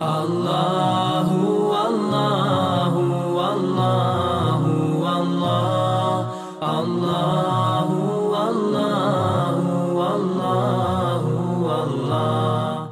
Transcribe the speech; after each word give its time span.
الله 0.00 1.28
والله 1.72 2.94
والله 3.38 4.62
والله 5.04 6.20
الله 6.80 7.88
والله 8.32 9.58
والله 9.94 11.24
والله 11.68 12.90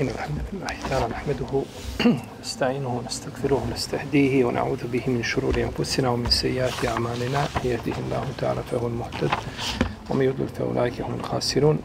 إن 0.00 0.08
الحمد 0.08 0.38
لله 0.52 0.74
تعالى 0.90 1.06
نحمده 1.08 1.62
نستعينه 2.42 2.88
ونستغفره 2.98 3.62
ونستهديه 3.68 4.44
ونعوذ 4.44 4.86
به 4.92 5.02
من 5.06 5.22
شرور 5.22 5.54
أنفسنا 5.56 6.08
ومن 6.08 6.30
سيئات 6.30 6.84
أعمالنا. 6.84 7.48
يهده 7.64 7.96
الله 8.06 8.24
تعالى 8.38 8.62
فهو 8.70 8.86
المهتد 8.86 9.30
ومن 10.10 10.24
يضلل 10.24 10.48
فأولئك 10.48 11.00
هم 11.00 11.14
الخاسرون. 11.14 11.78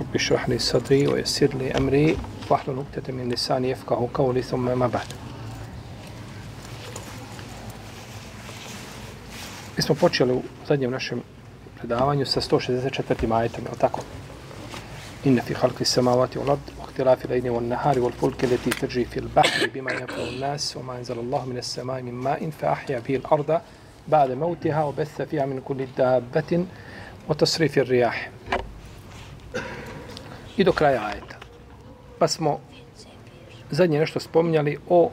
رب 0.00 0.14
اشرح 0.14 0.48
لي 0.48 0.58
صدري 0.58 1.06
ويسر 1.08 1.50
لي 1.54 1.70
أمري. 1.72 2.16
واحلل 2.50 2.78
عقدة 2.78 3.12
من 3.12 3.28
لساني 3.28 3.70
يفقه 3.70 4.08
قولي 4.14 4.42
ثم 4.42 4.78
ما 4.78 4.86
بعد 4.86 5.06
Mi 9.76 9.82
smo 9.82 9.94
počeli 9.94 10.32
u 10.32 10.42
zadnjem 10.68 10.90
našem 10.90 11.22
predavanju 11.78 12.26
sa 12.26 12.40
164. 12.40 13.32
ajetom, 13.32 13.64
je 13.64 13.78
tako? 13.78 14.00
Inna 15.24 15.42
fi 15.42 15.54
halki 15.54 15.84
samavati 15.84 16.38
u 16.38 16.42
lad, 16.42 16.58
u 16.82 16.86
htilafi 16.86 17.28
lejne 17.28 17.50
u 17.50 17.60
nahari, 17.60 18.00
u 18.00 18.10
fulke 18.10 18.46
leti 18.46 18.70
teđi 18.70 19.04
fil 19.04 19.28
bahri, 19.34 19.70
bima 19.72 19.92
jafu 19.92 20.20
u 20.28 20.40
nas, 20.40 20.76
u 20.76 20.82
ma 20.82 20.98
enzal 20.98 21.18
Allahu 21.18 21.48
mine 21.48 21.62
samaj 21.62 22.02
min 22.02 22.14
ma'in, 22.14 22.52
fa 22.52 22.66
ahja 22.66 23.00
bihi 23.00 23.18
l-arda, 23.18 23.62
ba'de 24.06 24.36
mautiha, 24.36 24.86
u 24.86 24.92
betha 24.92 25.26
fiha 25.26 25.46
min 25.46 25.60
kulli 25.60 25.88
dabetin, 25.96 26.66
u 27.28 27.34
tasrifi 27.34 27.80
riyah. 27.80 28.14
I 30.56 30.64
do 30.64 30.72
kraja 30.72 31.06
ajeta. 31.06 31.39
Pa 32.20 32.28
smo 32.28 32.60
zadnje 33.70 33.98
nešto 33.98 34.20
spominjali 34.20 34.78
o 34.88 35.10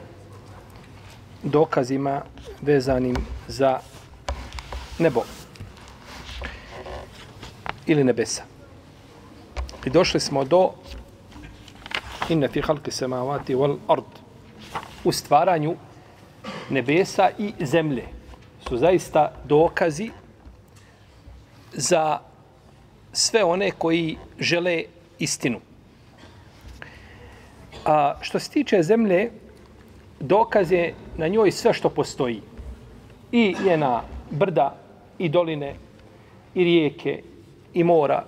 dokazima 1.42 2.22
vezanim 2.62 3.16
za 3.46 3.80
nebo 4.98 5.22
ili 7.86 8.04
nebesa. 8.04 8.42
I 9.86 9.90
došli 9.90 10.20
smo 10.20 10.44
do 10.44 10.70
inne 12.28 12.48
fi 12.48 12.60
halki 12.60 12.90
semavati 12.90 13.54
wal 13.54 13.76
ard 13.88 14.04
u 15.04 15.12
stvaranju 15.12 15.76
nebesa 16.70 17.30
i 17.38 17.52
zemlje 17.60 18.04
su 18.68 18.76
zaista 18.76 19.32
dokazi 19.44 20.10
za 21.72 22.18
sve 23.12 23.44
one 23.44 23.70
koji 23.70 24.16
žele 24.38 24.84
istinu. 25.18 25.67
A 27.88 28.14
što 28.20 28.38
se 28.38 28.50
tiče 28.50 28.82
zemlje, 28.82 29.30
dokaz 30.20 30.72
je 30.72 30.94
na 31.16 31.28
njoj 31.28 31.52
sve 31.52 31.72
što 31.72 31.88
postoji. 31.88 32.42
I 33.32 33.54
njena 33.64 34.02
brda, 34.30 34.76
i 35.18 35.28
doline, 35.28 35.74
i 36.54 36.64
rijeke, 36.64 37.22
i 37.74 37.84
mora, 37.84 38.24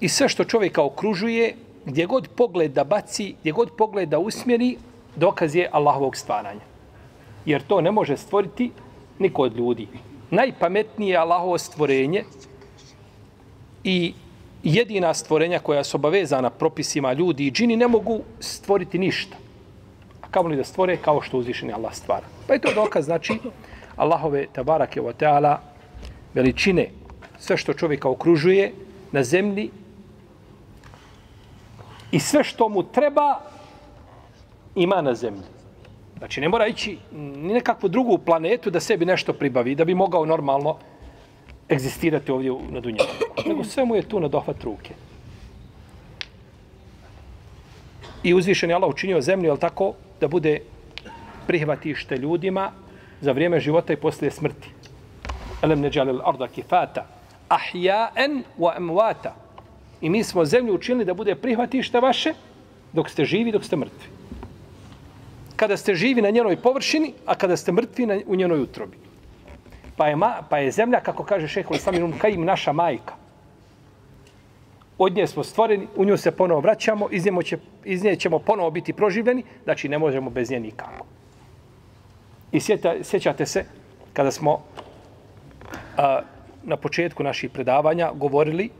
i 0.00 0.08
sve 0.08 0.28
što 0.28 0.44
čovjeka 0.44 0.82
okružuje, 0.82 1.54
gdje 1.84 2.06
god 2.06 2.28
pogled 2.28 2.72
da 2.72 2.84
baci, 2.84 3.34
gdje 3.40 3.52
god 3.52 3.70
pogled 3.78 4.08
da 4.08 4.18
usmjeri, 4.18 4.76
dokaz 5.16 5.54
je 5.54 5.68
Allahovog 5.72 6.16
stvaranja. 6.16 6.66
Jer 7.46 7.62
to 7.62 7.80
ne 7.80 7.90
može 7.90 8.16
stvoriti 8.16 8.70
niko 9.18 9.42
od 9.42 9.56
ljudi. 9.56 9.88
Najpametnije 10.30 11.10
je 11.12 11.16
Allahovo 11.16 11.58
stvorenje 11.58 12.24
i 13.84 14.14
jedina 14.62 15.14
stvorenja 15.14 15.58
koja 15.58 15.84
su 15.84 15.96
obavezana 15.96 16.50
propisima 16.50 17.12
ljudi 17.12 17.46
i 17.46 17.50
džini 17.50 17.76
ne 17.76 17.88
mogu 17.88 18.20
stvoriti 18.40 18.98
ništa. 18.98 19.36
A 20.22 20.26
kao 20.30 20.42
li 20.42 20.56
da 20.56 20.64
stvore 20.64 20.96
kao 20.96 21.22
što 21.22 21.38
uzvišeni 21.38 21.72
Allah 21.72 21.94
stvara. 21.94 22.26
Pa 22.46 22.52
je 22.52 22.60
to 22.60 22.74
dokaz, 22.74 23.04
znači, 23.04 23.38
Allahove 23.96 24.46
tabarake 24.52 25.00
wa 25.00 25.12
ta'ala 25.12 25.56
veličine, 26.34 26.90
sve 27.38 27.56
što 27.56 27.74
čovjeka 27.74 28.08
okružuje 28.08 28.72
na 29.12 29.24
zemlji 29.24 29.70
i 32.12 32.20
sve 32.20 32.44
što 32.44 32.68
mu 32.68 32.82
treba 32.82 33.40
ima 34.74 35.02
na 35.02 35.14
zemlji. 35.14 35.42
Znači, 36.18 36.40
ne 36.40 36.48
mora 36.48 36.66
ići 36.66 36.98
ni 37.12 37.52
nekakvu 37.52 37.88
drugu 37.88 38.18
planetu 38.18 38.70
da 38.70 38.80
sebi 38.80 39.04
nešto 39.04 39.32
pribavi, 39.32 39.74
da 39.74 39.84
bi 39.84 39.94
mogao 39.94 40.26
normalno 40.26 40.76
egzistirati 41.68 42.32
ovdje 42.32 42.52
na 42.70 42.80
Dunjavu. 42.80 43.08
Nego 43.46 43.64
sve 43.64 43.84
mu 43.84 43.96
je 43.96 44.02
tu 44.02 44.20
na 44.20 44.28
dohvat 44.28 44.64
ruke. 44.64 44.94
I 48.22 48.34
uzvišen 48.34 48.70
je 48.70 48.76
Allah 48.76 48.90
učinio 48.90 49.20
zemlju, 49.20 49.48
jel 49.48 49.56
tako, 49.56 49.92
da 50.20 50.28
bude 50.28 50.60
prihvatište 51.46 52.16
ljudima 52.16 52.72
za 53.20 53.32
vrijeme 53.32 53.60
života 53.60 53.92
i 53.92 53.96
poslije 53.96 54.30
smrti. 54.30 54.68
Elem 55.62 55.80
ne 55.80 55.90
džalil 55.90 56.20
arda 56.24 56.48
kifata, 56.48 57.06
ahja'en 57.48 58.42
wa 58.58 58.76
amwata. 58.76 59.34
I 60.00 60.10
mi 60.10 60.24
smo 60.24 60.44
zemlju 60.44 60.74
učinili 60.74 61.04
da 61.04 61.14
bude 61.14 61.34
prihvatište 61.34 62.00
vaše 62.00 62.34
dok 62.92 63.10
ste 63.10 63.24
živi, 63.24 63.52
dok 63.52 63.64
ste 63.64 63.76
mrtvi. 63.76 64.08
Kada 65.56 65.76
ste 65.76 65.94
živi 65.94 66.22
na 66.22 66.30
njenoj 66.30 66.56
površini, 66.56 67.12
a 67.26 67.34
kada 67.34 67.56
ste 67.56 67.72
mrtvi 67.72 68.06
na, 68.06 68.20
u 68.26 68.36
njenoj 68.36 68.62
utrobi. 68.62 68.96
Pa 69.98 70.06
je, 70.08 70.16
ma, 70.16 70.42
pa 70.48 70.58
je 70.58 70.70
zemlja, 70.70 71.00
kako 71.00 71.24
kaže 71.24 71.48
šeho 71.48 71.74
Islaminum 71.74 72.12
Kajim, 72.18 72.44
naša 72.44 72.72
majka. 72.72 73.14
Od 74.98 75.14
nje 75.14 75.26
smo 75.26 75.44
stvoreni, 75.44 75.88
u 75.96 76.04
nju 76.04 76.16
se 76.16 76.30
ponovo 76.30 76.60
vraćamo, 76.60 77.08
iz, 77.10 77.26
nje, 77.26 77.42
će, 77.42 77.58
iz 77.84 78.04
nje 78.04 78.16
ćemo 78.16 78.38
ponovo 78.38 78.70
biti 78.70 78.92
proživljeni, 78.92 79.42
znači 79.64 79.88
ne 79.88 79.98
možemo 79.98 80.30
bez 80.30 80.50
nje 80.50 80.60
nikako. 80.60 81.06
I 82.52 82.60
sjeta, 82.60 82.94
sjećate 83.02 83.46
se, 83.46 83.64
kada 84.12 84.30
smo 84.30 84.62
a, 85.96 86.20
na 86.62 86.76
početku 86.76 87.22
naših 87.22 87.50
predavanja 87.50 88.12
govorili 88.14 88.70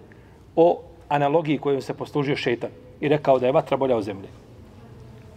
o 0.56 0.82
analogiji 1.08 1.58
kojom 1.58 1.82
se 1.82 1.94
poslužio 1.94 2.36
šetan 2.36 2.70
i 3.00 3.08
rekao 3.08 3.38
da 3.38 3.46
je 3.46 3.52
vatra 3.52 3.76
bolja 3.76 3.96
od 3.96 4.04
zemlje. 4.04 4.28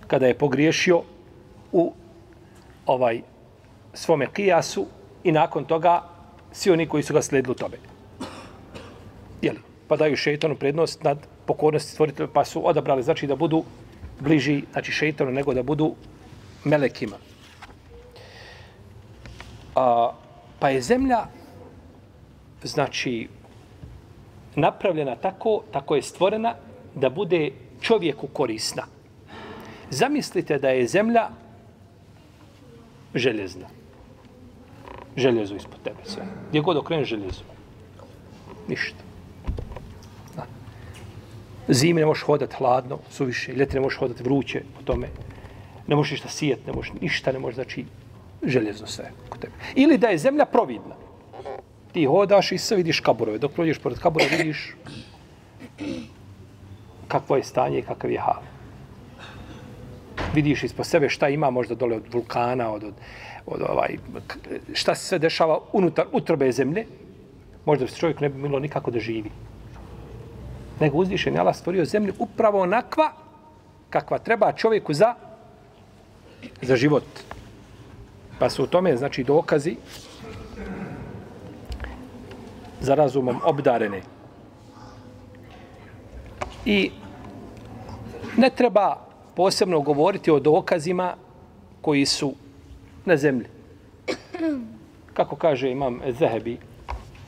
Kada 0.08 0.28
je 0.28 0.38
pogriješio 0.38 1.02
u 1.72 1.94
ovaj 2.86 3.22
svome 3.94 4.28
kijasu 4.34 4.86
i 5.24 5.32
nakon 5.32 5.66
toga 5.66 6.04
svi 6.52 6.72
oni 6.72 6.88
koji 6.88 7.04
su 7.04 7.14
ga 7.14 7.22
sledili 7.22 7.56
tobe. 7.56 7.78
Jeli? 9.42 9.60
Pa 9.88 9.96
daju 9.96 10.16
šeitanu 10.16 10.56
prednost 10.56 11.04
nad 11.04 11.28
pokornosti 11.46 11.92
stvoritelja, 11.92 12.30
pa 12.34 12.46
su 12.46 12.68
odabrali 12.68 13.04
znači 13.04 13.28
da 13.28 13.36
budu 13.36 13.64
bliži 14.20 14.64
znači 14.72 14.92
šeitanu 14.92 15.32
nego 15.32 15.54
da 15.54 15.64
budu 15.64 15.96
melekima. 16.64 17.18
A, 19.76 20.12
pa 20.60 20.70
je 20.70 20.82
zemlja 20.82 21.26
znači 22.64 23.28
napravljena 24.56 25.16
tako, 25.16 25.64
tako 25.72 25.96
je 25.96 26.02
stvorena 26.02 26.56
da 26.96 27.10
bude 27.10 27.52
čovjeku 27.82 28.28
korisna. 28.28 28.84
Zamislite 29.90 30.58
da 30.58 30.70
je 30.70 30.88
zemlja 30.88 31.30
željezna. 33.16 33.81
Željezo 35.18 35.56
ispod 35.56 35.82
tebe 35.84 36.00
sve. 36.06 36.24
Gdje 36.50 36.62
god 36.62 36.78
okreneš 36.78 37.10
željezo. 37.10 37.44
Ništa. 38.68 39.04
Da. 40.36 40.46
Zime 41.68 42.00
ne 42.00 42.06
možeš 42.06 42.24
hodati 42.24 42.56
hladno, 42.56 43.00
suviše. 43.10 43.54
Ljeti 43.54 43.76
ne 43.76 43.82
možeš 43.82 44.00
hodati 44.00 44.24
vruće 44.24 44.64
po 44.78 44.84
tome. 44.84 45.08
Ne 45.88 45.96
možeš 45.96 46.12
ništa 46.12 46.30
sijeti, 46.30 46.68
ne 46.68 46.74
možeš 46.74 46.94
ništa, 47.02 47.32
ne 47.32 47.40
možeš, 47.40 47.56
znači, 47.56 47.86
željezno 48.44 48.88
sve 48.88 49.12
kod 49.30 49.42
tebe. 49.42 49.54
Ili 49.76 49.98
da 49.98 50.08
je 50.08 50.18
zemlja 50.18 50.46
providna 50.46 50.96
ti 51.92 52.06
hodaš 52.06 52.52
i 52.52 52.58
sve 52.58 52.78
vidiš 52.78 53.00
kaburove. 53.00 53.38
Dok 53.38 53.52
prođeš 53.52 53.80
pored 53.80 54.00
kabura 54.00 54.26
vidiš 54.38 54.76
kakvo 57.08 57.36
je 57.36 57.44
stanje 57.44 57.80
i 57.80 57.82
kakav 57.82 58.12
je 58.12 58.20
hal. 58.20 58.42
Vidiš 60.34 60.64
ispod 60.64 60.86
sebe 60.86 61.10
šta 61.10 61.30
ima 61.30 61.50
možda 61.50 61.76
dole 61.76 61.96
od 61.96 62.14
vulkana, 62.14 62.72
od, 62.72 62.84
od, 62.84 62.94
od 63.46 63.62
ovaj, 63.70 63.98
šta 64.74 64.96
se 64.96 65.06
sve 65.06 65.20
dešava 65.20 65.60
unutar 65.74 66.06
utrbe 66.12 66.52
zemlje. 66.52 66.86
Možda 67.66 67.88
se 67.88 67.98
čovjek 67.98 68.20
ne 68.20 68.30
bi 68.30 68.42
bilo 68.42 68.60
nikako 68.60 68.92
da 68.92 69.00
živi. 69.00 69.32
Nego 70.80 70.98
uzvišen 70.98 71.34
je 71.34 71.40
Allah 71.40 71.56
stvorio 71.56 71.86
zemlju 71.86 72.14
upravo 72.20 72.62
onakva 72.62 73.12
kakva 73.90 74.20
treba 74.20 74.52
čovjeku 74.52 74.94
za 74.94 75.16
za 76.62 76.76
život. 76.76 77.04
Pa 78.40 78.50
su 78.50 78.64
u 78.64 78.68
tome, 78.68 78.98
znači, 78.98 79.24
dokazi 79.24 79.76
za 82.80 82.96
razumom 82.96 83.42
obdarene. 83.46 84.02
I 86.66 86.92
ne 88.38 88.50
treba 88.50 89.11
posebno 89.42 89.80
govoriti 89.82 90.32
o 90.32 90.40
dokazima 90.40 91.14
koji 91.82 92.06
su 92.06 92.34
na 93.06 93.18
zemlji. 93.18 93.48
Kako 95.14 95.36
kaže 95.36 95.72
imam 95.72 96.00
Zahebi, 96.20 96.58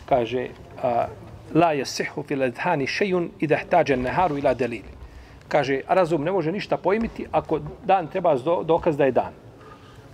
kaže 0.05 0.47
a, 0.83 1.07
la 1.53 1.73
yasihu 1.73 2.23
fil 2.27 2.43
adhani 2.43 2.85
shay'un 2.85 3.29
idha 3.39 3.55
ihtaja 3.55 3.97
an-naharu 3.97 4.37
ila 4.37 4.53
dalil. 4.53 4.85
kaže, 5.47 5.81
razum 5.87 6.23
ne 6.23 6.31
može 6.31 6.51
ništa 6.51 6.77
pojmiti 6.77 7.25
ako 7.31 7.59
dan 7.85 8.07
treba 8.07 8.37
dokaz 8.65 8.97
da 8.97 9.05
je 9.05 9.11
dan. 9.11 9.33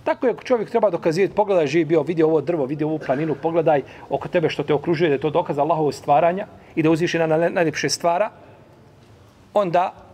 Tako 0.04 0.26
je 0.26 0.34
čovjek 0.44 0.70
treba 0.70 0.90
dokazivati, 0.90 1.34
pogledaj 1.34 1.66
živ 1.66 1.86
bio, 1.86 2.02
vidi 2.02 2.22
ovo 2.22 2.40
drvo, 2.40 2.64
vidi 2.64 2.84
ovu 2.84 2.98
planinu, 2.98 3.34
pogledaj 3.42 3.82
oko 4.08 4.28
tebe 4.28 4.48
što 4.48 4.62
te 4.62 4.74
okružuje, 4.74 5.08
da 5.08 5.14
je 5.14 5.20
to 5.20 5.30
dokaz 5.30 5.58
Allahovog 5.58 5.94
stvaranja 5.94 6.46
i 6.74 6.82
da 6.82 6.90
uzvišena 6.90 7.26
najljepše 7.26 7.88
stvara, 7.88 8.30
onda 9.54 10.09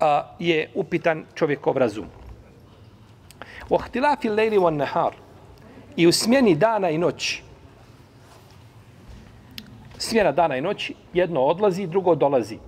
a, 0.00 0.34
je 0.38 0.70
upitan 0.74 1.24
čovjekov 1.34 1.76
razum. 1.76 2.06
U 3.68 3.74
ahtilafi 3.74 4.28
lejli 4.28 4.58
wa 4.58 4.70
nahar 4.70 5.14
i 5.96 6.06
u 6.06 6.12
smjeni 6.12 6.54
dana 6.54 6.90
i 6.90 6.98
noći, 6.98 7.42
smjena 9.98 10.32
dana 10.32 10.56
i 10.56 10.60
noći, 10.60 10.94
jedno 11.12 11.40
odlazi, 11.40 11.86
drugo 11.86 12.14
dolazi. 12.14 12.58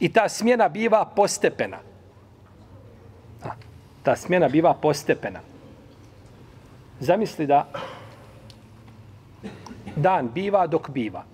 I 0.00 0.12
ta 0.12 0.28
smjena 0.28 0.68
biva 0.68 1.04
postepena. 1.04 1.78
A, 3.44 3.48
ta 4.02 4.16
smjena 4.16 4.48
biva 4.48 4.74
postepena. 4.74 5.40
Zamisli 7.00 7.46
da 7.46 7.66
dan 9.96 10.30
biva 10.34 10.66
dok 10.66 10.90
biva. 10.90 11.24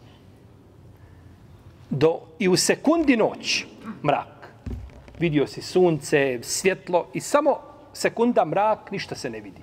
Do, 1.91 2.21
I 2.39 2.49
u 2.49 2.56
sekundi 2.56 3.17
noć, 3.17 3.65
mrak. 4.03 4.34
Vidio 5.19 5.47
si 5.47 5.63
sunce, 5.63 6.39
svjetlo 6.43 7.07
i 7.13 7.21
samo 7.21 7.59
sekunda 7.93 8.45
mrak, 8.45 8.91
ništa 8.91 9.15
se 9.15 9.31
ne 9.31 9.41
vidi. 9.41 9.61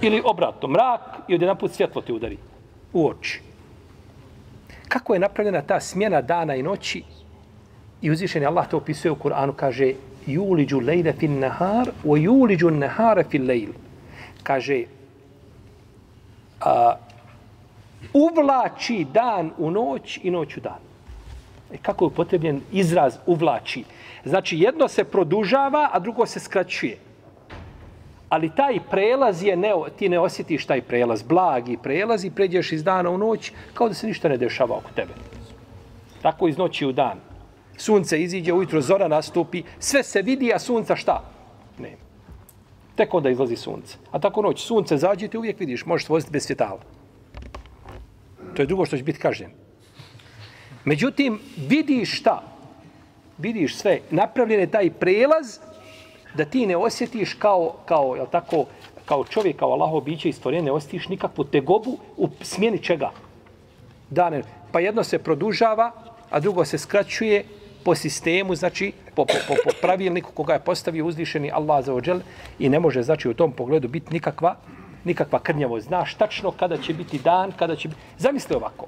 Ili 0.00 0.22
obratno, 0.24 0.68
mrak 0.68 1.00
i 1.28 1.34
od 1.34 1.58
put 1.58 1.72
svjetlo 1.72 2.02
ti 2.02 2.12
udari 2.12 2.38
u 2.92 3.08
oči. 3.08 3.40
Kako 4.88 5.14
je 5.14 5.20
napravljena 5.20 5.62
ta 5.62 5.80
smjena 5.80 6.22
dana 6.22 6.54
i 6.54 6.62
noći? 6.62 7.02
I 8.02 8.10
uzvišen 8.10 8.42
je 8.42 8.48
Allah 8.48 8.68
to 8.68 8.76
opisuje 8.76 9.12
u 9.12 9.16
Kur'anu, 9.16 9.52
kaže 9.56 9.92
Juliđu 10.26 10.80
lejle 10.80 11.12
fin 11.12 11.38
nahar, 11.38 11.90
o 12.04 12.16
juliđu 12.16 12.70
nahara 12.70 13.24
fin 13.30 13.46
lejl. 13.46 13.72
Kaže, 14.42 14.84
a, 16.60 16.96
uvlači 18.12 19.06
dan 19.12 19.52
u 19.58 19.70
noć 19.70 20.20
i 20.22 20.30
noć 20.30 20.56
u 20.56 20.60
dan. 20.60 20.89
E 21.72 21.76
kako 21.82 22.04
je 22.04 22.06
upotrebljen 22.06 22.60
izraz 22.72 23.18
uvlači? 23.26 23.84
Znači, 24.24 24.58
jedno 24.58 24.88
se 24.88 25.04
produžava, 25.04 25.88
a 25.92 25.98
drugo 25.98 26.26
se 26.26 26.40
skraćuje. 26.40 26.98
Ali 28.28 28.50
taj 28.56 28.78
prelaz 28.90 29.42
je, 29.42 29.56
ne, 29.56 29.72
ti 29.96 30.08
ne 30.08 30.18
osjetiš 30.18 30.66
taj 30.66 30.82
prelaz, 30.82 31.22
blagi 31.22 31.78
prelaz 31.82 32.24
i 32.24 32.30
pređeš 32.30 32.72
iz 32.72 32.84
dana 32.84 33.10
u 33.10 33.18
noć 33.18 33.52
kao 33.74 33.88
da 33.88 33.94
se 33.94 34.06
ništa 34.06 34.28
ne 34.28 34.36
dešava 34.36 34.76
oko 34.76 34.90
tebe. 34.94 35.12
Tako 36.22 36.48
iz 36.48 36.58
noći 36.58 36.86
u 36.86 36.92
dan. 36.92 37.18
Sunce 37.76 38.22
iziđe, 38.22 38.52
ujutro 38.52 38.80
zora 38.80 39.08
nastupi, 39.08 39.62
sve 39.78 40.02
se 40.02 40.22
vidi, 40.22 40.52
a 40.54 40.58
sunca 40.58 40.96
šta? 40.96 41.24
Ne. 41.78 41.96
Tek 42.96 43.14
onda 43.14 43.30
izlazi 43.30 43.56
sunce. 43.56 43.96
A 44.10 44.18
tako 44.18 44.42
noć, 44.42 44.62
sunce 44.66 44.96
zađe, 44.96 45.28
ti 45.28 45.38
uvijek 45.38 45.60
vidiš, 45.60 45.86
možeš 45.86 46.08
voziti 46.08 46.32
bez 46.32 46.46
svjetala. 46.46 46.80
To 48.56 48.62
je 48.62 48.66
drugo 48.66 48.84
što 48.86 48.96
će 48.96 49.02
biti 49.02 49.18
kažnjeno. 49.18 49.54
Međutim, 50.84 51.40
vidiš 51.56 52.20
šta? 52.20 52.42
Vidiš 53.38 53.76
sve. 53.76 54.00
Napravljen 54.10 54.60
je 54.60 54.70
taj 54.70 54.90
prelaz 54.90 55.58
da 56.34 56.44
ti 56.44 56.66
ne 56.66 56.76
osjetiš 56.76 57.34
kao, 57.34 57.74
kao, 57.86 58.14
jel 58.16 58.26
tako, 58.32 58.64
kao 59.04 59.24
čovjek, 59.24 59.56
kao 59.56 59.72
Allaho 59.72 60.00
biće 60.00 60.28
i 60.28 60.32
stvorenje, 60.32 60.62
ne 60.62 60.72
osjetiš 60.72 61.08
nikakvu 61.08 61.44
tegobu 61.44 61.98
u 62.16 62.28
smjeni 62.42 62.78
čega? 62.78 63.10
Dane. 64.10 64.42
Pa 64.72 64.80
jedno 64.80 65.04
se 65.04 65.18
produžava, 65.18 65.92
a 66.30 66.40
drugo 66.40 66.64
se 66.64 66.78
skraćuje 66.78 67.44
po 67.84 67.94
sistemu, 67.94 68.54
znači 68.54 68.92
po, 69.14 69.24
po, 69.24 69.34
po, 69.48 69.54
po 69.64 69.70
pravilniku 69.80 70.32
koga 70.32 70.52
je 70.52 70.64
postavio 70.64 71.06
uzvišeni 71.06 71.50
Allah 71.50 71.84
za 71.84 71.94
ođel 71.94 72.20
i 72.58 72.68
ne 72.68 72.80
može, 72.80 73.02
znači, 73.02 73.28
u 73.28 73.34
tom 73.34 73.52
pogledu 73.52 73.88
biti 73.88 74.12
nikakva, 74.12 74.56
nikakva 75.04 75.38
krnjavo. 75.38 75.80
Znaš 75.80 76.14
tačno 76.14 76.50
kada 76.50 76.76
će 76.76 76.94
biti 76.94 77.18
dan, 77.18 77.52
kada 77.52 77.76
će 77.76 77.88
biti... 77.88 78.00
Zamisli 78.18 78.56
ovako. 78.56 78.86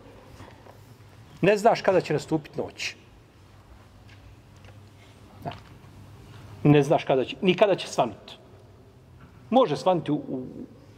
Ne 1.43 1.57
znaš 1.57 1.83
kada 1.83 2.01
će 2.01 2.13
nastupiti 2.13 2.59
noć. 2.59 2.95
ne 6.65 6.83
znaš 6.83 7.05
kada 7.05 7.25
će, 7.25 7.37
ni 7.43 7.55
kada 7.55 7.75
će 7.75 7.89
svanuti. 7.89 8.35
Može 9.51 9.77
svanuti 9.77 10.13
u, 10.13 10.15
u 10.15 10.47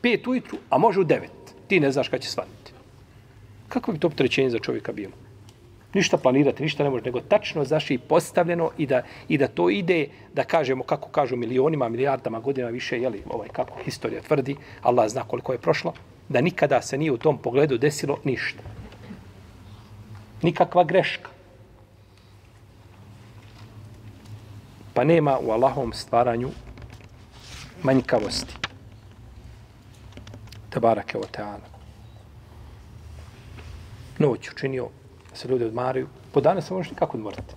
pet 0.00 0.26
ujutru, 0.26 0.58
a 0.70 0.78
može 0.78 1.00
u 1.00 1.04
devet. 1.04 1.54
Ti 1.68 1.80
ne 1.80 1.92
znaš 1.92 2.08
kada 2.08 2.22
će 2.22 2.30
svanuti. 2.30 2.72
Kako 3.68 3.92
bi 3.92 3.98
to 3.98 4.06
optrećenje 4.06 4.50
za 4.50 4.58
čovjeka 4.58 4.92
bilo? 4.92 5.12
Ništa 5.94 6.16
planirati, 6.16 6.62
ništa 6.62 6.84
ne 6.84 6.90
može, 6.90 7.04
nego 7.04 7.20
tačno 7.20 7.64
zaši 7.64 7.98
postavljeno 7.98 8.70
i 8.78 8.86
da, 8.86 9.02
i 9.28 9.38
da 9.38 9.48
to 9.48 9.70
ide, 9.70 10.06
da 10.34 10.44
kažemo, 10.44 10.84
kako 10.84 11.08
kažu 11.08 11.36
milionima, 11.36 11.88
milijardama 11.88 12.40
godina 12.40 12.68
više, 12.68 13.00
jeli, 13.00 13.22
ovaj, 13.30 13.48
kako 13.48 13.78
historija 13.84 14.22
tvrdi, 14.22 14.56
Allah 14.82 15.08
zna 15.08 15.22
koliko 15.22 15.52
je 15.52 15.58
prošlo, 15.58 15.92
da 16.28 16.40
nikada 16.40 16.82
se 16.82 16.98
nije 16.98 17.12
u 17.12 17.16
tom 17.16 17.38
pogledu 17.38 17.78
desilo 17.78 18.18
ništa. 18.24 18.62
Nikakva 20.44 20.84
greška. 20.84 21.30
Pa 24.94 25.04
nema 25.04 25.38
u 25.38 25.50
Allahovom 25.50 25.92
stvaranju 25.92 26.50
manjkavosti. 27.82 28.56
Tabarake 30.70 31.18
o 31.18 31.24
teana. 31.32 31.72
Noć 34.18 34.50
učinio 34.50 34.88
da 35.30 35.36
se 35.36 35.48
ljudi 35.48 35.64
odmaraju. 35.64 36.08
Po 36.32 36.40
dana 36.40 36.60
se 36.60 36.74
možeš 36.74 36.90
nikako 36.90 37.16
odmoriti. 37.16 37.54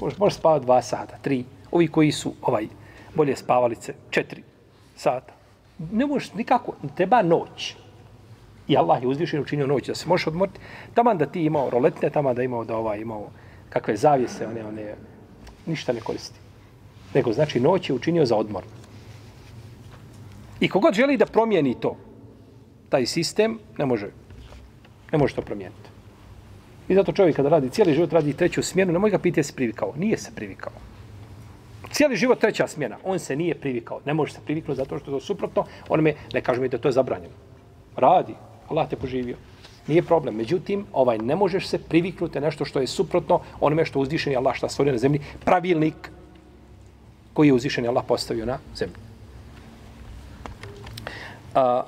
Možeš, 0.00 0.18
možeš 0.18 0.38
spavati 0.38 0.64
dva 0.64 0.82
sata, 0.82 1.18
tri. 1.22 1.44
Ovi 1.70 1.88
koji 1.88 2.12
su 2.12 2.34
ovaj 2.42 2.68
bolje 3.14 3.36
spavalice, 3.36 3.94
četiri 4.10 4.42
sata. 4.96 5.32
Ne 5.78 6.06
možeš 6.06 6.34
nikako, 6.34 6.76
treba 6.96 7.22
noć. 7.22 7.76
I 8.68 8.76
Allah 8.76 9.02
je 9.02 9.08
uzvišen 9.08 9.40
učinio 9.40 9.66
noć 9.66 9.86
da 9.86 9.94
se 9.94 10.08
možeš 10.08 10.26
odmoriti. 10.26 10.60
Taman 10.94 11.18
da 11.18 11.26
ti 11.26 11.44
imao 11.44 11.70
roletne, 11.70 12.10
taman 12.10 12.34
da 12.36 12.42
imao 12.42 12.64
da 12.64 12.76
ova 12.76 12.96
imao 12.96 13.30
kakve 13.68 13.96
zavijese, 13.96 14.46
one, 14.46 14.64
one, 14.64 14.94
ništa 15.66 15.92
ne 15.92 16.00
koristi 16.00 16.46
nego 17.16 17.32
znači 17.32 17.60
noć 17.60 17.88
je 17.90 17.94
učinio 17.94 18.26
za 18.26 18.36
odmor. 18.36 18.64
I 20.60 20.68
kogod 20.68 20.94
želi 20.94 21.16
da 21.16 21.26
promijeni 21.26 21.74
to, 21.80 21.96
taj 22.88 23.06
sistem, 23.06 23.58
ne 23.78 23.86
može, 23.86 24.10
ne 25.12 25.18
može 25.18 25.34
to 25.34 25.42
promijeniti. 25.42 25.90
I 26.88 26.94
zato 26.94 27.12
čovjek 27.12 27.36
kada 27.36 27.48
radi 27.48 27.70
cijeli 27.70 27.94
život, 27.94 28.12
radi 28.12 28.32
treću 28.32 28.62
smjenu, 28.62 28.92
ne 28.92 28.98
može 28.98 29.10
ga 29.10 29.18
pitati 29.18 29.42
se 29.42 29.54
privikao. 29.54 29.94
Nije 29.96 30.18
se 30.18 30.30
privikao. 30.34 30.72
Cijeli 31.90 32.16
život 32.16 32.40
treća 32.40 32.66
smjena, 32.66 32.98
on 33.04 33.18
se 33.18 33.36
nije 33.36 33.54
privikao. 33.54 34.00
Ne 34.04 34.14
može 34.14 34.32
se 34.32 34.40
priviknuti 34.44 34.76
zato 34.76 34.98
što 34.98 35.10
je 35.10 35.18
to 35.18 35.20
suprotno. 35.20 35.64
On 35.88 36.00
me, 36.00 36.14
ne 36.34 36.40
kaže 36.40 36.60
mi 36.60 36.68
da 36.68 36.78
to 36.78 36.88
je 36.88 36.92
zabranjeno. 36.92 37.34
Radi, 37.96 38.34
Allah 38.68 38.88
te 38.88 38.96
poživio. 38.96 39.36
Nije 39.86 40.02
problem. 40.02 40.34
Međutim, 40.34 40.86
ovaj 40.92 41.18
ne 41.18 41.36
možeš 41.36 41.68
se 41.68 41.78
priviknuti 41.78 42.40
nešto 42.40 42.64
što 42.64 42.80
je 42.80 42.86
suprotno 42.86 43.40
onome 43.60 43.84
što 43.84 44.00
uzdišeni 44.00 44.36
Allah 44.36 44.56
šta 44.56 44.68
stvorio 44.68 44.92
na 44.92 44.98
zemlji. 44.98 45.20
Pravilnik 45.44 46.10
koji 47.32 47.48
je 47.48 47.52
uzvišeni 47.52 47.88
Allah 47.88 48.04
postavio 48.08 48.46
na 48.46 48.58
zemlju. 48.76 48.96
A, 51.54 51.82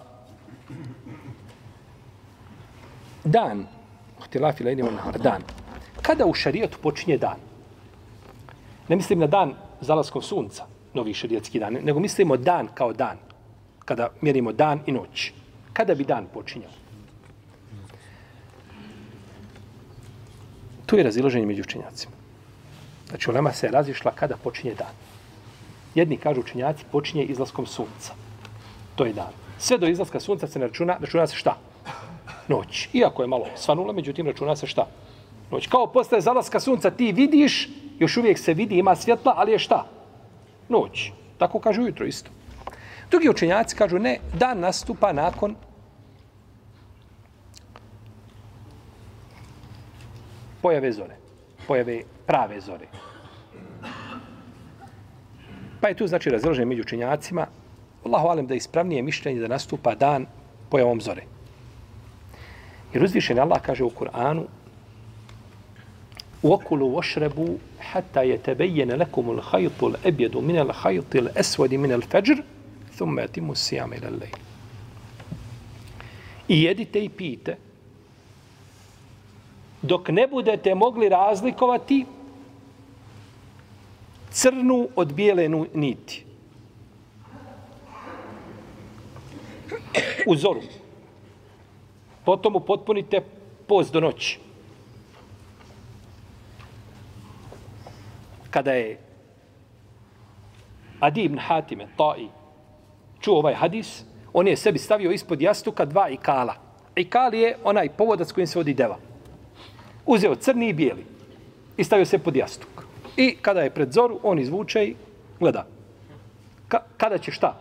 dan, 3.25 3.67
htilafi 4.25 4.65
la 4.65 4.71
idemo 4.71 4.91
dan, 5.23 5.43
kada 6.03 6.27
u 6.27 6.35
šarijetu 6.35 6.79
počinje 6.83 7.19
dan? 7.19 7.37
Ne 8.89 8.97
mislim 8.97 9.19
na 9.19 9.27
dan 9.27 9.55
zalaskom 9.81 10.23
sunca, 10.23 10.65
novi 10.95 11.15
šarijetski 11.15 11.59
dan, 11.59 11.73
nego 11.73 12.01
mislimo 12.01 12.37
dan 12.37 12.69
kao 12.75 12.93
dan, 12.93 13.17
kada 13.85 14.09
mjerimo 14.21 14.53
dan 14.53 14.81
i 14.87 14.93
noć. 14.93 15.33
Kada 15.79 15.95
bi 15.95 16.05
dan 16.05 16.27
počinjao? 16.35 16.71
Tu 20.87 20.97
je 20.97 21.05
razilaženje 21.05 21.47
među 21.47 21.63
učenjacima. 21.63 22.13
Znači, 23.09 23.31
ulema 23.31 23.53
se 23.53 23.69
razišla 23.69 24.13
kada 24.15 24.37
počinje 24.37 24.75
dan. 24.75 24.91
Jedni 25.95 26.17
kažu 26.17 26.41
učenjaci 26.41 26.85
počinje 26.93 27.25
izlaskom 27.25 27.67
sunca. 27.67 28.15
To 28.97 29.07
je 29.07 29.13
dan. 29.13 29.31
Sve 29.59 29.79
do 29.79 29.87
izlaska 29.87 30.21
sunca 30.21 30.47
se 30.47 30.59
ne 30.59 30.67
računa, 30.67 30.97
računa 31.01 31.27
se 31.27 31.37
šta? 31.37 31.55
Noć. 32.49 32.89
Iako 32.93 33.23
je 33.23 33.29
malo 33.29 33.47
svanula, 33.57 33.93
međutim 33.93 34.27
računa 34.27 34.57
se 34.57 34.67
šta? 34.67 34.87
Noć. 35.51 35.67
Kao 35.67 35.87
posle 35.87 36.21
zalaska 36.21 36.61
sunca 36.61 36.91
ti 36.91 37.13
vidiš, 37.13 37.69
još 37.99 38.17
uvijek 38.17 38.39
se 38.39 38.55
vidi, 38.55 38.79
ima 38.79 38.97
svjetla, 38.97 39.35
ali 39.37 39.53
je 39.53 39.59
šta? 39.59 39.87
Noć. 40.69 41.13
Tako 41.39 41.61
kažu 41.61 41.83
ujutro 41.83 42.07
isto. 42.07 42.31
Drugi 43.11 43.29
učenjaci 43.29 43.77
kažu 43.77 43.99
ne, 43.99 44.19
dan 44.35 44.61
nastupa 44.61 45.13
nakon 45.13 45.55
pojave 50.68 50.92
zore. 50.92 51.16
Pojave 51.68 52.02
prave 52.28 52.62
zore. 52.62 52.88
Pa 55.82 55.88
je 55.88 55.96
tu 55.96 56.08
znači 56.08 56.30
razilaženje 56.30 56.66
među 56.66 56.82
učenjacima. 56.82 57.48
Allahu 58.06 58.28
alem 58.28 58.48
da 58.48 58.54
je 58.54 58.58
ispravnije 58.58 59.02
mišljenje 59.02 59.40
da 59.40 59.48
nastupa 59.48 59.96
dan 59.96 60.26
pojavom 60.70 61.02
zore. 61.02 61.24
Jer 62.94 63.04
uzvišen 63.04 63.40
Allah 63.40 63.62
kaže 63.62 63.84
u 63.84 63.90
Kur'anu 63.90 64.46
وَكُلُوا 66.44 66.98
وَشْرَبُوا 66.98 67.58
حَتَّى 67.80 68.30
يَتَبَيَّنَ 68.30 68.92
لَكُمُ 68.92 69.32
الْخَيْطُ 69.32 69.84
الْأَبْيَدُ 69.84 70.38
مِنَ 70.38 70.60
الْخَيْطِ 70.60 71.16
الْأَسْوَدِ 71.16 71.74
مِنَ 71.74 71.92
الْفَجْرِ 71.92 72.44
ثُمَّ 72.96 73.20
يَتِمُ 73.20 73.52
السِّيَامِ 73.52 73.94
إِلَى 73.94 74.08
اللَّيْلِ 74.08 74.38
I 76.48 76.64
jedite 76.64 77.00
i 77.00 77.10
pijte 77.10 77.58
dok 79.83 80.09
ne 80.09 80.27
budete 80.27 80.75
mogli 80.75 81.09
razlikovati 81.09 82.07
crnu 84.31 84.89
od 84.97 85.13
bijele 85.13 85.49
niti. 85.75 86.25
U 90.27 90.37
zoru. 90.37 90.61
Potom 92.25 92.57
upotpunite 92.57 93.21
post 93.67 93.93
do 93.93 94.01
noći. 94.01 94.39
Kada 98.51 98.73
je 98.73 98.99
Adi 101.01 101.23
ibn 101.23 101.39
Hatime, 101.39 101.89
Ta'i, 101.97 102.29
čuo 103.21 103.39
ovaj 103.39 103.55
hadis, 103.55 104.05
on 104.33 104.49
je 104.49 104.57
sebi 104.57 104.79
stavio 104.79 105.11
ispod 105.11 105.41
jastuka 105.41 105.85
dva 105.85 106.09
ikala. 106.09 106.55
Ikal 106.97 107.35
je 107.35 107.57
onaj 107.65 107.89
povodac 107.89 108.33
kojim 108.33 108.47
se 108.47 108.59
vodi 108.59 108.75
deva. 108.75 109.08
Uzeo 110.09 110.35
crni 110.35 110.69
i 110.69 110.73
bijeli 110.73 111.05
i 111.77 111.85
stavio 111.85 112.07
se 112.07 112.19
pod 112.19 112.37
jastuk. 112.37 112.85
I 113.17 113.37
kada 113.43 113.61
je 113.61 113.71
pred 113.71 113.93
zoru, 113.93 114.21
on 114.23 114.39
izvuče 114.39 114.85
i 114.85 114.95
gleda. 115.41 115.67
Ka 116.69 116.81
kada 116.97 117.19
će 117.19 117.33
šta? 117.33 117.53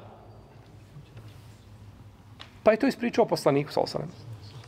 Pa 2.63 2.71
je 2.71 2.77
to 2.77 2.87
ispričao 2.87 3.25
poslaniku 3.25 3.71
sa 3.71 3.81
osanem. 3.81 4.07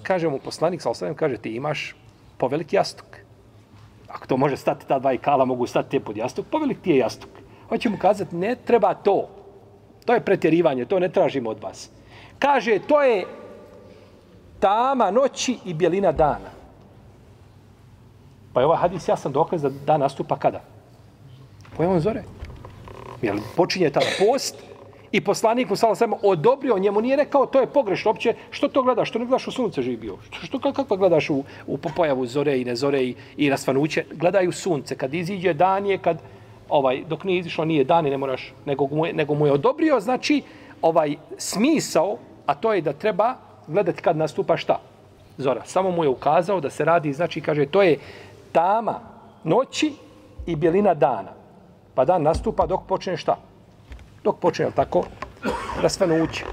Kaže 0.03 0.27
mu 0.27 0.39
poslanik 0.39 0.81
sa 0.81 0.89
osanem, 0.89 1.15
kaže 1.15 1.38
ti 1.38 1.55
imaš 1.55 1.95
povelik 2.38 2.74
jastuk. 2.74 3.17
Ako 4.07 4.27
to 4.27 4.38
može 4.38 4.57
stati 4.57 4.88
ta 4.88 5.00
dva 5.00 5.13
ikala, 5.13 5.45
mogu 5.45 5.67
stati 5.67 5.91
te 5.91 6.00
pod 6.00 6.17
jastuk, 6.17 6.45
povelik 6.51 6.81
ti 6.81 6.91
je 6.91 6.98
jastuk. 6.98 7.29
Hoće 7.69 7.89
mu 7.89 7.98
kazati, 7.98 8.36
ne 8.36 8.55
treba 8.55 8.93
to. 8.93 9.29
To 10.05 10.13
je 10.13 10.25
pretjerivanje, 10.25 10.86
to 10.86 11.00
ne 11.00 11.09
tražimo 11.09 11.50
od 11.50 11.63
vas. 11.63 11.89
Kaže, 12.39 12.79
to 12.88 13.01
je 13.01 13.25
tama 14.59 15.12
noći 15.12 15.57
i 15.65 15.74
bjelina 15.74 16.12
dana. 16.12 16.59
Pa 18.53 18.62
je 18.62 18.65
ovaj 18.65 18.77
hadis 18.77 19.08
jasan 19.08 19.32
dokaz 19.32 19.62
da 19.62 19.70
dan 19.70 20.00
nastupa 20.00 20.39
kada? 20.39 20.62
Pojavom 21.77 22.00
zore. 22.00 22.24
Jer 23.22 23.36
počinje 23.56 23.89
tada 23.89 24.06
post 24.20 24.56
i 25.12 25.22
poslanik 25.22 25.70
mu 25.70 25.75
sala 25.75 25.96
odobrio 26.22 26.79
njemu, 26.79 27.01
nije 27.01 27.15
rekao 27.15 27.46
to 27.46 27.60
je 27.60 27.68
pogrešno 27.68 28.12
opće, 28.12 28.34
što 28.51 28.68
to 28.68 28.84
gledaš, 28.84 29.10
što 29.10 29.20
ne 29.20 29.25
gledaš 29.25 29.48
u 29.48 29.51
sunce 29.51 29.82
živi 29.82 29.98
bio, 29.98 30.18
što, 30.29 30.46
što 30.46 30.74
kako 30.74 30.98
gledaš 30.98 31.29
u, 31.29 31.44
u 31.68 31.77
pojavu 31.77 32.25
zore 32.25 32.62
i 32.62 32.65
ne 32.65 32.75
zore 32.75 33.03
i, 33.03 33.15
i 33.38 33.50
rasvanuće, 33.50 34.06
gledaju 34.13 34.51
sunce, 34.51 34.96
kad 34.96 35.13
iziđe 35.13 35.53
dan 35.53 35.86
je, 35.86 35.98
kad, 35.98 36.18
ovaj, 36.70 37.03
dok 37.08 37.24
nije 37.24 37.39
izišlo 37.39 37.65
nije 37.65 37.84
dan 37.84 38.08
i 38.08 38.10
ne 38.10 38.18
moraš, 38.18 38.53
nego 38.65 38.88
mu, 38.88 39.06
je, 39.06 39.13
nego 39.13 39.34
mu 39.34 39.46
je 39.46 39.51
odobrio, 39.51 40.00
znači, 40.00 40.41
ovaj 40.82 41.15
smisao, 41.38 42.18
a 42.46 42.56
to 42.56 42.74
je 42.74 42.82
da 42.82 42.94
treba 42.94 43.36
gledati 43.68 44.01
kad 44.01 44.18
nastupa 44.18 44.58
šta? 44.58 44.79
Zora. 45.38 45.62
Samo 45.65 45.91
mu 45.91 46.03
je 46.03 46.10
ukazao 46.10 46.60
da 46.60 46.70
se 46.70 46.86
radi, 46.86 47.13
znači, 47.13 47.41
kaže, 47.41 47.65
to 47.65 47.82
je 47.82 47.98
tama 48.51 49.00
noći 49.44 49.94
i 50.46 50.56
bjelina 50.56 50.94
dana. 50.94 51.32
Pa 51.96 52.06
dan 52.06 52.24
nastupa 52.24 52.65
dok 52.65 52.86
počne 52.88 53.18
šta? 53.18 53.38
Dok 54.24 54.39
počne, 54.39 54.72
tako, 54.75 55.03
rasvanuće. 55.82 56.46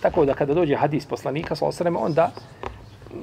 Tako 0.00 0.24
da 0.24 0.34
kada 0.34 0.54
dođe 0.54 0.76
hadis 0.76 1.06
poslanika, 1.06 1.56
sa 1.56 1.66
osreme, 1.66 1.98
onda 1.98 2.30
mm, 2.30 3.16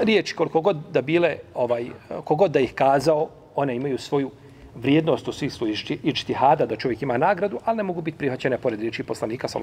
riječ 0.00 0.32
koliko 0.32 0.60
god 0.60 0.76
da 0.92 1.02
bile, 1.02 1.36
ovaj, 1.54 1.90
kogod 2.24 2.50
da 2.50 2.60
ih 2.60 2.74
kazao, 2.74 3.28
one 3.54 3.76
imaju 3.76 3.98
svoju 3.98 4.30
vrijednost 4.74 5.28
u 5.28 5.32
smislu 5.32 5.68
ičtihada, 6.02 6.66
da 6.66 6.76
čovjek 6.76 7.02
ima 7.02 7.18
nagradu, 7.18 7.58
ali 7.64 7.76
ne 7.76 7.82
mogu 7.82 8.00
biti 8.00 8.18
prihvaćene 8.18 8.58
pored 8.58 8.80
riječi 8.80 9.02
poslanika, 9.02 9.48
sa 9.48 9.58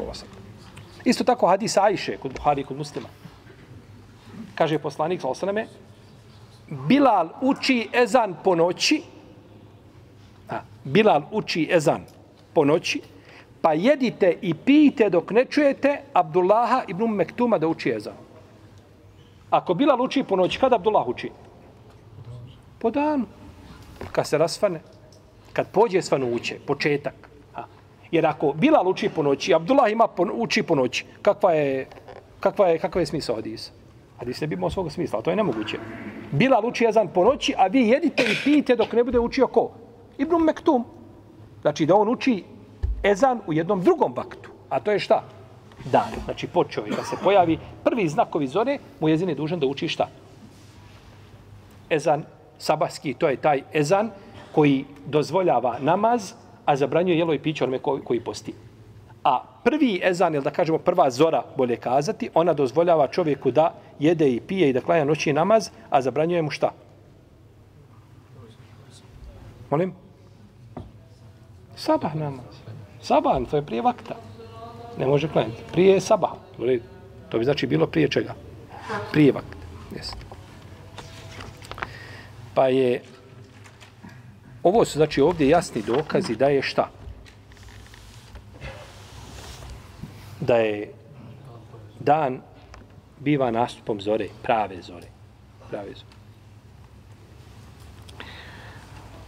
Isto 1.06 1.24
tako 1.24 1.48
hadis 1.48 1.78
Ajše, 1.78 2.18
kod 2.18 2.34
Buhari, 2.34 2.64
kod 2.64 2.78
muslima. 2.78 3.08
Kaže 4.56 4.80
poslanik, 4.80 5.22
sa 5.22 5.28
osreme, 5.28 5.68
Bilal 6.70 7.30
uči 7.42 7.88
ezan 7.94 8.36
po 8.44 8.56
noći, 8.56 9.02
a, 10.50 10.60
Bilal 10.84 11.22
uči 11.32 11.68
ezan 11.72 12.02
po 12.54 12.66
noći, 12.66 13.02
pa 13.62 13.74
jedite 13.74 14.38
i 14.42 14.54
pijte 14.54 15.10
dok 15.10 15.32
ne 15.32 15.46
čujete 15.46 16.02
Abdullaha 16.14 16.84
ibn 16.88 17.08
Mektuma 17.08 17.58
da 17.58 17.68
uči 17.68 17.90
ezan. 17.90 18.14
Ako 19.50 19.74
Bilal 19.74 20.02
uči 20.02 20.24
po 20.24 20.36
noći, 20.36 20.60
kada 20.60 20.76
Abdullah 20.76 21.08
uči? 21.08 21.32
Po 22.80 22.92
danu. 22.92 23.26
Kad 24.12 24.28
se 24.28 24.38
rasvane. 24.38 24.82
Kad 25.54 25.72
pođe 25.72 26.02
svanuće, 26.02 26.60
početak. 26.68 27.30
A. 27.56 27.64
Jer 28.12 28.26
ako 28.26 28.54
Bilal 28.54 28.88
uči 28.88 29.10
po 29.10 29.24
noći, 29.24 29.54
Abdullah 29.54 29.92
ima 29.92 30.08
po, 30.08 30.28
uči 30.34 30.64
po 30.64 30.76
noći, 30.76 31.06
kakva 31.22 31.54
je, 31.54 31.88
kakva 32.40 32.68
je, 32.68 32.80
kakva 32.80 33.02
je 33.02 33.06
smisla 33.06 33.36
Hadisa? 33.36 33.72
Hadis 34.20 34.42
ne 34.42 34.48
bi 34.48 34.56
imao 34.56 34.70
svoga 34.70 34.90
smisla, 34.90 35.22
to 35.22 35.30
je 35.30 35.36
nemoguće. 35.36 35.78
Bilal 36.32 36.66
uči 36.66 36.84
jezan 36.84 37.08
po 37.08 37.24
noći, 37.24 37.54
a 37.58 37.68
vi 37.68 37.88
jedite 37.88 38.24
i 38.24 38.36
pijete 38.44 38.76
dok 38.76 38.94
ne 38.94 39.04
bude 39.04 39.20
učio 39.20 39.48
ko? 39.48 39.72
Ibn 40.18 40.36
Mektum. 40.36 40.86
Znači 41.62 41.86
da 41.86 41.96
on 41.96 42.10
uči 42.10 42.44
ezan 43.04 43.42
u 43.48 43.54
jednom 43.54 43.82
drugom 43.82 44.14
vaktu. 44.16 44.50
A 44.70 44.80
to 44.80 44.92
je 44.92 45.00
šta? 45.00 45.24
Dan. 45.92 46.12
Znači 46.26 46.48
počeo 46.48 46.86
je 46.86 46.92
da 46.92 47.04
se 47.04 47.16
pojavi 47.24 47.60
prvi 47.84 48.08
znakovi 48.08 48.48
zore, 48.48 48.78
mu 49.00 49.10
jezin 49.10 49.30
je 49.30 49.36
dužan 49.36 49.60
da 49.60 49.66
uči 49.66 49.88
šta? 49.88 50.08
Ezan 51.90 52.24
sabahski, 52.58 53.14
to 53.14 53.30
je 53.30 53.38
taj 53.38 53.64
ezan 53.74 54.12
koji 54.52 54.86
dozvoljava 55.06 55.78
namaz, 55.80 56.34
a 56.66 56.76
zabranjuje 56.76 57.18
jelo 57.18 57.34
i 57.34 57.40
piće 57.40 57.64
onome 57.64 57.80
koji 57.80 58.20
posti. 58.20 58.54
A 59.30 59.44
prvi 59.64 60.00
ezan, 60.04 60.36
ili 60.36 60.44
da 60.44 60.50
kažemo 60.50 60.78
prva 60.78 61.10
zora, 61.10 61.44
bolje 61.58 61.76
kazati, 61.76 62.30
ona 62.34 62.54
dozvoljava 62.54 63.08
čovjeku 63.08 63.52
da 63.52 63.74
jede 64.00 64.30
i 64.30 64.40
pije 64.40 64.70
i 64.70 64.74
da 64.74 64.82
klanja 64.82 65.06
noći 65.06 65.34
namaz, 65.34 65.70
a 65.90 66.02
zabranjuje 66.02 66.42
mu 66.42 66.50
šta? 66.50 66.72
Molim? 69.70 69.94
Sabah 71.76 72.16
namaz. 72.16 72.58
Sabah, 73.02 73.38
to 73.52 73.58
je 73.58 73.66
prije 73.66 73.82
vakta. 73.82 74.16
Ne 74.98 75.08
može 75.08 75.30
klanjati. 75.30 75.64
Prije 75.72 75.94
je 75.94 76.02
sabah. 76.02 76.32
To 77.30 77.38
bi 77.38 77.46
znači 77.46 77.68
bilo 77.68 77.88
prije 77.88 78.10
čega? 78.10 78.34
Prije 79.12 79.32
vakta. 79.32 79.58
Jeste. 79.96 80.26
Pa 82.54 82.68
je... 82.68 83.02
Ovo 84.64 84.86
su 84.86 84.98
znači 84.98 85.22
ovdje 85.22 85.50
jasni 85.50 85.82
dokazi 85.82 86.36
da 86.36 86.48
je 86.48 86.62
šta? 86.62 86.99
Da 90.50 90.58
je 90.58 90.94
dan 92.00 92.40
biva 93.20 93.52
nastupom 93.52 94.02
zore, 94.02 94.32
prave 94.42 94.82
zore. 94.82 95.08
Prave 95.70 95.94
zore. 95.94 96.18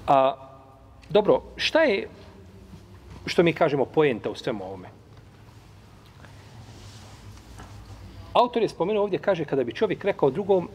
A, 0.08 0.34
dobro, 1.10 1.42
šta 1.56 1.84
je, 1.84 2.08
što 3.26 3.44
mi 3.44 3.54
kažemo, 3.54 3.86
pojenta 3.86 4.30
u 4.30 4.36
svemu 4.36 4.64
ovome? 4.64 4.90
Autor 8.34 8.62
je 8.62 8.70
spomenuo 8.70 9.04
ovdje, 9.04 9.20
kaže, 9.20 9.46
kada 9.46 9.64
bi 9.64 9.74
čovjek 9.74 10.06
rekao 10.06 10.30
drugom, 10.30 10.70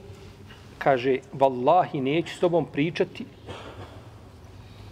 kaže, 0.78 1.18
vallahi, 1.32 2.00
neću 2.00 2.36
s 2.36 2.40
tobom 2.40 2.66
pričati 2.72 3.26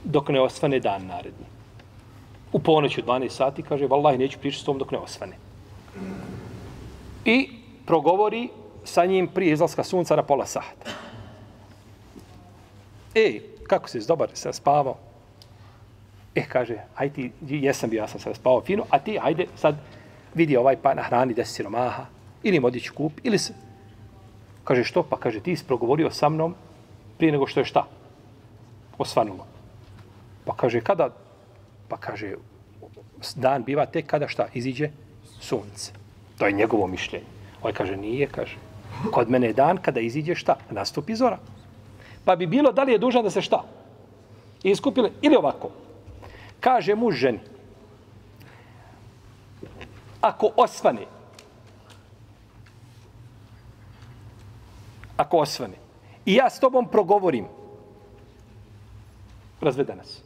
dok 0.04 0.28
ne 0.28 0.40
osvane 0.40 0.80
dan 0.80 1.06
naredni. 1.06 1.46
U 2.52 2.58
ponoć 2.58 2.98
u 2.98 3.02
12 3.02 3.28
sati, 3.28 3.62
kaže, 3.62 3.86
vallahi, 3.86 4.18
neću 4.18 4.38
pričati 4.38 4.62
s 4.62 4.64
tobom 4.64 4.78
dok 4.78 4.90
ne 4.90 4.98
osvane. 4.98 5.43
I 7.24 7.48
progovori 7.86 8.48
sa 8.84 9.04
njim 9.04 9.28
prije 9.28 9.52
izlaska 9.52 9.84
sunca 9.84 10.16
na 10.16 10.22
pola 10.22 10.46
sata. 10.46 10.90
E, 13.14 13.40
kako 13.66 13.88
si 13.88 14.06
dobar, 14.08 14.28
se 14.34 14.52
spavao? 14.52 14.96
E, 16.34 16.44
kaže, 16.48 16.76
aj 16.96 17.10
ti, 17.10 17.32
jesam 17.48 17.90
bio, 17.90 17.98
ja 17.98 18.08
sam 18.08 18.20
se 18.20 18.34
spavao 18.34 18.60
fino, 18.60 18.84
a 18.90 18.98
ti, 18.98 19.18
ajde, 19.22 19.46
sad 19.56 19.76
vidi 20.34 20.56
ovaj 20.56 20.76
pa 20.76 20.94
na 20.94 21.02
hrani 21.02 21.34
deset 21.34 21.54
siromaha, 21.54 22.06
ili 22.42 22.56
im 22.56 22.64
odići 22.64 22.90
kup, 22.90 23.12
ili 23.22 23.38
se... 23.38 23.54
Kaže, 24.64 24.84
što? 24.84 25.02
Pa 25.02 25.16
kaže, 25.16 25.40
ti 25.40 25.56
si 25.56 25.64
progovorio 25.64 26.10
sa 26.10 26.28
mnom 26.28 26.54
prije 27.18 27.32
nego 27.32 27.46
što 27.46 27.60
je 27.60 27.64
šta? 27.64 27.86
Osvanulo. 28.98 29.46
Pa 30.44 30.56
kaže, 30.56 30.80
kada? 30.80 31.10
Pa 31.88 31.96
kaže, 31.96 32.34
dan 33.36 33.64
biva 33.64 33.86
tek 33.86 34.06
kada 34.06 34.28
šta? 34.28 34.48
Iziđe 34.54 34.90
sunce. 35.44 35.92
To 36.38 36.46
je 36.46 36.52
njegovo 36.52 36.86
mišljenje. 36.86 37.26
Ovaj 37.62 37.72
kaže, 37.72 37.96
nije, 37.96 38.26
kaže. 38.26 38.56
Kod 39.12 39.30
mene 39.30 39.46
je 39.46 39.52
dan 39.52 39.76
kada 39.76 40.00
iziđe 40.00 40.34
šta? 40.34 40.56
Nastupi 40.70 41.14
zora. 41.14 41.38
Pa 42.24 42.36
bi 42.36 42.46
bilo 42.46 42.72
da 42.72 42.82
li 42.82 42.92
je 42.92 42.98
dužan 42.98 43.22
da 43.24 43.30
se 43.30 43.42
šta? 43.42 43.64
Iskupile, 44.62 45.10
Ili 45.22 45.36
ovako. 45.36 45.70
Kaže 46.60 46.94
mu 46.94 47.10
ženi. 47.10 47.40
Ako 50.20 50.50
osvane. 50.56 51.06
Ako 55.16 55.38
osvane. 55.38 55.76
I 56.26 56.34
ja 56.34 56.50
s 56.50 56.60
tobom 56.60 56.88
progovorim 56.88 57.46
razvede 59.60 59.94
nas. 59.94 60.22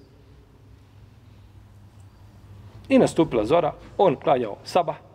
I 2.88 2.98
nastupila 2.98 3.44
zora, 3.44 3.72
on 3.98 4.16
klanjao 4.16 4.56
sabah 4.64 5.07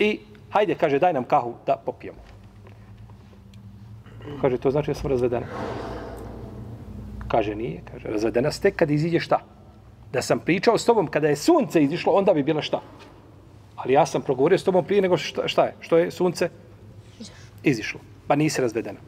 i 0.00 0.18
hajde, 0.50 0.74
kaže, 0.74 0.98
daj 0.98 1.12
nam 1.12 1.24
kahu 1.24 1.54
da 1.66 1.76
popijemo. 1.76 2.18
Kaže, 4.40 4.58
to 4.58 4.70
znači 4.70 4.90
da 4.90 4.94
sam 4.94 5.10
razvedena. 5.10 5.46
Kaže, 7.28 7.54
nije. 7.54 7.82
Kaže, 7.92 8.08
razvedena 8.08 8.50
ste 8.50 8.70
kad 8.70 8.90
iziđe 8.90 9.20
šta? 9.20 9.40
Da 10.12 10.22
sam 10.22 10.38
pričao 10.38 10.78
s 10.78 10.84
tobom 10.84 11.06
kada 11.06 11.28
je 11.28 11.36
sunce 11.36 11.82
izišlo, 11.82 12.12
onda 12.12 12.34
bi 12.34 12.42
bila 12.42 12.62
šta? 12.62 12.80
Ali 13.76 13.92
ja 13.92 14.06
sam 14.06 14.22
progovorio 14.22 14.58
s 14.58 14.64
tobom 14.64 14.84
prije 14.84 15.02
nego 15.02 15.16
šta, 15.16 15.48
šta 15.48 15.64
je? 15.64 15.74
Što 15.80 15.98
je 15.98 16.10
sunce? 16.10 16.50
Izišlo. 17.62 18.00
Pa 18.26 18.36
nisi 18.36 18.60
razvedena. 18.60 18.98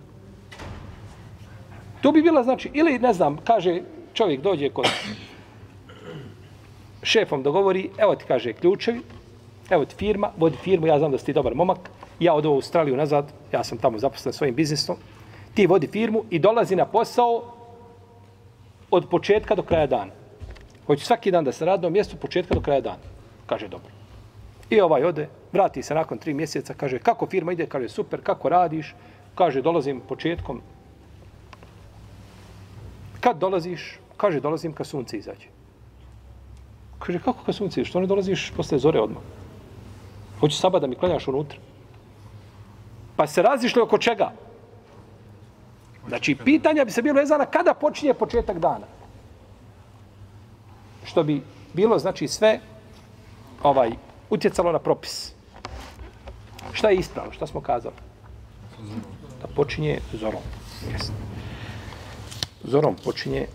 To 2.02 2.12
bi 2.12 2.22
bila, 2.22 2.42
znači, 2.42 2.70
ili, 2.74 2.98
ne 2.98 3.12
znam, 3.12 3.36
kaže, 3.44 3.82
čovjek 4.14 4.40
dođe 4.40 4.70
kod 4.70 4.86
šefom 7.02 7.42
dogovori, 7.42 7.90
evo 7.98 8.14
ti 8.16 8.24
kaže 8.28 8.52
ključevi, 8.52 9.00
evo 9.72 9.84
ti 9.84 9.94
firma, 9.96 10.30
vodi 10.36 10.56
firmu, 10.56 10.86
ja 10.86 10.98
znam 10.98 11.10
da 11.10 11.18
si 11.18 11.24
ti 11.26 11.32
dobar 11.32 11.54
momak, 11.54 11.90
ja 12.20 12.34
odu 12.34 12.50
u 12.50 12.54
Australiju 12.54 12.96
nazad, 12.96 13.32
ja 13.52 13.64
sam 13.64 13.78
tamo 13.78 13.98
zaposlen 13.98 14.32
svojim 14.32 14.54
biznisom, 14.54 14.96
ti 15.54 15.66
vodi 15.66 15.86
firmu 15.86 16.24
i 16.30 16.38
dolazi 16.38 16.76
na 16.76 16.86
posao 16.86 17.42
od 18.90 19.08
početka 19.08 19.54
do 19.54 19.62
kraja 19.62 19.86
dana. 19.86 20.12
Hoće 20.86 21.04
svaki 21.04 21.30
dan 21.30 21.44
da 21.44 21.52
se 21.52 21.64
radno 21.64 21.90
mjesto 21.90 22.16
od 22.16 22.20
početka 22.20 22.54
do 22.54 22.60
kraja 22.60 22.80
dana. 22.80 23.02
Kaže, 23.46 23.68
dobro. 23.68 23.90
I 24.70 24.80
ovaj 24.80 25.04
ode, 25.04 25.28
vrati 25.52 25.82
se 25.82 25.94
nakon 25.94 26.18
tri 26.18 26.34
mjeseca, 26.34 26.74
kaže, 26.74 26.98
kako 26.98 27.26
firma 27.26 27.52
ide? 27.52 27.66
Kaže, 27.66 27.88
super, 27.88 28.20
kako 28.22 28.48
radiš? 28.48 28.94
Kaže, 29.34 29.62
dolazim 29.62 30.00
početkom. 30.08 30.60
Kad 33.20 33.38
dolaziš? 33.38 33.98
Kaže, 34.16 34.40
dolazim 34.40 34.72
kad 34.72 34.86
sunce 34.86 35.16
izađe. 35.16 35.48
Kaže, 36.98 37.18
kako 37.18 37.44
kad 37.44 37.54
sunce 37.54 37.80
izađe? 37.80 37.90
Što 37.90 38.00
ne 38.00 38.06
dolaziš 38.06 38.52
posle 38.56 38.78
zore 38.78 39.00
odmah? 39.00 39.41
Hoću 40.42 40.56
saba 40.56 40.78
da 40.78 40.86
mi 40.86 40.96
klanjaš 40.96 41.28
unutra. 41.28 41.58
Pa 43.16 43.26
se 43.26 43.42
razišli 43.42 43.82
oko 43.82 43.98
čega? 43.98 44.32
Znači, 46.08 46.34
pitanja 46.34 46.84
bi 46.84 46.90
se 46.90 47.02
bilo 47.02 47.20
vezana 47.20 47.46
kada 47.46 47.74
počinje 47.74 48.14
početak 48.14 48.58
dana. 48.58 48.86
Što 51.04 51.22
bi 51.22 51.42
bilo, 51.72 51.98
znači, 51.98 52.28
sve 52.28 52.60
ovaj 53.62 53.90
utjecalo 54.30 54.72
na 54.72 54.78
propis. 54.78 55.32
Šta 56.72 56.90
je 56.90 56.96
ispravno? 56.96 57.32
Šta 57.32 57.46
smo 57.46 57.60
kazali? 57.60 57.94
Da 59.42 59.48
počinje 59.56 59.98
zorom. 60.12 60.42
Jesno. 60.92 61.14
Zorom 62.64 62.96
počinje 63.04 63.46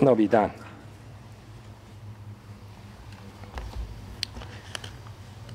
novi 0.00 0.28
dan. 0.28 0.50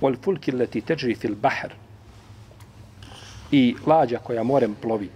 Wal 0.02 0.16
fulki 0.24 0.52
leti 0.52 0.82
teđri 0.82 1.16
fil 1.16 1.36
bahr 1.36 1.74
i 3.52 3.76
lađa 3.86 4.20
koja 4.20 4.44
morem 4.44 4.76
plovi. 4.82 5.10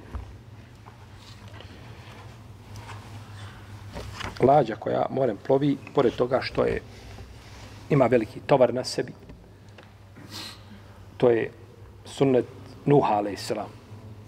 Lađa 4.40 4.76
koja 4.76 5.06
morem 5.10 5.38
plovi, 5.48 5.78
pored 5.94 6.14
toga 6.14 6.42
što 6.42 6.66
je 6.66 6.82
ima 7.90 8.08
veliki 8.08 8.40
tovar 8.40 8.74
na 8.74 8.84
sebi, 8.84 9.14
to 11.18 11.30
je 11.30 11.52
sunnet 12.06 12.46
Nuha 12.86 13.14
a.s. 13.14 13.52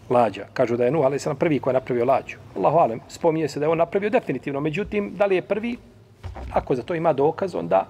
Lađa. 0.10 0.46
Kažu 0.54 0.78
da 0.78 0.86
je 0.86 0.92
Nuha 0.92 1.08
a.s. 1.08 1.28
prvi 1.40 1.60
koji 1.60 1.72
je 1.72 1.80
napravio 1.80 2.06
lađu. 2.06 2.38
Allahu 2.56 2.78
alem, 2.78 3.00
spominje 3.08 3.48
se 3.48 3.60
da 3.60 3.66
je 3.66 3.70
on 3.70 3.78
napravio 3.78 4.10
definitivno. 4.10 4.60
Međutim, 4.60 5.16
da 5.16 5.26
li 5.26 5.36
je 5.36 5.42
prvi? 5.42 5.78
Ako 6.52 6.76
za 6.76 6.84
to 6.84 6.96
ima 6.96 7.14
dokaz, 7.14 7.56
onda 7.56 7.88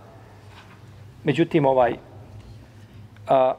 međutim, 1.24 1.66
ovaj 1.66 1.96
a, 3.28 3.54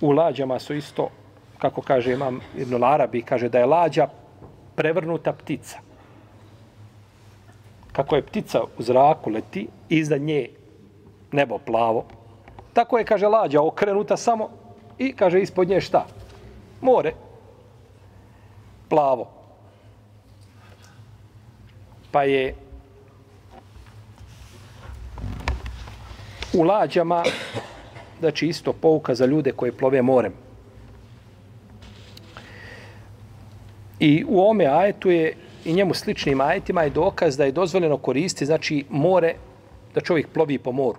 u 0.00 0.10
lađama 0.10 0.58
su 0.58 0.74
isto, 0.74 1.08
kako 1.58 1.82
kaže 1.82 2.12
imam 2.12 2.40
Ibn 2.56 2.84
Arabi, 2.84 3.22
kaže 3.22 3.48
da 3.48 3.58
je 3.58 3.66
lađa 3.66 4.08
prevrnuta 4.74 5.32
ptica. 5.32 5.78
Kako 7.92 8.16
je 8.16 8.22
ptica 8.22 8.60
u 8.78 8.82
zraku 8.82 9.30
leti, 9.30 9.68
iza 9.88 10.16
nje 10.16 10.48
nebo 11.32 11.58
plavo, 11.58 12.04
tako 12.72 12.98
je, 12.98 13.04
kaže, 13.04 13.26
lađa 13.26 13.62
okrenuta 13.62 14.16
samo 14.16 14.48
i, 14.98 15.12
kaže, 15.12 15.40
ispod 15.42 15.68
nje 15.68 15.80
šta? 15.80 16.06
More. 16.80 17.12
Plavo. 18.88 19.26
Pa 22.12 22.22
je 22.22 22.54
u 26.54 26.62
lađama 26.62 27.22
znači 28.20 28.46
isto 28.46 28.72
pouka 28.72 29.14
za 29.14 29.26
ljude 29.26 29.52
koje 29.52 29.72
plove 29.72 30.02
morem. 30.02 30.32
I 34.00 34.24
u 34.28 34.40
ome 34.40 34.66
ajetu 34.66 35.10
je 35.10 35.34
i 35.64 35.72
njemu 35.72 35.94
sličnim 35.94 36.40
ajetima 36.40 36.82
je 36.82 36.90
dokaz 36.90 37.36
da 37.36 37.44
je 37.44 37.52
dozvoljeno 37.52 37.96
koristiti 37.96 38.46
znači 38.46 38.84
more 38.90 39.34
da 39.94 40.00
čovjek 40.00 40.28
plovi 40.28 40.58
po 40.58 40.72
moru. 40.72 40.98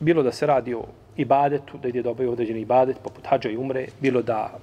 Bilo 0.00 0.22
da 0.22 0.32
se 0.32 0.46
radi 0.46 0.74
o 0.74 0.84
ibadetu, 1.16 1.78
da 1.78 1.88
ide 1.88 2.02
da 2.02 2.10
obaje 2.10 2.28
određeni 2.28 2.60
ibadet, 2.60 2.96
poput 3.02 3.26
hađa 3.26 3.50
i 3.50 3.56
umre, 3.56 3.86
bilo 4.00 4.22
da 4.22 4.58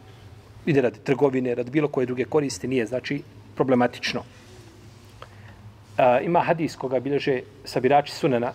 ide 0.66 0.82
radi 0.82 1.00
trgovine, 1.04 1.56
radi 1.56 1.72
bilo 1.72 1.88
koje 1.88 2.06
druge 2.06 2.26
koristi, 2.26 2.68
nije 2.68 2.86
znači 2.86 3.22
problematično. 3.56 4.24
E, 5.98 6.26
ima 6.26 6.40
hadis 6.40 6.76
koga 6.76 7.00
bilježe 7.00 7.42
sabirači 7.66 8.12
sunena, 8.12 8.54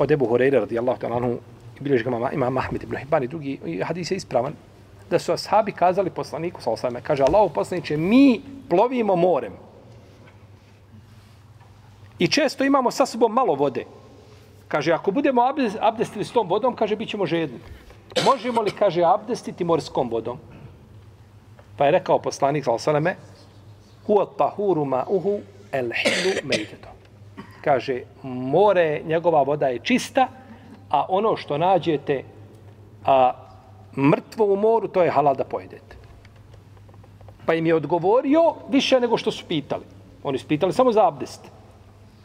od 0.00 0.10
Ebu 0.10 0.26
Horeira 0.26 0.60
radijallahu 0.60 1.00
ta'ala 1.00 1.16
anhu 1.16 1.38
bilježi 1.80 2.04
ga 2.04 2.30
ima 2.32 2.50
Mahmed 2.50 2.82
ibn 2.82 2.96
Hibban 2.96 3.22
i 3.22 3.28
drugi 3.28 3.58
i 3.66 3.80
hadis 3.82 4.10
je 4.10 4.16
ispravan 4.16 4.52
da 5.10 5.18
su 5.18 5.32
ashabi 5.32 5.72
kazali 5.72 6.10
poslaniku 6.10 6.62
sa 6.62 6.70
osvame, 6.70 7.00
kaže 7.02 7.22
Allahu 7.22 7.54
poslaniće, 7.54 7.96
mi 7.96 8.40
plovimo 8.68 9.16
morem. 9.16 9.52
I 12.18 12.28
često 12.28 12.64
imamo 12.64 12.90
sa 12.90 13.06
sobom 13.06 13.32
malo 13.32 13.54
vode. 13.54 13.84
Kaže, 14.68 14.92
ako 14.92 15.10
budemo 15.10 15.42
abdestili 15.80 16.24
s 16.24 16.32
tom 16.32 16.48
vodom, 16.48 16.76
kaže, 16.76 16.96
bit 16.96 17.08
ćemo 17.08 17.26
žedni. 17.26 17.58
Možemo 18.24 18.62
li, 18.62 18.70
kaže, 18.70 19.02
abdestiti 19.02 19.64
morskom 19.64 20.10
vodom? 20.10 20.38
Pa 21.76 21.84
je 21.84 21.90
rekao 21.90 22.18
poslanik 22.18 22.64
sa 22.64 22.72
osvame, 22.72 23.16
huat 24.06 24.28
tahuru 24.38 24.84
ma 24.84 25.04
uhu 25.08 25.40
el 25.72 25.90
hilu 25.90 26.38
mejtetom 26.44 26.99
kaže, 27.60 28.02
more, 28.22 29.02
njegova 29.06 29.42
voda 29.42 29.68
je 29.68 29.78
čista, 29.78 30.28
a 30.90 31.06
ono 31.08 31.36
što 31.36 31.58
nađete 31.58 32.22
a, 33.06 33.32
mrtvo 33.96 34.44
u 34.44 34.56
moru, 34.56 34.88
to 34.88 35.02
je 35.02 35.10
halal 35.10 35.34
da 35.34 35.44
pojedete. 35.44 35.96
Pa 37.46 37.54
im 37.54 37.66
je 37.66 37.74
odgovorio 37.74 38.54
više 38.68 39.00
nego 39.00 39.16
što 39.16 39.30
su 39.30 39.44
pitali. 39.48 39.84
Oni 40.22 40.38
su 40.38 40.46
pitali 40.46 40.72
samo 40.72 40.92
za 40.92 41.06
abdest. 41.08 41.50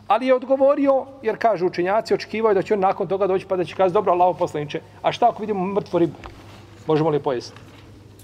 Ali 0.07 0.27
je 0.27 0.35
odgovorio, 0.35 1.05
jer 1.21 1.37
kaže 1.39 1.65
učenjaci, 1.65 2.13
očekivaju 2.13 2.55
da 2.55 2.61
će 2.61 2.73
on 2.73 2.79
nakon 2.79 3.07
toga 3.07 3.27
doći 3.27 3.47
pa 3.47 3.55
da 3.55 3.63
će 3.63 3.75
kazi, 3.75 3.93
dobro, 3.93 4.11
Allah 4.13 4.35
poslaniče, 4.39 4.81
a 5.01 5.11
šta 5.11 5.29
ako 5.29 5.41
vidimo 5.41 5.65
mrtvo 5.65 5.99
ribu? 5.99 6.17
Možemo 6.87 7.09
li 7.09 7.15
je 7.17 7.23
pojesti? 7.23 7.57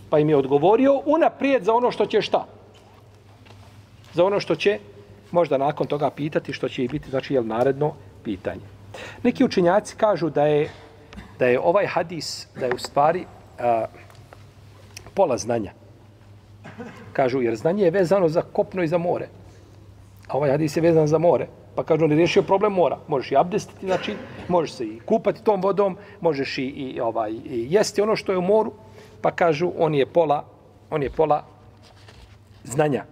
Pa 0.10 0.20
im 0.20 0.30
je 0.30 0.38
odgovorio 0.38 1.02
unaprijed 1.06 1.64
za 1.64 1.74
ono 1.74 1.92
što 1.92 2.06
će 2.06 2.22
šta? 2.22 2.46
Za 4.14 4.26
ono 4.26 4.40
što 4.40 4.56
će 4.56 4.80
možda 5.32 5.58
nakon 5.58 5.88
toga 5.88 6.10
pitati 6.10 6.54
što 6.54 6.70
će 6.70 6.84
i 6.84 6.88
biti, 6.88 7.10
znači, 7.10 7.34
jel 7.34 7.48
naredno 7.48 7.94
pitanje. 8.24 8.62
Neki 9.24 9.44
učinjaci 9.44 9.96
kažu 9.96 10.30
da 10.30 10.46
je, 10.46 10.70
da 11.40 11.46
je 11.46 11.60
ovaj 11.60 11.86
hadis, 11.86 12.48
da 12.60 12.66
je 12.66 12.74
u 12.74 12.78
stvari 12.78 13.26
a, 13.60 13.86
pola 15.14 15.38
znanja. 15.38 15.72
Kažu, 17.14 17.42
jer 17.42 17.56
znanje 17.56 17.84
je 17.84 17.92
vezano 17.92 18.30
za 18.30 18.42
kopno 18.42 18.84
i 18.84 18.88
za 18.88 18.98
more. 18.98 19.28
A 20.28 20.38
ovaj 20.38 20.52
hadis 20.52 20.78
je 20.78 20.82
vezan 20.82 21.08
za 21.08 21.18
more. 21.18 21.48
Pa 21.76 21.84
kažu, 21.84 22.06
on 22.06 22.12
je 22.12 22.18
riješio 22.18 22.44
problem 22.44 22.74
mora. 22.74 22.98
Možeš 23.08 23.32
i 23.32 23.38
abdestiti, 23.38 23.86
znači, 23.86 24.16
možeš 24.48 24.72
se 24.72 24.86
i 24.86 25.00
kupati 25.00 25.44
tom 25.44 25.62
vodom, 25.62 25.98
možeš 26.22 26.58
i, 26.58 26.64
i, 26.64 27.00
ovaj, 27.00 27.32
i 27.32 27.68
jesti 27.70 28.02
ono 28.02 28.16
što 28.16 28.32
je 28.32 28.38
u 28.38 28.42
moru. 28.42 28.74
Pa 29.22 29.32
kažu, 29.32 29.72
on 29.78 29.96
je 29.96 30.06
pola, 30.06 30.44
on 30.90 31.04
je 31.04 31.10
pola 31.10 31.44
znanja. 32.64 33.06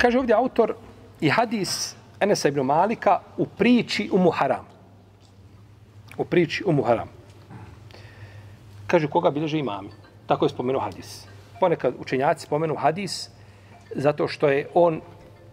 Kaže 0.00 0.18
ovdje 0.18 0.34
autor 0.34 0.74
i 1.20 1.28
hadis 1.28 1.94
Enesa 2.20 2.48
ibn 2.48 2.60
Malika 2.60 3.20
u 3.36 3.46
priči 3.46 4.08
u 4.12 4.18
Muharam. 4.18 4.64
U 6.16 6.24
priči 6.24 6.64
u 6.66 6.72
Muharam. 6.72 7.08
Kaže 8.86 9.08
koga 9.08 9.30
bilježe 9.30 9.58
imami. 9.58 9.90
Tako 10.26 10.44
je 10.44 10.48
spomenuo 10.48 10.80
hadis. 10.80 11.26
Ponekad 11.60 11.94
učenjaci 11.98 12.46
spomenu 12.46 12.74
hadis 12.74 13.30
zato 13.94 14.28
što 14.28 14.48
je 14.48 14.68
on 14.74 15.00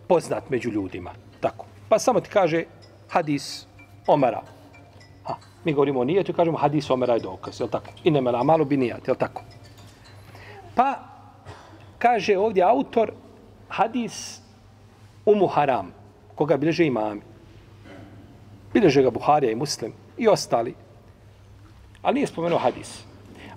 poznat 0.08 0.50
među 0.50 0.70
ljudima. 0.70 1.12
Tako. 1.40 1.66
Pa 1.90 2.00
samo 2.00 2.20
ti 2.20 2.30
kaže 2.30 2.64
hadis 3.10 3.68
Omara. 4.08 4.42
Ha, 5.24 5.36
Mi 5.64 5.74
govorimo 5.74 6.00
o 6.00 6.04
nijetu 6.04 6.32
i 6.32 6.36
kažemo 6.36 6.58
hadis 6.58 6.90
Omara 6.90 7.14
je 7.14 7.20
dokaz, 7.20 7.60
jel 7.60 7.70
tako? 7.70 7.92
I 8.04 8.12
nemena 8.12 8.44
malo 8.44 8.66
bi 8.66 8.78
nijat, 8.78 9.08
jel 9.08 9.16
tako? 9.16 9.42
Pa, 10.76 11.00
kaže 11.98 12.38
ovdje 12.38 12.64
autor, 12.64 13.12
hadis 13.70 14.42
Umu 15.26 15.48
Haram, 15.48 15.92
koga 16.36 16.58
bileže 16.58 16.86
imami. 16.86 17.22
Bileže 18.74 19.02
ga 19.02 19.10
Buharija 19.10 19.52
i 19.52 19.56
Muslim 19.56 19.94
i 20.18 20.28
ostali. 20.28 20.76
Ali 22.02 22.16
nije 22.16 22.28
spomenuo 22.28 22.60
hadis. 22.60 23.04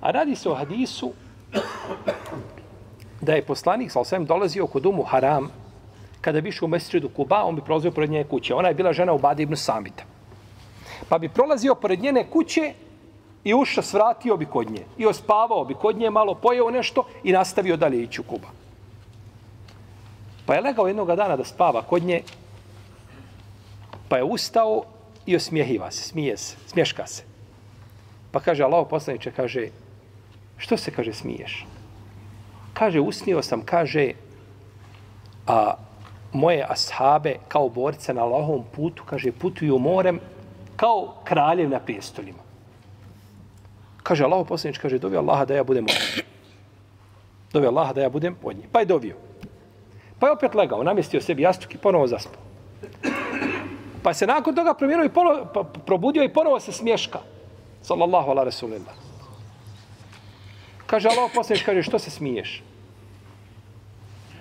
A 0.00 0.10
radi 0.10 0.34
se 0.34 0.48
o 0.48 0.54
hadisu 0.54 1.12
da 3.20 3.32
je 3.32 3.42
poslanik 3.42 3.90
sa 3.90 4.00
osvijem 4.00 4.24
dolazio 4.24 4.66
kod 4.66 4.86
Umu 4.86 5.02
Haram 5.02 5.50
kada 6.20 6.40
bi 6.40 6.48
išao 6.48 6.66
u 6.66 6.68
mesečedu 6.68 7.08
Kuba, 7.08 7.42
on 7.44 7.56
bi 7.56 7.62
prolazio 7.62 7.90
pored 7.90 8.10
njene 8.10 8.24
kuće. 8.24 8.54
Ona 8.54 8.68
je 8.68 8.74
bila 8.74 8.92
žena 8.92 9.12
u 9.12 9.20
ibn 9.38 9.56
Samita. 9.56 10.04
Pa 11.08 11.18
bi 11.18 11.28
prolazio 11.28 11.74
pored 11.74 12.00
njene 12.00 12.26
kuće 12.30 12.72
i 13.44 13.54
uša 13.54 13.82
svratio 13.82 14.36
bi 14.36 14.46
kod 14.46 14.70
nje. 14.70 14.84
I 14.98 15.06
ospavao 15.06 15.64
bi 15.64 15.74
kod 15.74 15.96
nje, 15.96 16.10
malo 16.10 16.34
pojeo 16.34 16.70
nešto 16.70 17.04
i 17.24 17.32
nastavio 17.32 17.76
dalje 17.76 18.02
ići 18.02 18.20
u 18.20 18.24
Kuba. 18.24 18.48
Pa 20.50 20.54
je 20.54 20.60
legao 20.60 20.86
jednog 20.86 21.16
dana 21.16 21.36
da 21.36 21.44
spava 21.44 21.82
kod 21.82 22.02
nje, 22.02 22.22
pa 24.08 24.16
je 24.16 24.24
ustao 24.24 24.82
i 25.26 25.36
osmijehiva 25.36 25.90
se, 25.90 26.02
smije 26.02 26.36
se, 26.36 26.56
smješka 26.66 27.06
se. 27.06 27.22
Pa 28.30 28.40
kaže 28.40 28.64
Allah 28.64 28.86
poslaniče, 28.90 29.30
kaže, 29.30 29.68
što 30.56 30.76
se, 30.76 30.90
kaže, 30.90 31.12
smiješ? 31.12 31.66
Kaže, 32.74 33.00
usnio 33.00 33.42
sam, 33.42 33.62
kaže, 33.62 34.10
a 35.46 35.74
moje 36.32 36.66
ashabe 36.68 37.36
kao 37.48 37.68
borce 37.68 38.14
na 38.14 38.24
Allahovom 38.24 38.64
putu, 38.72 39.04
kaže, 39.06 39.32
putuju 39.32 39.78
morem 39.78 40.20
kao 40.76 41.14
kraljev 41.24 41.70
na 41.70 41.78
prijestoljima. 41.78 42.42
Kaže, 44.02 44.24
Allah 44.24 44.46
poslanič, 44.48 44.78
kaže, 44.78 44.98
dovi 44.98 45.16
Allaha 45.16 45.44
da 45.44 45.54
ja 45.54 45.64
budem 45.64 45.84
od 45.84 45.90
njih. 45.90 46.24
Dovi 47.52 47.66
Allaha 47.66 47.92
da 47.92 48.00
ja 48.00 48.10
budem 48.10 48.36
od 48.42 48.56
njih. 48.56 48.66
Pa 48.72 48.80
je 48.80 48.86
dovio. 48.86 49.29
Pa 50.20 50.26
je 50.26 50.32
opet 50.32 50.54
legao, 50.54 50.82
namjestio 50.82 51.20
sebi 51.20 51.42
jastuk 51.42 51.74
i 51.74 51.78
ponovo 51.78 52.06
zaspao. 52.06 52.42
Pa 54.02 54.14
se 54.14 54.26
nakon 54.26 54.54
toga 54.54 54.74
promijenio 54.74 55.04
i 55.04 55.08
ponovo, 55.08 55.46
pa, 55.54 55.62
pa 55.62 55.80
probudio 55.86 56.24
i 56.24 56.32
ponovo 56.32 56.60
se 56.60 56.72
smješka. 56.72 57.18
Sallallahu 57.82 58.30
ala 58.30 58.44
rasulillah. 58.44 58.94
Kaže, 60.86 61.08
Allah 61.08 61.30
poslanič, 61.34 61.62
kaže, 61.62 61.82
što 61.82 61.98
se 61.98 62.10
smiješ? 62.10 62.62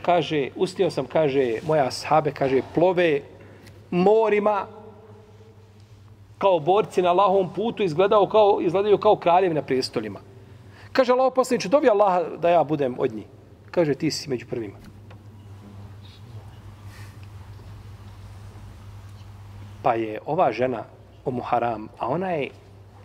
kaže, 0.10 0.50
ustio 0.56 0.90
sam, 0.90 1.06
kaže, 1.06 1.60
moja 1.68 1.92
sahabe, 1.92 2.32
kaže, 2.32 2.62
plove 2.74 3.22
morima 3.92 4.66
kao 6.38 6.60
borci 6.60 7.02
na 7.02 7.12
Allahovom 7.12 7.54
putu 7.54 7.84
izgledao 7.84 8.28
kao, 8.28 8.58
izgledaju 8.62 8.98
kao 8.98 9.16
kraljevi 9.16 9.54
na 9.54 9.62
prijestolima. 9.62 10.20
Kaže 10.92 11.14
Allah 11.14 11.34
poslaniče, 11.36 11.70
dovi 11.70 11.90
Allah 11.90 12.40
da 12.42 12.50
ja 12.50 12.64
budem 12.64 12.96
od 12.98 13.14
njih. 13.14 13.26
Kaže, 13.72 13.94
ti 13.94 14.12
si 14.12 14.30
među 14.30 14.48
prvima. 14.50 14.78
Pa 19.82 19.94
je 19.94 20.20
ova 20.26 20.52
žena 20.52 20.84
Umu 21.26 21.42
Haram, 21.42 21.90
a 22.00 22.08
ona 22.08 22.32
je 22.32 22.50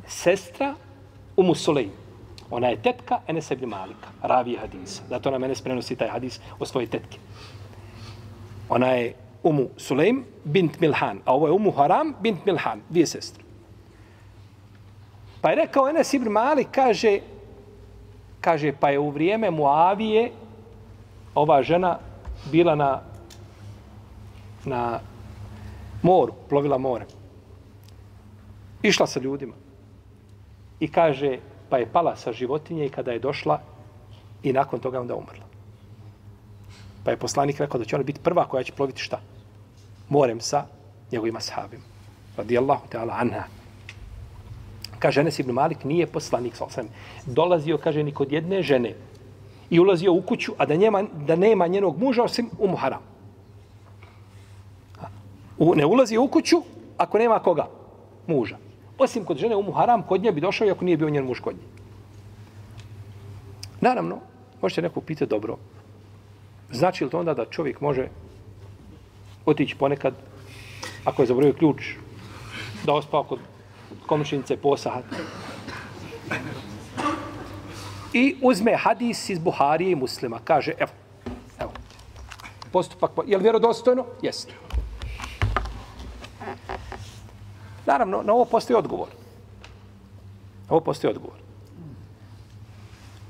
sestra 0.07 0.75
Umu 1.37 1.55
Sulejm. 1.55 1.91
Ona 2.51 2.69
je 2.69 2.83
tetka 2.83 3.21
Enes 3.27 3.51
ibn 3.51 3.69
Malika, 3.69 4.09
ravi 4.23 4.57
hadisa. 4.57 5.03
Zato 5.09 5.31
nam 5.31 5.45
Enes 5.45 5.63
prenosi 5.63 5.97
taj 5.97 6.09
hadis 6.09 6.41
o 6.59 6.67
svoje 6.67 6.87
tetke. 6.87 7.19
Ona 8.69 8.87
je 8.87 9.15
Umu 9.43 9.69
Sulejm 9.77 10.25
bint 10.45 10.81
Milhan, 10.81 11.21
a 11.25 11.35
ovo 11.35 11.47
je 11.47 11.53
Umu 11.53 11.71
Haram 11.71 12.15
bint 12.21 12.47
Milhan, 12.47 12.81
dvije 12.89 13.07
sestre. 13.07 13.45
Pa 15.41 15.51
je 15.51 15.57
rekao 15.57 15.89
Enes 15.89 16.15
ibn 16.15 16.29
Malik, 16.29 16.69
kaže, 16.71 17.21
kaže, 18.41 18.73
pa 18.73 18.91
je 18.91 18.99
u 18.99 19.11
vrijeme 19.11 19.51
Muavije 19.51 20.31
ova 21.35 21.63
žena 21.63 21.99
bila 22.51 22.75
na 22.75 23.01
na 24.65 25.01
moru, 26.05 26.33
plovila 26.49 26.79
more. 26.79 27.07
Išla 28.83 29.07
sa 29.07 29.21
ljudima. 29.21 29.55
I 30.81 30.89
kaže, 30.89 31.39
pa 31.71 31.81
je 31.81 31.89
pala 31.93 32.17
sa 32.17 32.33
životinje 32.33 32.87
i 32.87 32.93
kada 32.93 33.13
je 33.13 33.19
došla 33.25 33.61
i 34.43 34.53
nakon 34.53 34.81
toga 34.81 35.01
onda 35.01 35.15
umrla. 35.15 35.49
Pa 37.05 37.11
je 37.11 37.17
poslanik 37.17 37.61
rekao 37.61 37.79
da 37.79 37.85
će 37.85 37.97
ona 37.97 38.05
biti 38.05 38.21
prva 38.21 38.45
koja 38.49 38.65
će 38.65 38.73
ploviti 38.73 39.01
šta? 39.01 39.21
Morem 40.09 40.41
sa 40.41 40.67
njegovima 41.13 41.41
sahabima. 41.41 41.83
Radijallahu 42.37 42.89
ta'ala 42.93 43.17
anha. 43.21 43.45
Kaže, 44.99 45.21
Enes 45.21 45.39
ibn 45.39 45.53
Malik 45.53 45.85
nije 45.85 46.07
poslanik, 46.07 46.57
sa 46.57 46.69
sam. 46.71 46.89
Dolazio, 47.27 47.79
kaže, 47.79 48.03
ni 48.03 48.13
kod 48.13 48.33
jedne 48.33 48.63
žene 48.63 48.95
i 49.71 49.81
ulazio 49.81 50.13
u 50.13 50.23
kuću, 50.23 50.53
a 50.59 50.67
da, 50.67 50.77
njema, 50.77 51.03
da 51.27 51.37
nema 51.37 51.67
njenog 51.67 51.99
muža 51.99 52.23
osim 52.23 52.51
u 52.59 52.69
Muharam. 52.69 53.14
U, 55.59 55.75
ne 55.75 55.87
ulazi 55.87 56.19
u 56.19 56.29
kuću 56.29 56.57
ako 56.99 57.19
nema 57.19 57.39
koga? 57.39 57.69
Muža. 58.27 58.57
Osim 58.99 59.25
kod 59.25 59.37
žene 59.37 59.57
Umu 59.57 59.73
Haram, 59.73 60.03
kod 60.03 60.23
nje 60.23 60.33
bi 60.33 60.41
došao, 60.41 60.69
ako 60.71 60.85
nije 60.85 60.97
bio 60.97 61.11
njen 61.11 61.25
muž 61.25 61.41
kod 61.41 61.55
nje. 61.55 61.67
Naravno, 63.81 64.19
možete 64.63 64.83
neko 64.83 65.01
pitati 65.01 65.31
dobro. 65.31 65.57
Znači 66.73 67.05
li 67.05 67.11
to 67.11 67.19
onda 67.19 67.35
da 67.35 67.45
čovjek 67.45 67.81
može 67.81 68.09
otići 69.47 69.77
ponekad, 69.77 70.15
ako 71.05 71.23
je 71.23 71.27
zaboravio 71.27 71.55
ključ, 71.55 71.95
da 72.85 72.95
ospao 72.95 73.25
kod 73.25 73.39
komšinice 74.07 74.57
posahat? 74.57 75.05
I 78.13 78.37
uzme 78.43 78.77
hadis 78.77 79.29
iz 79.29 79.39
Buharije 79.39 79.93
i 79.93 79.95
muslima. 79.95 80.39
Kaže, 80.45 80.73
evo, 80.79 80.91
evo, 81.61 81.73
postupak, 82.73 83.11
je 83.27 83.37
li 83.37 83.43
vjerodostojno? 83.43 84.05
Jeste. 84.23 84.53
Naravno, 87.87 88.23
na 88.23 88.33
ovo 88.33 88.45
postoji 88.45 88.77
odgovor. 88.77 89.09
Ovo 90.69 90.81
postoji 90.81 91.11
odgovor. 91.11 91.39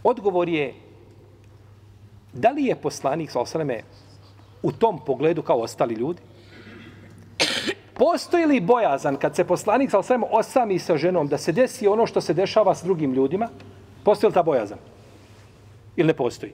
Odgovor 0.04 0.48
je 0.48 0.74
da 2.32 2.50
li 2.50 2.64
je 2.64 2.76
poslanik 2.76 3.30
sa 3.30 3.38
u 4.62 4.72
tom 4.72 4.98
pogledu 5.06 5.42
kao 5.42 5.58
ostali 5.58 5.94
ljudi? 5.94 6.22
Postoji 7.94 8.46
li 8.46 8.60
bojazan 8.60 9.16
kad 9.16 9.36
se 9.36 9.44
poslanik 9.44 9.90
sa 9.90 9.98
osam 9.98 10.22
osami 10.30 10.78
sa 10.78 10.96
ženom 10.96 11.28
da 11.28 11.38
se 11.38 11.52
desi 11.52 11.86
ono 11.86 12.06
što 12.06 12.20
se 12.20 12.34
dešava 12.34 12.74
s 12.74 12.82
drugim 12.82 13.12
ljudima? 13.12 13.48
Postoji 14.04 14.28
li 14.28 14.34
ta 14.34 14.42
bojazan? 14.42 14.78
Ili 15.96 16.06
ne 16.06 16.14
postoji? 16.14 16.52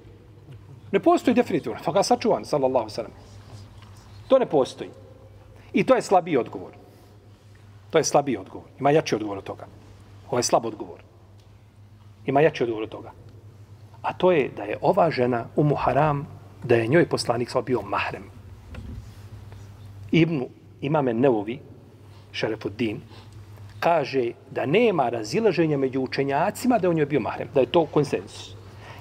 Ne 0.93 1.01
postoji 1.01 1.35
definitivno. 1.35 1.79
Toga 1.85 2.03
sačuvan, 2.03 2.45
sallallahu 2.45 2.91
sallam. 2.91 3.13
To 4.29 4.39
ne 4.39 4.47
postoji. 4.47 4.91
I 5.73 5.85
to 5.85 5.95
je 5.95 6.03
slabiji 6.03 6.37
odgovor. 6.37 6.80
To 7.91 7.99
je 7.99 8.05
slabiji 8.05 8.37
odgovor. 8.37 8.69
Ima 8.79 8.91
jači 8.91 9.15
odgovor 9.15 9.39
od 9.39 9.45
toga. 9.45 9.67
Ovo 10.31 10.39
je 10.39 10.43
slab 10.43 10.67
odgovor. 10.67 11.01
Ima 12.27 12.41
jači 12.41 12.63
odgovor 12.63 12.83
od 12.83 12.89
toga. 12.89 13.13
A 14.03 14.13
to 14.13 14.33
je 14.33 14.49
da 14.57 14.63
je 14.63 14.79
ova 14.81 15.11
žena 15.11 15.45
u 15.57 15.65
Muharam, 15.65 16.27
da 16.65 16.75
je 16.75 16.87
njoj 16.87 17.09
poslanik 17.09 17.51
sva 17.51 17.63
bio 17.63 17.83
mahrem. 17.83 18.23
Ibnu 20.13 20.49
imame 20.81 21.15
Neovi, 21.15 21.59
Šerefuddin, 22.33 23.01
kaže 23.81 24.33
da 24.51 24.67
nema 24.67 25.09
razilaženja 25.09 25.79
među 25.79 26.01
učenjacima 26.01 26.79
da 26.79 26.87
je 26.87 26.91
u 26.91 26.95
njoj 26.95 27.07
bio 27.07 27.21
mahrem. 27.21 27.49
Da 27.55 27.61
je 27.61 27.67
to 27.67 27.87
konsensus. 27.87 28.55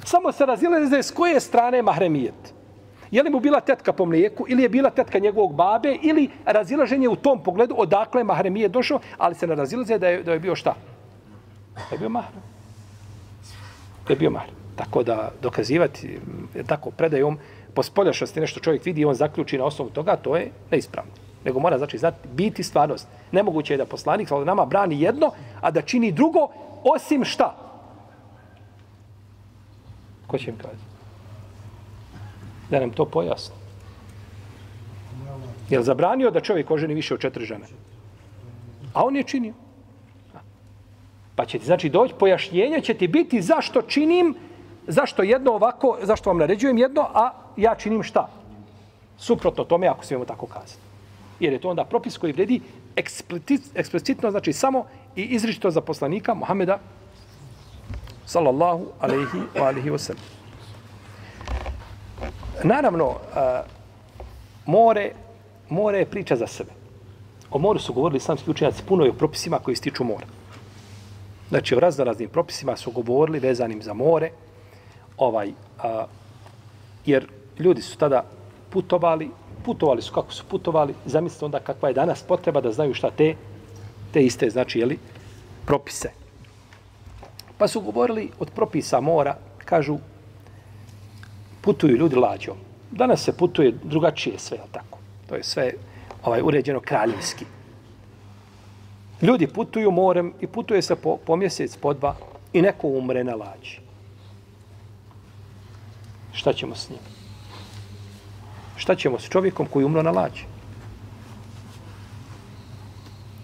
Samo 0.05 0.31
se 0.31 0.45
razilaze 0.45 1.03
s 1.03 1.11
koje 1.11 1.39
strane 1.39 1.81
mahremijet. 1.81 2.53
Je 3.11 3.23
li 3.23 3.29
mu 3.29 3.39
bila 3.39 3.61
tetka 3.61 3.93
po 3.93 4.05
mlijeku 4.05 4.45
ili 4.47 4.63
je 4.63 4.69
bila 4.69 4.89
tetka 4.89 5.19
njegovog 5.19 5.55
babe 5.55 5.97
ili 6.01 6.29
razilaženje 6.45 7.09
u 7.09 7.15
tom 7.15 7.43
pogledu 7.43 7.75
odakle 7.77 8.23
mahremije 8.23 8.67
došao, 8.67 8.99
ali 9.17 9.35
se 9.35 9.47
ne 9.47 9.55
razilaze 9.55 9.97
da 9.97 10.07
je, 10.07 10.23
da 10.23 10.33
je 10.33 10.39
bio 10.39 10.55
šta? 10.55 10.75
Da 11.75 11.95
je 11.95 11.99
bio 11.99 12.09
mahrem. 12.09 12.41
Da 14.07 14.13
je 14.13 14.17
bio 14.17 14.29
mahrem. 14.29 14.55
Tako 14.75 15.03
da 15.03 15.31
dokazivati 15.41 16.19
tako 16.67 16.91
predajom 16.91 17.37
po 17.73 17.83
spoljašnosti 17.83 18.39
nešto 18.39 18.59
čovjek 18.59 18.85
vidi 18.85 19.01
i 19.01 19.05
on 19.05 19.15
zaključi 19.15 19.57
na 19.57 19.65
osnovu 19.65 19.89
toga, 19.89 20.15
to 20.15 20.35
je 20.37 20.51
neispravno. 20.71 21.11
Nego 21.45 21.59
mora 21.59 21.77
znači 21.77 21.97
znati 21.97 22.27
biti 22.33 22.63
stvarnost. 22.63 23.07
Nemoguće 23.31 23.73
je 23.73 23.77
da 23.77 23.85
poslanik 23.85 24.31
ali 24.31 24.45
nama 24.45 24.65
brani 24.65 25.01
jedno, 25.01 25.31
a 25.61 25.71
da 25.71 25.81
čini 25.81 26.11
drugo 26.11 26.47
osim 26.83 27.25
šta? 27.25 27.55
Ko 30.27 30.37
će 30.37 30.49
im 30.49 30.57
kazati? 30.57 30.88
Da 32.69 32.79
nam 32.79 32.91
to 32.91 33.05
pojasni. 33.05 33.55
Je 35.69 35.77
li 35.77 35.85
zabranio 35.85 36.31
da 36.31 36.41
čovjek 36.41 36.71
oženi 36.71 36.93
više 36.93 37.13
od 37.13 37.21
četiri 37.21 37.45
žene? 37.45 37.65
A 38.93 39.03
on 39.05 39.15
je 39.15 39.23
činio. 39.23 39.53
Pa 41.35 41.45
će 41.45 41.59
ti, 41.59 41.65
znači, 41.65 41.89
doći 41.89 42.13
pojašnjenje 42.19 42.81
će 42.81 42.93
ti 42.93 43.07
biti 43.07 43.41
zašto 43.41 43.81
činim, 43.81 44.35
zašto 44.87 45.23
jedno 45.23 45.51
ovako, 45.51 45.97
zašto 46.03 46.29
vam 46.29 46.37
naređujem 46.37 46.77
jedno, 46.77 47.01
a 47.13 47.31
ja 47.57 47.75
činim 47.75 48.03
šta? 48.03 48.27
Suprotno 49.17 49.63
tome, 49.63 49.87
ako 49.87 50.05
smijemo 50.05 50.25
tako 50.25 50.45
kazati. 50.45 50.79
Jer 51.39 51.53
je 51.53 51.59
to 51.59 51.69
onda 51.69 51.85
propis 51.85 52.17
koji 52.17 52.33
vredi 52.33 52.61
eksplicitno, 53.75 54.31
znači 54.31 54.53
samo 54.53 54.85
i 55.15 55.23
izričito 55.23 55.71
za 55.71 55.81
poslanika 55.81 56.33
Muhameda 56.33 56.79
sallallahu 58.25 58.85
alaihi 58.99 59.39
wa 59.55 59.67
alihi 59.67 59.89
wasallam. 59.89 60.38
Naravno, 62.63 63.15
a, 63.35 63.61
more, 64.65 65.11
more 65.69 65.99
je 65.99 66.05
priča 66.05 66.35
za 66.35 66.47
sebe. 66.47 66.71
O 67.51 67.57
moru 67.59 67.79
su 67.79 67.93
govorili 67.93 68.17
islamski 68.17 68.51
učenjaci 68.51 68.83
puno 68.87 69.05
i 69.05 69.09
o 69.09 69.13
propisima 69.13 69.59
koji 69.59 69.75
stiču 69.75 70.03
mora. 70.03 70.25
Znači, 71.49 71.75
o 71.75 71.79
raznoraznim 71.79 72.29
propisima 72.29 72.77
su 72.77 72.91
govorili 72.91 73.39
vezanim 73.39 73.81
za 73.81 73.93
more, 73.93 74.31
ovaj, 75.17 75.51
a, 75.79 76.05
jer 77.05 77.27
ljudi 77.59 77.81
su 77.81 77.97
tada 77.97 78.23
putovali, 78.69 79.29
putovali 79.65 80.01
su 80.01 80.13
kako 80.13 80.33
su 80.33 80.43
putovali, 80.45 80.93
zamislite 81.05 81.45
onda 81.45 81.59
kakva 81.59 81.89
je 81.89 81.93
danas 81.95 82.23
potreba 82.23 82.61
da 82.61 82.71
znaju 82.71 82.93
šta 82.93 83.11
te, 83.11 83.35
te 84.13 84.21
iste, 84.21 84.49
znači, 84.49 84.79
jeli, 84.79 84.99
propise. 85.65 86.11
Pa 87.57 87.67
su 87.67 87.81
govorili 87.81 88.29
od 88.39 88.49
propisa 88.55 88.99
mora, 88.99 89.35
kažu, 89.65 89.97
putuju 91.61 91.97
ljudi 91.97 92.15
lađom. 92.15 92.57
Danas 92.91 93.23
se 93.23 93.37
putuje 93.37 93.73
drugačije 93.83 94.39
sve, 94.39 94.57
tako. 94.71 94.99
To 95.29 95.35
je 95.35 95.43
sve 95.43 95.73
ovaj 96.23 96.41
uređeno 96.41 96.79
kraljevski. 96.79 97.45
Ljudi 99.21 99.47
putuju 99.47 99.91
morem 99.91 100.33
i 100.39 100.47
putuje 100.47 100.81
se 100.81 100.95
po, 100.95 101.17
po 101.17 101.35
mjesec, 101.35 101.77
po 101.77 101.93
dva 101.93 102.15
i 102.53 102.61
neko 102.61 102.87
umre 102.87 103.23
na 103.23 103.35
lađi. 103.35 103.79
Šta 106.33 106.53
ćemo 106.53 106.75
s 106.75 106.89
njim? 106.89 106.99
Šta 108.77 108.95
ćemo 108.95 109.19
s 109.19 109.29
čovjekom 109.29 109.65
koji 109.65 109.85
umro 109.85 110.03
na 110.03 110.11
lađi? 110.11 110.43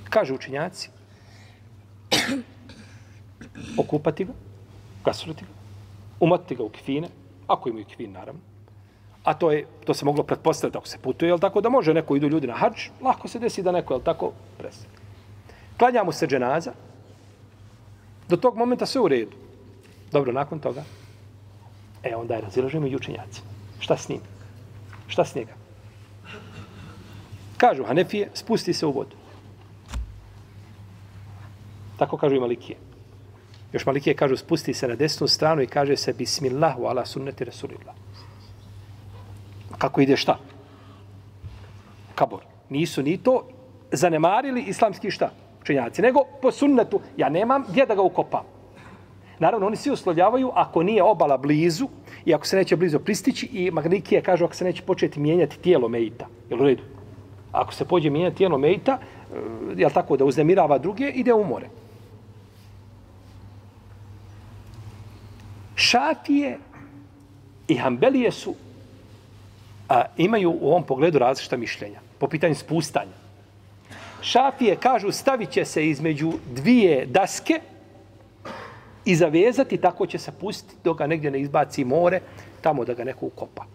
Kaže 0.09 0.33
učinjaci, 0.33 0.89
okupati 3.77 4.25
ga, 4.25 4.33
kasrati 5.03 5.45
ga, 5.45 5.51
umati 6.19 6.55
ga 6.55 6.63
u 6.63 6.69
kifine, 6.69 7.09
ako 7.47 7.69
imaju 7.69 7.85
kvin, 7.95 8.11
naravno, 8.11 8.41
a 9.23 9.33
to 9.33 9.51
je 9.51 9.65
to 9.85 9.93
se 9.93 10.05
moglo 10.05 10.23
pretpostaviti 10.23 10.77
ako 10.77 10.87
se 10.87 10.97
putuje, 10.97 11.29
jel 11.29 11.39
tako 11.39 11.61
da 11.61 11.69
može 11.69 11.93
neko 11.93 12.15
idu 12.15 12.27
ljudi 12.27 12.47
na 12.47 12.53
hadž, 12.53 12.89
lako 13.01 13.27
se 13.27 13.39
desi 13.39 13.63
da 13.63 13.71
neko 13.71 13.93
jel 13.93 14.01
tako 14.01 14.31
prese. 14.57 14.87
Klanja 15.77 16.03
mu 16.03 16.11
se 16.11 16.27
dženaza. 16.27 16.71
Do 18.29 18.37
tog 18.37 18.57
momenta 18.57 18.85
sve 18.85 19.01
u 19.01 19.07
redu. 19.07 19.37
Dobro, 20.11 20.31
nakon 20.31 20.59
toga 20.59 20.83
e 22.03 22.15
onda 22.15 22.35
je 22.35 22.41
razilažen 22.41 22.87
i 22.87 22.95
učenjaci. 22.95 23.41
Šta 23.79 23.97
s 23.97 24.09
njim? 24.09 24.21
Šta 25.07 25.25
s 25.25 25.35
njega? 25.35 25.53
Kažu 27.57 27.83
Hanefije, 27.83 28.29
spusti 28.33 28.73
se 28.73 28.85
u 28.85 28.91
vodu. 28.91 29.15
Tako 31.97 32.17
kažu 32.17 32.35
i 32.35 32.39
Malikije. 32.39 32.77
Još 33.75 33.85
Malikije 33.85 34.15
kažu, 34.15 34.37
spusti 34.37 34.73
se 34.73 34.87
na 34.87 34.95
desnu 34.95 35.27
stranu 35.27 35.61
i 35.61 35.67
kaže 35.67 35.95
se 35.95 36.13
Bismillahu 36.13 36.85
ala 36.85 37.05
sunneti 37.05 37.45
Rasulillah 37.45 37.95
kako 39.77 40.01
ide 40.01 40.17
šta? 40.17 40.37
Kabor. 42.15 42.41
Nisu 42.69 43.03
ni 43.03 43.17
to 43.17 43.47
zanemarili 43.91 44.61
islamski 44.61 45.11
šta? 45.11 45.29
Učenjaci. 45.61 46.01
Nego 46.01 46.23
po 46.41 46.51
sunnetu, 46.51 46.99
ja 47.17 47.29
nemam 47.29 47.63
gdje 47.69 47.85
da 47.85 47.95
ga 47.95 48.01
ukopam. 48.01 48.43
Naravno, 49.39 49.67
oni 49.67 49.75
svi 49.75 49.91
uslovljavaju 49.91 50.51
ako 50.55 50.83
nije 50.83 51.03
obala 51.03 51.37
blizu 51.37 51.87
i 52.25 52.33
ako 52.33 52.45
se 52.45 52.57
neće 52.57 52.75
blizu 52.75 52.99
pristići 52.99 53.45
i 53.45 53.71
magnikije 53.71 54.21
kažu 54.21 54.45
ako 54.45 54.55
se 54.55 54.65
neće 54.65 54.83
početi 54.83 55.19
mijenjati 55.19 55.59
tijelo 55.59 55.87
mejita. 55.87 56.27
Jel 56.49 56.61
u 56.61 56.65
redu? 56.65 56.83
Ako 57.51 57.73
se 57.73 57.85
pođe 57.85 58.09
mijenjati 58.09 58.37
tijelo 58.37 58.57
mejita, 58.57 58.97
eh, 58.97 59.37
jel 59.75 59.89
tako 59.89 60.17
da 60.17 60.25
uznemirava 60.25 60.77
druge, 60.77 61.09
ide 61.09 61.33
u 61.33 61.43
more. 61.43 61.67
Šafije 65.75 66.57
i 67.67 67.75
Hambelije 67.75 68.31
su 68.31 68.55
a, 69.89 70.03
imaju 70.17 70.51
u 70.51 70.67
ovom 70.67 70.83
pogledu 70.83 71.19
različita 71.19 71.57
mišljenja 71.57 71.99
po 72.19 72.27
pitanju 72.27 72.55
spustanja. 72.55 73.25
Šafije 74.21 74.75
kažu 74.75 75.11
stavit 75.11 75.49
će 75.49 75.65
se 75.65 75.89
između 75.89 76.33
dvije 76.55 77.05
daske 77.05 77.59
i 79.05 79.15
zavezati, 79.15 79.77
tako 79.77 80.05
će 80.05 80.17
se 80.17 80.31
pustiti 80.31 80.75
dok 80.83 80.97
ga 80.97 81.07
negdje 81.07 81.31
ne 81.31 81.41
izbaci 81.41 81.83
more, 81.83 82.21
tamo 82.61 82.85
da 82.85 82.93
ga 82.93 83.03
neko 83.03 83.25
ukopa. 83.25 83.65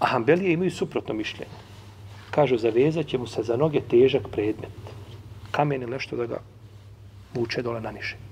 A 0.00 0.06
Hanbelije 0.06 0.52
imaju 0.52 0.70
suprotno 0.70 1.14
mišljenje. 1.14 1.52
Kažu, 2.30 2.58
zavezat 2.58 3.06
će 3.06 3.18
mu 3.18 3.26
se 3.26 3.42
za 3.42 3.56
noge 3.56 3.80
težak 3.80 4.28
predmet. 4.32 4.72
Kamen 5.50 5.82
ili 5.82 5.90
nešto 5.90 6.16
da 6.16 6.26
ga 6.26 6.40
vuče 7.34 7.62
dole 7.62 7.80
na 7.80 7.90
nišenje. 7.90 8.29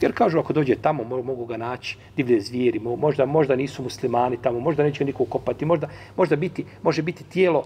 Jer 0.00 0.12
kažu 0.14 0.38
ako 0.38 0.52
dođe 0.52 0.74
tamo 0.74 1.04
mogu 1.04 1.44
ga 1.44 1.56
naći 1.56 1.98
divlje 2.16 2.40
zvijeri, 2.40 2.78
možda 2.78 3.26
možda 3.26 3.56
nisu 3.56 3.82
muslimani 3.82 4.36
tamo, 4.42 4.60
možda 4.60 4.82
neće 4.82 5.04
niko 5.04 5.24
kopati, 5.24 5.64
možda 5.64 5.88
možda 6.16 6.36
biti 6.36 6.64
može 6.82 7.02
biti 7.02 7.24
tijelo 7.24 7.64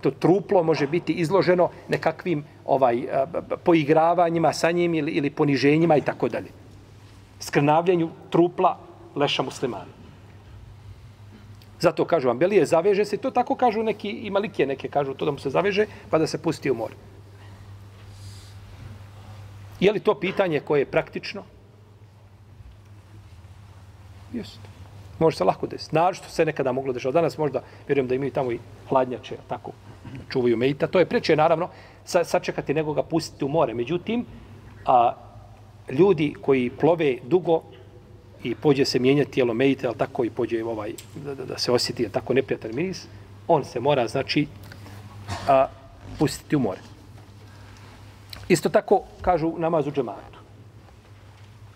to 0.00 0.10
truplo 0.10 0.62
može 0.62 0.86
biti 0.86 1.12
izloženo 1.12 1.70
nekakvim 1.88 2.44
ovaj 2.64 3.02
poigravanjima 3.64 4.52
sa 4.52 4.70
njim 4.70 4.94
ili, 4.94 5.12
ili 5.12 5.30
poniženjima 5.30 5.96
i 5.96 6.00
tako 6.00 6.28
dalje. 6.28 6.48
Skrnavljenju 7.40 8.10
trupla 8.30 8.78
leša 9.14 9.42
muslimana. 9.42 9.96
Zato 11.80 12.04
kažu 12.04 12.28
vam, 12.28 12.38
Belije, 12.38 12.66
zaveže 12.66 13.04
se, 13.04 13.16
to 13.16 13.30
tako 13.30 13.54
kažu 13.54 13.82
neki, 13.82 14.08
i 14.08 14.30
malikije 14.30 14.66
neke 14.66 14.88
kažu 14.88 15.14
to 15.14 15.24
da 15.24 15.30
mu 15.30 15.38
se 15.38 15.50
zaveže, 15.50 15.86
pa 16.10 16.18
da 16.18 16.26
se 16.26 16.42
pusti 16.42 16.70
u 16.70 16.74
more. 16.74 16.94
Je 19.80 19.92
li 19.92 20.00
to 20.00 20.14
pitanje 20.14 20.60
koje 20.60 20.80
je 20.80 20.90
praktično? 20.90 21.42
Jeste. 24.32 24.76
Može 25.18 25.36
se 25.36 25.44
lako 25.44 25.66
desiti. 25.66 25.94
Naravno 25.94 26.28
se 26.28 26.44
nekada 26.44 26.72
moglo 26.72 26.92
dešati. 26.92 27.14
Danas 27.14 27.38
možda, 27.38 27.62
vjerujem 27.86 28.08
da 28.08 28.14
imaju 28.14 28.30
tamo 28.30 28.52
i 28.52 28.58
hladnjače, 28.88 29.36
tako, 29.48 29.72
čuvaju 30.28 30.56
mejta. 30.56 30.86
To 30.86 30.98
je 30.98 31.06
preče, 31.06 31.36
naravno, 31.36 31.68
sa, 32.04 32.24
sačekati 32.24 32.74
nego 32.74 32.92
ga 32.92 33.02
pustiti 33.02 33.44
u 33.44 33.48
more. 33.48 33.74
Međutim, 33.74 34.26
a, 34.86 35.12
ljudi 35.90 36.34
koji 36.42 36.70
plove 36.70 37.16
dugo 37.22 37.62
i 38.42 38.54
pođe 38.54 38.84
se 38.84 38.98
mijenjati 38.98 39.30
tijelo 39.30 39.54
mejta, 39.54 39.88
ali 39.88 39.96
tako 39.96 40.24
i 40.24 40.30
pođe 40.30 40.64
ovaj, 40.64 40.92
da, 41.14 41.34
da, 41.34 41.44
da 41.44 41.58
se 41.58 41.72
osjeti 41.72 42.08
tako 42.08 42.34
neprijatan 42.34 42.70
miris, 42.74 43.06
on 43.48 43.64
se 43.64 43.80
mora, 43.80 44.08
znači, 44.08 44.46
a, 45.48 45.66
pustiti 46.18 46.56
u 46.56 46.58
more. 46.58 46.80
Isto 48.48 48.68
tako 48.68 49.02
kažu 49.20 49.52
namaz 49.58 49.86
u 49.86 49.90
džematu. 49.90 50.38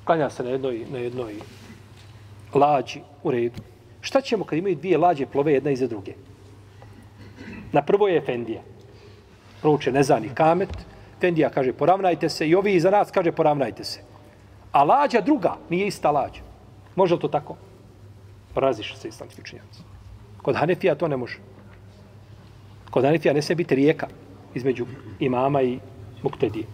Klanja 0.04 0.30
se 0.30 0.42
na 0.42 0.50
jednoj, 0.50 0.86
na 0.92 0.98
jednoj 0.98 1.34
lađi 2.54 3.00
u 3.22 3.30
redu. 3.30 3.62
Šta 4.00 4.20
ćemo 4.20 4.44
kad 4.44 4.58
imaju 4.58 4.76
dvije 4.76 4.98
lađe 4.98 5.26
plove 5.26 5.52
jedna 5.52 5.70
iza 5.70 5.86
druge? 5.86 6.12
Na 7.72 7.82
prvo 7.82 8.08
je 8.08 8.16
Efendija. 8.16 8.62
Prouče 9.60 9.92
nezani 9.92 10.28
kamet. 10.34 10.70
Efendija 11.18 11.50
kaže 11.50 11.72
poravnajte 11.72 12.28
se 12.28 12.48
i 12.48 12.54
ovi 12.54 12.74
iza 12.74 12.90
nas 12.90 13.10
kaže 13.10 13.32
poravnajte 13.32 13.84
se. 13.84 14.00
A 14.72 14.84
lađa 14.84 15.20
druga 15.20 15.56
nije 15.68 15.86
ista 15.86 16.10
lađa. 16.10 16.40
Može 16.96 17.14
li 17.14 17.20
to 17.20 17.28
tako? 17.28 17.56
Raziš 18.54 18.96
se 18.96 19.08
islamski 19.08 19.40
učinjaci. 19.40 19.82
Kod 20.42 20.56
Hanefija 20.56 20.94
to 20.94 21.08
ne 21.08 21.16
može. 21.16 21.38
Kod 22.90 23.04
Hanefija 23.04 23.34
ne 23.34 23.42
se 23.42 23.54
biti 23.54 23.74
rijeka 23.74 24.06
između 24.54 24.86
imama 25.18 25.62
i 25.62 25.78
muktedije. 26.22 26.64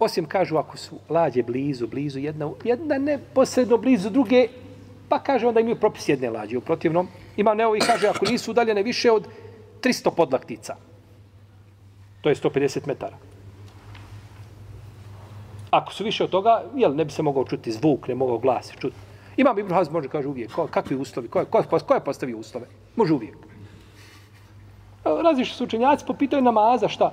Osim 0.00 0.24
kažu 0.24 0.56
ako 0.56 0.76
su 0.76 0.96
lađe 1.08 1.42
blizu, 1.42 1.86
blizu 1.86 2.18
jedna, 2.18 2.50
jedna 2.64 2.98
ne 2.98 3.18
posredno 3.34 3.76
blizu 3.76 4.10
druge, 4.10 4.48
pa 5.08 5.18
kaže 5.18 5.46
onda 5.46 5.60
imaju 5.60 5.76
propis 5.76 6.08
jedne 6.08 6.30
lađe. 6.30 6.58
U 6.58 6.60
protivnom, 6.60 7.08
ima 7.36 7.54
neo 7.54 7.76
i 7.76 7.80
kaže 7.80 8.08
ako 8.08 8.26
nisu 8.26 8.50
udaljene 8.50 8.82
više 8.82 9.10
od 9.10 9.28
300 9.82 10.10
podlaktica. 10.16 10.76
To 12.20 12.28
je 12.28 12.34
150 12.34 12.86
metara. 12.86 13.16
Ako 15.70 15.92
su 15.92 16.04
više 16.04 16.24
od 16.24 16.30
toga, 16.30 16.64
jel, 16.74 16.96
ne 16.96 17.04
bi 17.04 17.12
se 17.12 17.22
mogao 17.22 17.44
čuti 17.44 17.72
zvuk, 17.72 18.08
ne 18.08 18.14
mogao 18.14 18.38
glas 18.38 18.72
čuti. 18.78 18.96
Imam 19.36 19.58
Ibn 19.58 19.74
Haz 19.74 19.90
može 19.90 20.08
kaže 20.08 20.28
uvijek, 20.28 20.52
ko, 20.52 20.66
kakvi 20.66 20.96
uslovi, 20.96 21.28
ko, 21.28 21.44
ko, 21.44 21.62
ko, 21.62 21.78
ko 21.78 21.94
je 21.94 22.04
postavio 22.04 22.38
uslove? 22.38 22.66
Može 22.96 23.14
uvijek. 23.14 23.36
Različni 25.04 25.54
su 25.54 25.64
učenjaci 25.64 26.04
pa 26.06 26.12
popitaju 26.12 26.42
namaza, 26.42 26.88
šta? 26.88 27.12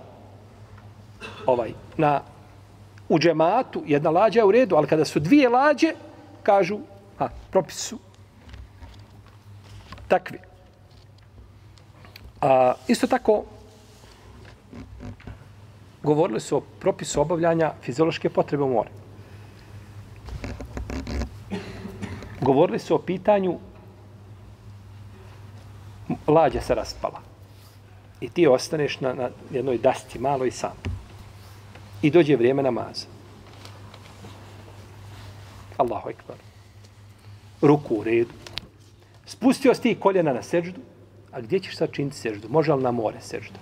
Ovaj, 1.46 1.72
na 1.98 2.22
u 3.10 3.20
džematu 3.20 3.84
jedna 3.86 4.10
lađa 4.10 4.40
je 4.40 4.46
u 4.46 4.52
redu, 4.52 4.76
ali 4.76 4.88
kada 4.88 5.06
su 5.06 5.20
dvije 5.20 5.50
lađe, 5.50 5.94
kažu, 6.44 6.80
a, 7.20 7.28
propis 7.52 7.76
su 7.76 8.00
takvi. 10.08 10.40
A, 12.42 12.74
isto 12.88 13.08
tako, 13.08 13.44
govorili 16.04 16.40
su 16.40 16.58
o 16.58 16.62
propisu 16.80 17.22
obavljanja 17.22 17.74
fiziološke 17.82 18.30
potrebe 18.30 18.64
u 18.64 18.70
more. 18.70 18.90
Govorili 22.42 22.80
su 22.80 22.96
o 22.96 23.00
pitanju 23.00 23.60
lađa 26.28 26.62
se 26.62 26.76
raspala. 26.76 27.20
I 28.22 28.30
ti 28.30 28.48
ostaneš 28.48 29.00
na, 29.00 29.14
na 29.14 29.30
jednoj 29.52 29.78
dasti, 29.78 30.20
malo 30.20 30.46
i 30.46 30.52
sam. 30.52 30.97
I 32.02 32.10
dođe 32.10 32.36
vrijeme 32.36 32.64
namaza. 32.64 33.06
Allahu 35.78 36.10
ekbar. 36.10 36.38
Ruku 37.62 37.96
u 37.96 38.04
redu. 38.04 38.34
Spustio 39.26 39.74
si 39.74 39.82
ti 39.82 39.98
koljena 40.00 40.34
na 40.34 40.42
seždu, 40.42 40.82
a 41.32 41.42
gdje 41.42 41.60
ćeš 41.60 41.78
sad 41.78 41.92
činiti 41.92 42.16
seždu? 42.16 42.50
Može 42.50 42.74
li 42.74 42.84
na 42.84 42.92
more 42.92 43.22
seždu? 43.22 43.60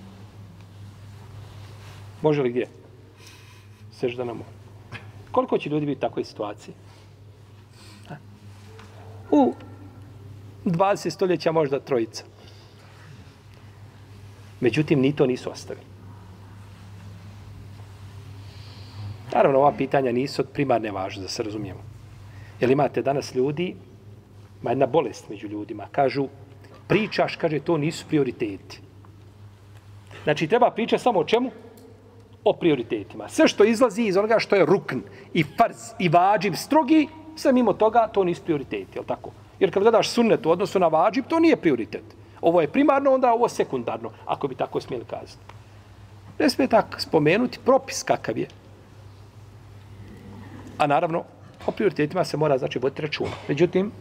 Može 2.21 2.41
li 2.41 2.49
gdje? 2.49 2.67
Sežda 3.91 4.23
na 4.23 4.33
more. 4.33 4.49
Koliko 5.31 5.57
će 5.57 5.69
ljudi 5.69 5.85
biti 5.85 5.97
u 5.97 6.01
takvoj 6.01 6.23
situaciji? 6.23 6.73
Ha? 8.07 8.17
U 9.31 9.53
20 10.65 11.09
stoljeća 11.09 11.51
možda 11.51 11.79
trojica. 11.79 12.23
Međutim, 14.59 14.99
ni 14.99 15.15
to 15.15 15.25
nisu 15.25 15.51
ostavili. 15.51 15.94
Naravno, 19.35 19.59
ova 19.59 19.71
pitanja 19.71 20.11
nisu 20.11 20.41
od 20.41 20.49
primarne 20.53 20.91
važne, 20.95 21.25
da 21.25 21.27
se 21.27 21.43
razumijemo. 21.43 21.81
Jer 22.59 22.71
imate 22.71 23.01
danas 23.01 23.33
ljudi, 23.35 23.73
ma 24.61 24.71
jedna 24.71 24.85
bolest 24.85 25.29
među 25.29 25.47
ljudima, 25.47 25.87
kažu, 25.91 26.27
pričaš, 26.87 27.35
kaže, 27.35 27.59
to 27.59 27.77
nisu 27.77 28.05
prioriteti. 28.07 28.79
Znači, 30.23 30.47
treba 30.47 30.71
pričati 30.71 31.03
samo 31.03 31.19
o 31.19 31.27
čemu? 31.27 31.51
O 32.43 32.53
prioritetima. 32.53 33.27
Sve 33.29 33.47
što 33.47 33.63
izlazi 33.63 34.03
iz 34.03 34.17
onoga 34.17 34.39
što 34.39 34.55
je 34.55 34.65
rukn 34.65 35.03
i 35.33 35.43
farz 35.43 35.91
i 35.99 36.09
vađib 36.09 36.55
strogi, 36.55 37.07
sve 37.35 37.51
mimo 37.51 37.73
toga, 37.73 38.07
to 38.07 38.23
nisu 38.23 38.41
prioriteti, 38.43 38.99
je 38.99 39.03
tako? 39.07 39.31
Jer 39.59 39.73
kad 39.73 39.83
gledaš 39.83 40.09
sunnet 40.09 40.45
u 40.45 40.51
odnosu 40.51 40.79
na 40.79 40.87
vađib, 40.87 41.25
to 41.27 41.39
nije 41.39 41.55
prioritet. 41.55 42.03
Ovo 42.41 42.61
je 42.61 42.71
primarno, 42.71 43.13
onda 43.13 43.33
ovo 43.33 43.49
sekundarno, 43.49 44.11
ako 44.25 44.47
bi 44.47 44.55
tako 44.55 44.81
smijeli 44.81 45.05
kazati. 45.05 45.43
Ne 46.39 46.49
smije 46.49 46.67
tako 46.67 46.99
spomenuti 46.99 47.59
propis 47.65 48.03
kakav 48.03 48.37
je. 48.37 48.47
A 50.77 50.87
naravno, 50.87 51.23
o 51.67 51.71
prioritetima 51.71 52.23
se 52.23 52.37
mora 52.37 52.57
znači 52.57 52.79
voditi 52.79 53.01
računa. 53.01 53.31
Međutim, 53.47 53.91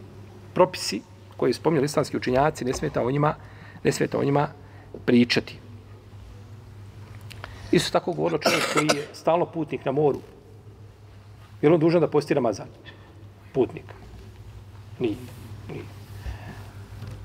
propisi 0.54 1.02
koji 1.36 1.52
spominjali 1.52 1.84
islamski 1.84 2.16
učinjaci, 2.16 2.64
ne 2.64 2.72
smeta 2.72 3.02
o 3.02 3.10
njima, 3.10 3.34
ne 3.84 3.92
smeta 3.92 4.18
o 4.18 4.24
njima 4.24 4.48
pričati. 5.04 5.58
Isto 7.72 7.92
tako 7.92 8.12
govorilo 8.12 8.38
čovjek 8.38 8.72
koji 8.72 8.86
je 8.98 9.08
stalno 9.12 9.46
putnik 9.46 9.84
na 9.84 9.92
moru. 9.92 10.20
Je 11.62 11.72
on 11.72 11.80
dužan 11.80 12.00
da 12.00 12.10
posti 12.10 12.34
Ramazan? 12.34 12.66
Putnik. 13.52 13.84
Nije. 14.98 15.16
Nije. 15.68 15.84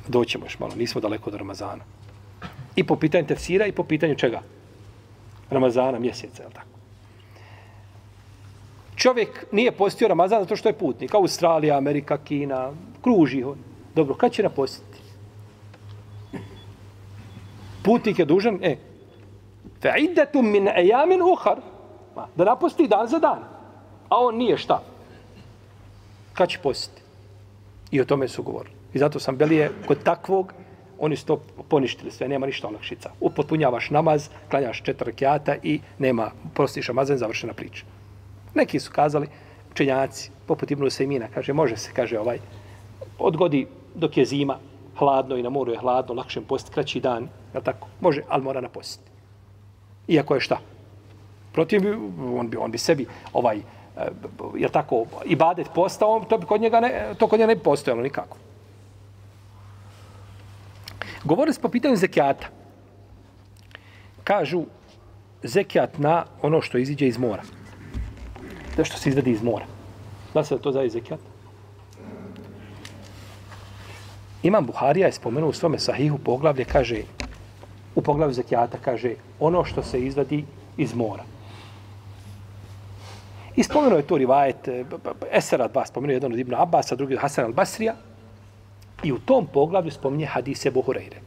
Doćemo 0.07 0.45
još 0.45 0.59
malo, 0.59 0.75
nismo 0.75 1.01
daleko 1.01 1.31
do 1.31 1.37
Ramazana. 1.37 1.83
I 2.75 2.83
po 2.83 2.95
pitanju 2.95 3.27
tefsira 3.27 3.65
i 3.65 3.71
po 3.71 3.83
pitanju 3.83 4.15
čega? 4.15 4.41
Ramazana, 5.49 5.99
mjeseca, 5.99 6.43
je 6.43 6.47
li 6.47 6.53
tako? 6.53 6.78
Čovjek 8.99 9.45
nije 9.51 9.71
postio 9.71 10.07
Ramazan 10.07 10.41
zato 10.41 10.55
što 10.55 10.69
je 10.69 10.73
putnik. 10.73 11.13
Australija, 11.13 11.77
Amerika, 11.77 12.17
Kina, 12.17 12.71
kruži 13.01 13.43
on. 13.43 13.57
Dobro, 13.95 14.15
kad 14.15 14.31
će 14.31 14.43
napostiti? 14.43 14.99
Putnik 17.83 18.19
je 18.19 18.25
dužan, 18.25 18.59
e, 18.61 18.75
fe 19.81 19.93
iddetum 19.99 20.51
min 20.51 20.67
ejamin 20.67 21.21
uhar, 21.21 21.61
da 22.35 22.43
naposti 22.45 22.87
dan 22.87 23.07
za 23.07 23.19
dan. 23.19 23.39
A 24.09 24.17
on 24.17 24.35
nije 24.35 24.57
šta? 24.57 24.81
Kad 26.33 26.49
će 26.49 26.59
postiti? 26.59 27.01
I 27.91 28.01
o 28.01 28.05
tome 28.05 28.27
su 28.27 28.43
govorili. 28.43 28.75
I 28.93 28.99
zato 28.99 29.19
sam 29.19 29.37
belije 29.37 29.71
kod 29.87 30.03
takvog, 30.03 30.53
oni 30.99 31.15
su 31.15 31.25
to 31.25 31.41
poništili 31.69 32.11
sve, 32.11 32.27
nema 32.27 32.45
ništa 32.45 32.67
olakšica. 32.67 33.11
Upotpunjavaš 33.19 33.89
namaz, 33.89 34.29
klanjaš 34.49 34.83
četiri 34.83 35.13
kjata 35.13 35.55
i 35.63 35.79
nema, 35.97 36.31
prostiš 36.53 36.87
Ramazan, 36.87 37.17
završena 37.17 37.53
priča. 37.53 37.85
Neki 38.53 38.79
su 38.79 38.91
kazali, 38.91 39.27
učenjaci, 39.71 40.31
poput 40.45 40.71
Ibnu 40.71 40.89
Sejmina, 40.89 41.27
kaže, 41.33 41.53
može 41.53 41.77
se, 41.77 41.91
kaže, 41.93 42.19
ovaj, 42.19 42.39
odgodi 43.19 43.67
dok 43.95 44.17
je 44.17 44.25
zima, 44.25 44.57
hladno 44.97 45.35
i 45.35 45.43
na 45.43 45.49
moru 45.49 45.71
je 45.71 45.79
hladno, 45.79 46.13
lakše 46.13 46.41
post, 46.41 46.69
kraći 46.69 46.99
dan, 46.99 47.27
je 47.53 47.61
tako? 47.63 47.87
Može, 48.01 48.21
ali 48.29 48.43
mora 48.43 48.61
na 48.61 48.69
post. 48.69 49.01
Iako 50.07 50.35
je 50.35 50.41
šta? 50.41 50.59
Protiv 51.53 51.81
on 52.39 52.49
bi, 52.49 52.57
on 52.57 52.71
bi 52.71 52.77
sebi, 52.77 53.05
ovaj, 53.33 53.57
e, 53.57 53.61
je 54.57 54.69
tako, 54.69 55.05
ibadet 55.25 55.67
postao, 55.75 56.25
to 56.29 56.37
bi 56.37 56.45
kod 56.45 56.61
njega 56.61 56.79
ne, 56.79 57.13
to 57.17 57.27
kod 57.27 57.39
njega 57.39 57.47
ne 57.47 57.55
bi 57.55 57.63
postojalo 57.63 58.01
nikako. 58.01 58.37
Govorili 61.23 61.53
smo 61.53 61.61
po 61.61 61.69
pitanju 61.69 61.95
zekijata. 61.95 62.47
Kažu 64.23 64.63
zekijat 65.43 65.97
na 65.97 66.25
ono 66.41 66.61
što 66.61 66.77
iziđe 66.77 67.07
iz 67.07 67.17
mora. 67.17 67.43
To 68.79 68.85
što 68.85 68.97
se 68.97 69.09
izvedi 69.09 69.31
iz 69.31 69.41
mora. 69.43 69.65
Da 70.33 70.43
se 70.43 70.57
to 70.57 70.71
zaje 70.71 70.89
zekijat? 70.89 71.19
Imam 74.43 74.65
Buharija 74.65 75.07
je 75.07 75.11
spomenuo 75.11 75.49
u 75.49 75.53
svome 75.53 75.79
sahihu 75.79 76.17
poglavlje, 76.17 76.65
kaže, 76.65 77.01
u 77.95 78.01
poglavlju 78.01 78.33
zekijata, 78.33 78.77
kaže, 78.77 79.15
ono 79.39 79.65
što 79.65 79.83
se 79.83 79.99
izvadi 79.99 80.45
iz 80.77 80.95
mora. 80.95 81.23
I 83.55 83.63
spomenuo 83.63 83.97
je 83.97 84.07
to 84.07 84.17
rivajet, 84.17 84.67
eh, 84.67 84.85
Esera 85.31 85.67
dva 85.67 85.85
spomenuo 85.85 86.13
jedan 86.13 86.33
od 86.33 86.39
Ibn 86.39 86.55
Abbas, 86.55 86.91
a 86.91 86.95
drugi 86.95 87.19
od 87.19 87.21
Hasan 87.21 87.51
al-Basrija, 87.51 87.93
I 89.03 89.11
u 89.11 89.19
tom 89.19 89.45
poglavlju 89.47 89.91
spominje 89.91 90.25
hadise 90.25 90.71
Buhureyre. 90.71 91.19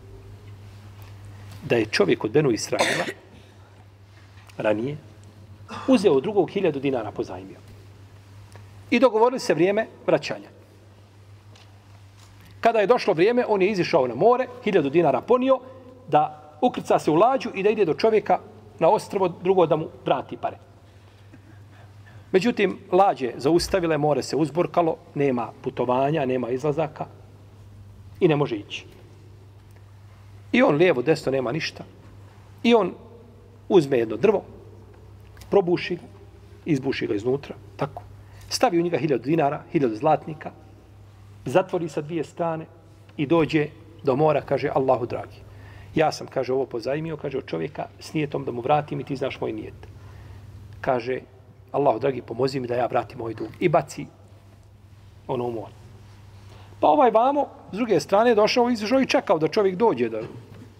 Da 1.64 1.76
je 1.76 1.86
čovjek 1.86 2.24
od 2.24 2.30
Benu 2.30 2.50
Israila 2.50 3.04
ranije 4.58 4.96
uzeo 5.88 6.20
drugog 6.20 6.50
hiljadu 6.50 6.80
dinara 6.80 7.10
pozajmio. 7.10 7.58
I 8.90 8.98
dogovorili 8.98 9.40
se 9.40 9.54
vrijeme 9.54 9.86
vraćanja. 10.06 10.48
Kada 12.60 12.78
je 12.78 12.86
došlo 12.86 13.14
vrijeme, 13.14 13.44
on 13.48 13.62
je 13.62 13.70
izišao 13.70 14.06
na 14.06 14.14
more, 14.14 14.46
hiljadu 14.64 14.90
dinara 14.90 15.20
ponio, 15.20 15.58
da 16.08 16.42
ukrca 16.60 16.98
se 16.98 17.10
u 17.10 17.14
lađu 17.14 17.50
i 17.54 17.62
da 17.62 17.70
ide 17.70 17.84
do 17.84 17.94
čovjeka 17.94 18.38
na 18.78 18.88
ostrvo, 18.88 19.28
drugo 19.28 19.66
da 19.66 19.76
mu 19.76 19.88
vrati 20.04 20.36
pare. 20.36 20.56
Međutim, 22.32 22.78
lađe 22.92 23.32
zaustavile, 23.36 23.98
more 23.98 24.22
se 24.22 24.36
uzburkalo, 24.36 24.96
nema 25.14 25.50
putovanja, 25.62 26.26
nema 26.26 26.50
izlazaka, 26.50 27.06
i 28.20 28.28
ne 28.28 28.36
može 28.36 28.56
ići. 28.56 28.86
I 30.52 30.62
on 30.62 30.74
lijevo, 30.74 31.02
desno 31.02 31.32
nema 31.32 31.52
ništa. 31.52 31.84
I 32.62 32.74
on 32.74 32.94
uzme 33.68 33.98
jedno 33.98 34.16
drvo, 34.16 34.42
probuši 35.52 35.96
ga, 35.96 36.08
izbuši 36.64 37.06
ga 37.06 37.14
iznutra, 37.14 37.54
tako. 37.76 38.02
Stavi 38.48 38.78
u 38.80 38.82
njega 38.82 38.98
hiljadu 38.98 39.24
dinara, 39.24 39.62
hiljadu 39.72 39.96
zlatnika, 39.96 40.50
zatvori 41.44 41.88
sa 41.88 42.00
dvije 42.00 42.24
strane 42.24 42.66
i 43.16 43.26
dođe 43.26 43.66
do 44.02 44.16
mora, 44.16 44.40
kaže 44.40 44.70
Allahu 44.72 45.06
dragi. 45.06 45.42
Ja 45.94 46.12
sam, 46.12 46.26
kaže, 46.26 46.52
ovo 46.52 46.66
pozajmio, 46.66 47.16
kaže, 47.16 47.38
od 47.38 47.46
čovjeka 47.46 47.86
s 48.00 48.14
nijetom 48.14 48.44
da 48.44 48.52
mu 48.52 48.64
vratim 48.64 49.00
i 49.00 49.04
ti 49.04 49.16
znaš 49.16 49.40
moj 49.40 49.52
nijet. 49.52 49.76
Kaže, 50.80 51.20
Allahu 51.72 51.98
dragi, 51.98 52.22
pomozi 52.22 52.60
mi 52.60 52.68
da 52.68 52.80
ja 52.80 52.86
vratim 52.86 53.18
moj 53.18 53.34
dug. 53.34 53.48
I 53.60 53.68
baci 53.68 54.06
ono 55.28 55.44
u 55.44 55.52
more. 55.52 55.74
Pa 56.80 56.88
ovaj 56.88 57.10
vamo, 57.10 57.46
s 57.72 57.76
druge 57.76 58.00
strane, 58.00 58.34
došao 58.34 58.70
i 58.70 58.76
i 59.02 59.06
čekao 59.06 59.38
da 59.38 59.48
čovjek 59.48 59.76
dođe, 59.76 60.08
da 60.08 60.22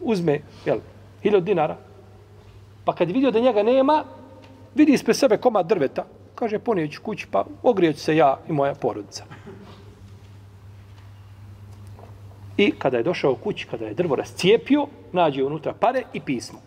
uzme, 0.01 0.41
jel, 0.65 0.81
hiljad 1.23 1.45
dinara. 1.45 1.77
Pa 2.85 2.95
kad 2.95 3.11
vidio 3.11 3.31
da 3.31 3.41
njega 3.41 3.63
nema, 3.63 4.05
vidi 4.75 4.93
ispred 4.93 5.17
sebe 5.17 5.37
koma 5.37 5.63
drveta. 5.63 6.05
Kaže, 6.35 6.59
ponijeću 6.59 7.03
kući, 7.03 7.27
pa 7.31 7.45
ogrijeću 7.63 8.01
se 8.01 8.17
ja 8.17 8.39
i 8.49 8.53
moja 8.53 8.75
porodica. 8.75 9.25
I 12.57 12.71
kada 12.79 12.97
je 12.97 13.03
došao 13.03 13.35
kući, 13.35 13.67
kada 13.67 13.87
je 13.87 13.95
drvo 13.95 14.17
rascijepio, 14.17 14.87
nađe 15.13 15.45
unutra 15.45 15.73
pare 15.73 16.03
i 16.13 16.21
pismo. 16.21 16.59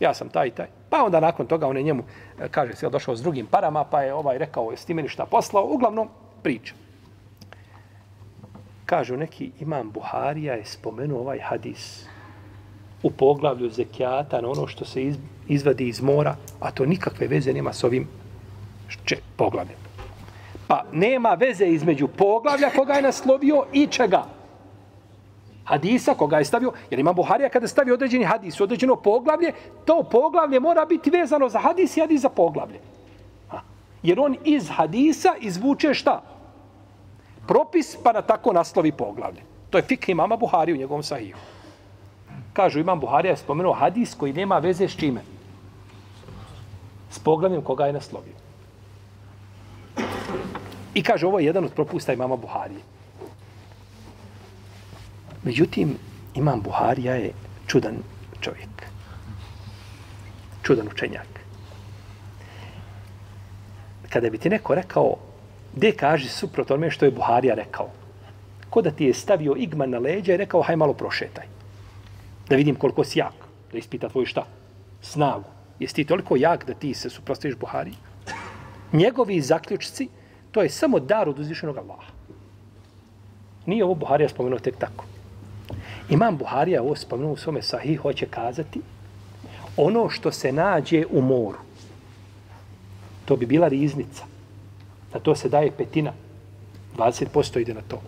Ja 0.00 0.14
sam 0.14 0.28
taj 0.28 0.48
i 0.48 0.50
taj. 0.50 0.66
Pa 0.90 1.04
onda 1.04 1.20
nakon 1.20 1.46
toga 1.46 1.66
on 1.66 1.76
je 1.76 1.82
njemu, 1.82 2.02
e, 2.40 2.48
kaže 2.48 2.76
se, 2.76 2.88
došao 2.88 3.16
s 3.16 3.22
drugim 3.22 3.46
parama, 3.46 3.84
pa 3.84 4.02
je 4.02 4.14
ovaj 4.14 4.38
rekao, 4.38 4.70
jesi 4.70 4.86
ti 4.86 4.94
meni 4.94 5.08
šta 5.08 5.26
poslao? 5.26 5.64
Uglavnom, 5.64 6.08
priča 6.42 6.74
kažu 8.86 9.16
neki 9.16 9.50
imam 9.60 9.90
Buharija 9.90 10.54
je 10.54 10.64
spomenuo 10.64 11.20
ovaj 11.20 11.38
hadis 11.38 12.06
u 13.04 13.10
poglavlju 13.10 13.70
zekijata 13.70 14.40
na 14.40 14.48
ono 14.48 14.66
što 14.66 14.84
se 14.84 15.02
iz, 15.02 15.16
izvadi 15.48 15.88
iz 15.88 16.00
mora, 16.00 16.36
a 16.60 16.70
to 16.70 16.86
nikakve 16.86 17.26
veze 17.26 17.52
nema 17.52 17.72
s 17.72 17.84
ovim 17.84 18.08
če, 19.04 19.16
poglavljem. 19.36 19.76
Pa 20.68 20.82
nema 20.92 21.34
veze 21.34 21.66
između 21.66 22.08
poglavlja 22.08 22.70
koga 22.76 22.92
je 22.92 23.02
naslovio 23.02 23.64
i 23.72 23.86
čega? 23.86 24.24
Hadisa 25.64 26.14
koga 26.14 26.38
je 26.38 26.44
stavio, 26.44 26.72
jer 26.90 27.00
ima 27.00 27.12
Buharija 27.12 27.48
kada 27.48 27.68
stavi 27.68 27.92
određeni 27.92 28.24
hadis, 28.24 28.60
određeno 28.60 28.96
poglavlje, 28.96 29.52
to 29.84 30.02
poglavlje 30.10 30.60
mora 30.60 30.84
biti 30.84 31.10
vezano 31.10 31.48
za 31.48 31.58
hadis 31.58 31.96
i 31.96 32.00
hadis 32.00 32.20
za 32.20 32.28
poglavlje. 32.28 32.80
Ha. 33.48 33.60
Jer 34.02 34.20
on 34.20 34.36
iz 34.44 34.68
hadisa 34.70 35.34
izvuče 35.40 35.94
šta? 35.94 36.22
propis 37.46 37.96
pa 38.02 38.12
na 38.12 38.22
tako 38.22 38.52
naslovi 38.52 38.92
poglavlje. 38.92 39.42
To 39.70 39.78
je 39.78 39.82
fikri 39.82 40.14
mama 40.14 40.36
Buhari 40.36 40.72
u 40.72 40.76
njegovom 40.76 41.02
sahiju. 41.02 41.36
Kažu, 42.54 42.80
imam 42.80 43.00
Buharija 43.00 43.32
je 43.32 43.36
spomenuo 43.36 43.72
hadis 43.74 44.14
koji 44.14 44.32
nema 44.32 44.58
veze 44.58 44.88
s 44.88 44.96
čime? 44.96 45.20
S 47.10 47.18
poglavljem 47.18 47.62
koga 47.62 47.86
je 47.86 47.92
naslovio. 47.92 48.34
I 50.94 51.02
kaže, 51.02 51.26
ovo 51.26 51.38
je 51.38 51.46
jedan 51.46 51.64
od 51.64 51.72
propusta 51.74 52.12
imama 52.12 52.36
Buharije. 52.36 52.80
Međutim, 55.42 55.96
imam 56.34 56.60
Buharija 56.60 57.14
je 57.14 57.32
čudan 57.66 57.96
čovjek. 58.40 58.86
Čudan 60.62 60.86
učenjak. 60.86 61.40
Kada 64.08 64.30
bi 64.30 64.38
ti 64.38 64.50
neko 64.50 64.74
rekao, 64.74 65.16
gdje 65.76 65.92
kaže 65.96 66.28
suprot 66.28 66.70
onome 66.70 66.90
što 66.90 67.04
je 67.04 67.10
Buharija 67.10 67.54
rekao, 67.54 67.90
ko 68.70 68.82
da 68.82 68.90
ti 68.90 69.04
je 69.04 69.14
stavio 69.14 69.54
igman 69.58 69.90
na 69.90 69.98
leđa 69.98 70.34
i 70.34 70.36
rekao, 70.36 70.62
haj 70.62 70.76
malo 70.76 70.94
prošetaj. 70.94 71.53
Da 72.48 72.56
vidim 72.56 72.74
koliko 72.74 73.04
si 73.04 73.18
jak. 73.18 73.34
Da 73.72 73.78
ispita 73.78 74.08
tvoju 74.08 74.26
šta? 74.26 74.46
Snagu. 75.02 75.44
Jesi 75.78 75.94
ti 75.94 76.04
toliko 76.04 76.36
jak 76.36 76.66
da 76.66 76.74
ti 76.74 76.94
se 76.94 77.10
suprostaviš 77.10 77.56
Buhari? 77.56 77.92
Njegovi 78.92 79.40
zaključci, 79.40 80.08
to 80.52 80.62
je 80.62 80.68
samo 80.68 81.00
dar 81.00 81.28
od 81.28 81.38
uzvišenog 81.38 81.76
Allaha. 81.76 82.12
Nije 83.66 83.84
ovo 83.84 83.94
Buharija 83.94 84.28
spomenuo 84.28 84.58
tek 84.58 84.76
tako. 84.76 85.04
Imam 86.10 86.36
Buharija 86.36 86.82
ovo 86.82 86.96
spomenuo 86.96 87.32
u 87.32 87.36
svome 87.36 87.62
sahih, 87.62 88.00
hoće 88.00 88.26
kazati 88.26 88.80
ono 89.76 90.10
što 90.10 90.32
se 90.32 90.52
nađe 90.52 91.04
u 91.10 91.22
moru. 91.22 91.58
To 93.24 93.36
bi 93.36 93.46
bila 93.46 93.68
riznica. 93.68 94.24
Na 95.14 95.20
to 95.20 95.34
se 95.34 95.48
daje 95.48 95.70
petina. 95.70 96.12
20% 96.96 97.60
ide 97.60 97.74
na 97.74 97.80
to. 97.88 98.02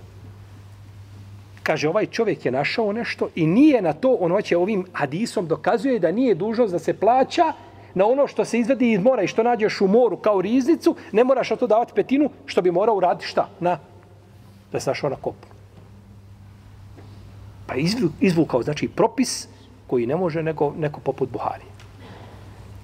Kaže, 1.66 1.88
ovaj 1.88 2.06
čovjek 2.06 2.44
je 2.46 2.52
našao 2.52 2.92
nešto 2.92 3.28
i 3.34 3.46
nije 3.46 3.82
na 3.82 3.92
to, 3.92 4.16
ono 4.20 4.42
će 4.42 4.56
ovim 4.56 4.84
hadisom 4.92 5.48
dokazuje 5.48 5.98
da 5.98 6.12
nije 6.12 6.34
dužnost 6.34 6.72
da 6.72 6.78
se 6.78 6.94
plaća 6.94 7.52
na 7.94 8.06
ono 8.06 8.26
što 8.26 8.44
se 8.44 8.58
izvedi 8.58 8.92
iz 8.92 9.00
mora 9.02 9.22
i 9.22 9.26
što 9.26 9.42
nađeš 9.42 9.80
u 9.80 9.88
moru 9.88 10.16
kao 10.16 10.40
riznicu, 10.40 10.94
ne 11.12 11.24
moraš 11.24 11.50
na 11.50 11.56
to 11.56 11.66
davati 11.66 11.92
petinu, 11.94 12.30
što 12.46 12.62
bi 12.62 12.70
morao 12.70 12.96
uraditi 12.96 13.26
šta? 13.26 13.48
Na, 13.60 13.78
da 14.72 14.80
se 14.80 14.90
našao 14.90 15.10
na 15.10 15.16
kopu. 15.16 15.48
Pa 17.66 17.74
izvukao, 18.20 18.62
znači, 18.62 18.88
propis 18.88 19.48
koji 19.86 20.06
ne 20.06 20.16
može 20.16 20.42
neko, 20.42 20.72
neko 20.78 21.00
poput 21.00 21.30
Buhari. 21.30 21.64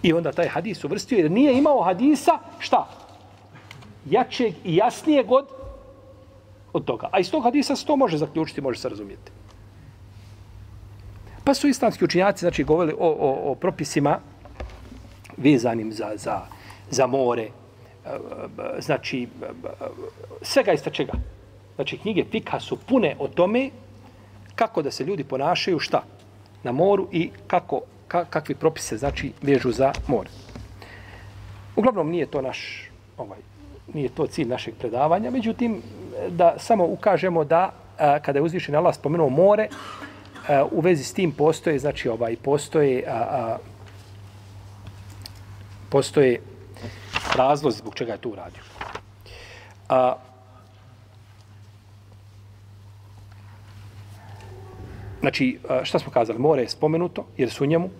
I 0.02 0.12
onda 0.12 0.32
taj 0.32 0.48
hadis 0.48 0.84
uvrstio, 0.84 1.18
jer 1.18 1.30
nije 1.30 1.58
imao 1.58 1.82
hadisa, 1.82 2.38
šta? 2.58 2.88
Jačeg 4.10 4.54
i 4.64 4.76
jasnijeg 4.76 5.30
od, 5.30 5.61
od 6.72 6.84
toga. 6.84 7.08
A 7.12 7.20
iz 7.20 7.30
tog 7.30 7.42
hadisa 7.42 7.76
se 7.76 7.86
to 7.86 7.96
može 7.96 8.18
zaključiti, 8.18 8.60
može 8.60 8.80
se 8.80 8.88
razumijeti. 8.88 9.32
Pa 11.44 11.54
su 11.54 11.68
islamski 11.68 12.04
učinjaci, 12.04 12.40
znači, 12.40 12.64
govorili 12.64 12.96
o, 12.98 13.08
o, 13.08 13.50
o 13.50 13.54
propisima 13.54 14.18
vezanim 15.36 15.92
za, 15.92 16.12
za, 16.16 16.40
za 16.90 17.06
more, 17.06 17.42
eh, 17.42 17.50
znači, 18.80 19.22
eh, 19.22 19.46
svega 20.42 20.72
ista 20.72 20.90
čega. 20.90 21.12
Znači, 21.74 21.98
knjige 21.98 22.24
Fika 22.30 22.60
su 22.60 22.76
pune 22.76 23.16
o 23.18 23.28
tome 23.28 23.70
kako 24.54 24.82
da 24.82 24.90
se 24.90 25.04
ljudi 25.04 25.24
ponašaju 25.24 25.78
šta 25.78 26.02
na 26.62 26.72
moru 26.72 27.08
i 27.12 27.30
kako 27.46 27.80
ka, 28.08 28.24
kakvi 28.24 28.54
propise 28.54 28.96
znači 28.96 29.32
vežu 29.42 29.72
za 29.72 29.92
more. 30.06 30.30
Uglavnom 31.76 32.10
nije 32.10 32.26
to 32.26 32.42
naš 32.42 32.90
ovaj 33.18 33.38
nije 33.94 34.08
to 34.08 34.26
cilj 34.26 34.48
našeg 34.48 34.74
predavanja, 34.74 35.30
međutim 35.30 35.82
da 36.28 36.54
samo 36.58 36.86
ukažemo 36.86 37.44
da 37.44 37.72
a, 37.98 38.18
kada 38.18 38.38
je 38.38 38.42
uzvišen 38.42 38.74
Allah 38.74 38.94
spomenuo 38.94 39.28
more, 39.28 39.68
a, 40.48 40.64
u 40.70 40.80
vezi 40.80 41.04
s 41.04 41.14
tim 41.14 41.32
postoje 41.32 41.78
znači 41.78 42.08
ovaj 42.08 42.36
postoje 42.36 43.04
a, 43.08 43.12
a, 43.12 43.58
postoje 45.90 46.40
razlozi 47.36 47.78
zbog 47.78 47.94
čega 47.94 48.12
je 48.12 48.18
to 48.18 48.28
uradio. 48.28 48.62
A, 49.88 50.14
Znači, 55.22 55.58
šta 55.82 55.98
smo 55.98 56.12
kazali? 56.12 56.38
More 56.38 56.62
je 56.62 56.68
spomenuto, 56.68 57.26
jer 57.36 57.50
su 57.50 57.66
njemu 57.66 57.90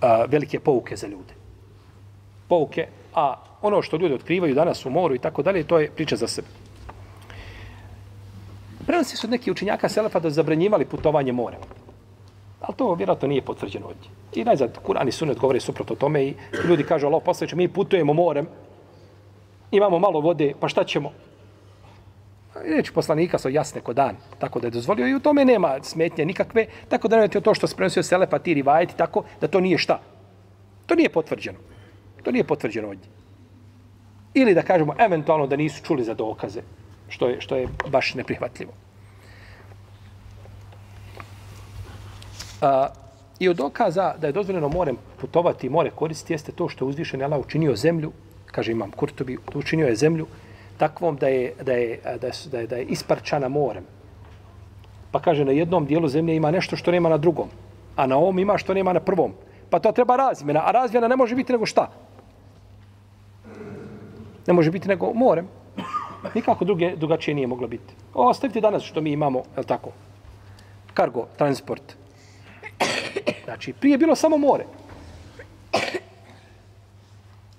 a, 0.00 0.24
velike 0.28 0.60
pouke 0.60 0.96
za 0.96 1.06
ljude. 1.06 1.34
Pouke, 2.48 2.86
a 3.14 3.36
ono 3.62 3.82
što 3.82 3.96
ljudi 3.96 4.14
otkrivaju 4.14 4.54
danas 4.54 4.86
u 4.86 4.90
moru 4.90 5.14
i 5.14 5.18
tako 5.18 5.42
dalje, 5.42 5.64
to 5.64 5.78
je 5.78 5.90
priča 5.90 6.16
za 6.16 6.28
sebe. 6.28 6.48
Prenosi 8.92 9.16
su 9.16 9.28
neki 9.28 9.50
učinjaka 9.50 9.88
Selefa 9.88 10.20
da 10.20 10.30
zabranjivali 10.30 10.84
putovanje 10.84 11.32
more. 11.32 11.56
Ali 12.60 12.76
to 12.76 12.94
vjerojatno 12.94 13.28
nije 13.28 13.42
potvrđeno 13.42 13.86
ovdje. 13.86 14.10
I 14.34 14.44
najzad, 14.44 14.78
Kur'an 14.86 15.08
i 15.08 15.12
Sunnet 15.12 15.38
govore 15.38 15.60
suprotno 15.60 15.96
tome 15.96 16.24
i 16.24 16.34
ljudi 16.68 16.84
kažu, 16.84 17.06
Allah 17.06 17.22
posljeće, 17.24 17.56
mi 17.56 17.68
putujemo 17.68 18.12
morem, 18.12 18.46
imamo 19.70 19.98
malo 19.98 20.20
vode, 20.20 20.52
pa 20.60 20.68
šta 20.68 20.84
ćemo? 20.84 21.12
Reči 22.54 22.92
poslanika 22.92 23.38
su 23.38 23.48
jasne 23.48 23.80
ko 23.80 23.92
dan, 23.92 24.16
tako 24.38 24.60
da 24.60 24.66
je 24.66 24.70
dozvolio 24.70 25.08
i 25.08 25.14
u 25.14 25.20
tome 25.20 25.44
nema 25.44 25.78
smetnje 25.82 26.24
nikakve, 26.24 26.66
tako 26.88 27.08
da 27.08 27.16
nemate 27.16 27.40
to 27.40 27.54
što 27.54 27.66
se 27.66 27.76
prenosio 27.76 28.02
Selefa, 28.02 28.38
ti 28.38 28.54
rivajeti, 28.54 28.96
tako 28.96 29.24
da 29.40 29.48
to 29.48 29.60
nije 29.60 29.78
šta. 29.78 30.00
To 30.86 30.94
nije 30.94 31.08
potvrđeno. 31.08 31.58
To 32.22 32.30
nije 32.30 32.44
potvrđeno 32.44 32.88
ovdje. 32.88 33.08
Ili 34.34 34.54
da 34.54 34.62
kažemo 34.62 34.94
eventualno 34.98 35.46
da 35.46 35.56
nisu 35.56 35.82
čuli 35.84 36.04
za 36.04 36.14
dokaze, 36.14 36.62
što 37.12 37.28
je, 37.28 37.40
što 37.40 37.56
je 37.56 37.68
baš 37.88 38.14
neprihvatljivo. 38.14 38.72
A, 42.60 42.88
I 43.42 43.48
od 43.48 43.56
dokaza 43.56 44.14
da 44.20 44.26
je 44.26 44.32
dozvoljeno 44.32 44.68
morem 44.68 44.96
putovati 45.20 45.66
i 45.66 45.70
more 45.70 45.90
koristiti 45.90 46.32
jeste 46.32 46.52
to 46.52 46.68
što 46.68 46.84
je 46.84 46.88
uzvišen 46.88 47.22
Allah 47.22 47.40
učinio 47.40 47.76
zemlju, 47.76 48.12
kaže 48.46 48.72
imam 48.72 48.90
Kurtobi, 48.90 49.38
učinio 49.54 49.86
je 49.86 49.96
zemlju, 49.96 50.26
takvom 50.78 51.16
da 51.16 51.28
je, 51.28 51.54
da 51.62 51.72
je, 51.72 51.98
da 52.20 52.26
je, 52.26 52.32
da 52.50 52.58
je, 52.58 52.66
da 52.66 52.76
je 52.76 52.84
isparčana 52.84 53.48
morem. 53.48 53.84
Pa 55.10 55.20
kaže, 55.20 55.44
na 55.44 55.52
jednom 55.52 55.86
dijelu 55.86 56.08
zemlje 56.08 56.36
ima 56.36 56.50
nešto 56.50 56.76
što 56.76 56.90
nema 56.90 57.08
na 57.08 57.18
drugom, 57.18 57.48
a 57.96 58.06
na 58.06 58.16
ovom 58.16 58.38
ima 58.38 58.58
što 58.58 58.74
nema 58.74 58.92
na 58.92 59.00
prvom. 59.00 59.34
Pa 59.70 59.78
to 59.78 59.92
treba 59.92 60.16
razmjena, 60.16 60.62
a 60.64 60.70
razmjena 60.70 61.08
ne 61.08 61.16
može 61.16 61.34
biti 61.34 61.52
nego 61.52 61.66
šta? 61.66 61.90
Ne 64.46 64.54
može 64.54 64.70
biti 64.70 64.88
nego 64.88 65.12
morem. 65.14 65.48
Nikako 66.34 66.64
druge, 66.64 66.96
drugačije 66.96 67.34
nije 67.34 67.46
moglo 67.46 67.68
biti. 67.68 67.94
Ostavite 68.14 68.60
danas 68.60 68.82
što 68.82 69.00
mi 69.00 69.12
imamo, 69.12 69.42
je 69.56 69.62
tako? 69.64 69.90
Kargo, 70.94 71.26
transport. 71.38 71.82
Znači, 73.44 73.72
prije 73.72 73.98
bilo 73.98 74.14
samo 74.14 74.38
more. 74.38 74.64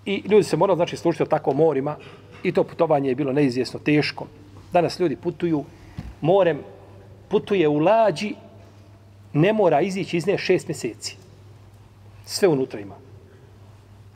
I 0.05 0.23
ljudi 0.29 0.43
se 0.43 0.57
morali, 0.57 0.77
znači, 0.77 0.97
slušati 0.97 1.23
o 1.23 1.25
tako 1.25 1.53
morima, 1.53 1.95
I 2.43 2.51
to 2.51 2.63
putovanje 2.63 3.09
je 3.09 3.15
bilo 3.15 3.33
neizvjesno 3.33 3.79
teško. 3.79 4.27
Danas 4.71 4.99
ljudi 4.99 5.15
putuju 5.15 5.63
morem, 6.21 6.59
putuje 7.29 7.67
u 7.67 7.79
lađi, 7.79 8.35
ne 9.33 9.53
mora 9.53 9.81
izići 9.81 10.17
iz 10.17 10.27
nje 10.27 10.37
šest 10.37 10.67
mjeseci. 10.67 11.17
Sve 12.25 12.47
unutra 12.47 12.79
ima. 12.79 12.95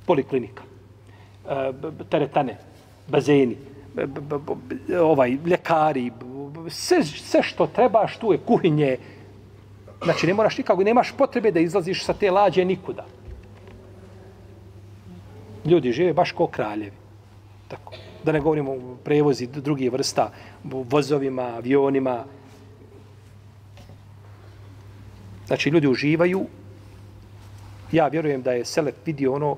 Poliklinika, 0.05 0.63
e, 1.49 1.71
teretane, 2.09 2.57
bazeni, 3.07 3.57
ovaj, 5.01 5.37
ljekari, 5.45 6.11
sve, 6.69 7.03
sve 7.03 7.43
što 7.43 7.67
trebaš, 7.67 8.17
tu 8.17 8.31
je 8.31 8.37
kuhinje. 8.37 8.97
Znači, 10.03 10.27
ne 10.27 10.33
moraš 10.33 10.57
nikako, 10.57 10.83
nemaš 10.83 11.11
potrebe 11.17 11.51
da 11.51 11.59
izlaziš 11.59 12.05
sa 12.05 12.13
te 12.13 12.31
lađe 12.31 12.65
nikuda. 12.65 13.05
Ljudi 15.65 15.91
žive 15.91 16.13
baš 16.13 16.31
ko 16.31 16.47
kraljevi. 16.47 16.95
Tako 17.67 17.93
da 18.23 18.31
ne 18.31 18.39
govorimo 18.39 18.71
o 18.71 18.95
prevozi 19.03 19.47
drugih 19.47 19.91
vrsta, 19.91 20.31
vozovima, 20.63 21.41
avionima. 21.41 22.23
Znači, 25.47 25.69
ljudi 25.69 25.87
uživaju. 25.87 26.45
Ja 27.91 28.07
vjerujem 28.07 28.41
da 28.41 28.51
je 28.51 28.65
Selef 28.65 28.95
vidio 29.05 29.33
ono 29.33 29.57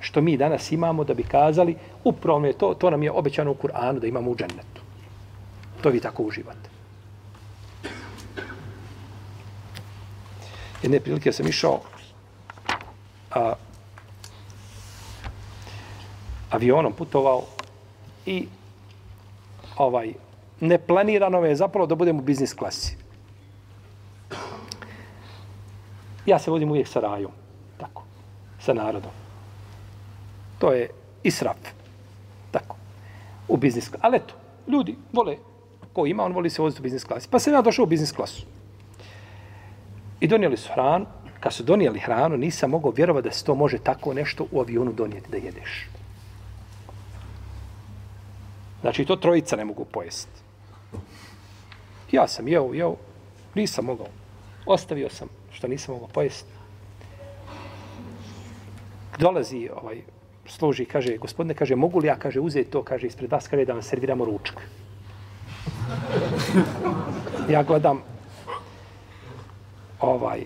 što 0.00 0.20
mi 0.20 0.36
danas 0.36 0.72
imamo 0.72 1.04
da 1.04 1.14
bi 1.14 1.22
kazali, 1.22 1.76
upravo 2.04 2.46
je 2.46 2.52
to, 2.52 2.74
to 2.74 2.90
nam 2.90 3.02
je 3.02 3.10
obećano 3.10 3.50
u 3.50 3.54
Kur'anu 3.54 3.98
da 3.98 4.06
imamo 4.06 4.30
u 4.30 4.36
džennetu. 4.36 4.82
To 5.82 5.88
vi 5.88 6.00
tako 6.00 6.22
uživate. 6.22 6.70
Jedne 10.82 11.00
prilike 11.00 11.32
sam 11.32 11.46
išao 11.46 11.80
a, 13.30 13.54
avionom 16.50 16.92
putovao 16.92 17.42
i 18.26 18.46
ovaj 19.76 20.12
neplanirano 20.60 21.44
je 21.44 21.56
zapravo 21.56 21.86
da 21.86 21.94
budem 21.94 22.18
u 22.18 22.22
biznis 22.22 22.54
klasi. 22.54 22.96
Ja 26.26 26.38
se 26.38 26.50
vodim 26.50 26.70
uvijek 26.70 26.88
sa 26.88 27.00
rajom, 27.00 27.32
tako, 27.78 28.02
sa 28.60 28.74
narodom. 28.74 29.27
To 30.58 30.72
je 30.72 30.90
israf, 31.22 31.56
tako, 32.50 32.76
u 33.48 33.56
biznis 33.56 33.88
klasi. 33.88 34.02
Ali 34.06 34.16
eto, 34.16 34.34
ljudi 34.68 34.96
vole, 35.12 35.36
ko 35.92 36.06
ima, 36.06 36.24
on 36.24 36.32
voli 36.32 36.50
se 36.50 36.62
voziti 36.62 36.82
u 36.82 36.82
biznis 36.82 37.04
klasi. 37.04 37.28
Pa 37.30 37.38
sam 37.38 37.52
ja 37.52 37.62
došao 37.62 37.82
u 37.82 37.86
biznis 37.86 38.12
klasu. 38.12 38.46
I 40.20 40.26
donijeli 40.26 40.56
su 40.56 40.72
hranu. 40.72 41.06
Kad 41.40 41.52
su 41.52 41.62
donijeli 41.62 41.98
hranu, 41.98 42.36
nisam 42.36 42.70
mogao 42.70 42.90
vjerovati 42.90 43.28
da 43.28 43.34
se 43.34 43.44
to 43.44 43.54
može 43.54 43.78
tako 43.78 44.14
nešto 44.14 44.46
u 44.52 44.60
avionu 44.60 44.92
donijeti 44.92 45.30
da 45.30 45.36
jedeš. 45.36 45.88
Znači, 48.80 49.04
to 49.04 49.16
trojica 49.16 49.56
ne 49.56 49.64
mogu 49.64 49.84
pojesti. 49.84 50.40
Ja 52.12 52.28
sam 52.28 52.48
jeo, 52.48 52.74
jeo, 52.74 52.96
nisam 53.54 53.84
mogao. 53.84 54.06
Ostavio 54.66 55.10
sam 55.10 55.28
što 55.50 55.68
nisam 55.68 55.94
mogao 55.94 56.08
pojesti. 56.08 56.52
Dolazi 59.18 59.68
ovaj, 59.82 60.02
služi, 60.48 60.84
kaže, 60.84 61.16
gospodine, 61.16 61.54
kaže, 61.54 61.76
mogu 61.76 61.98
li 61.98 62.06
ja, 62.06 62.16
kaže, 62.16 62.40
uzeti 62.40 62.70
to, 62.70 62.82
kaže, 62.82 63.06
ispred 63.06 63.32
vas, 63.32 63.48
kaže, 63.48 63.64
da 63.64 63.72
vam 63.72 63.82
serviramo 63.82 64.24
ručak. 64.24 64.62
Ja 67.48 67.62
gledam, 67.62 68.02
ovaj, 70.00 70.42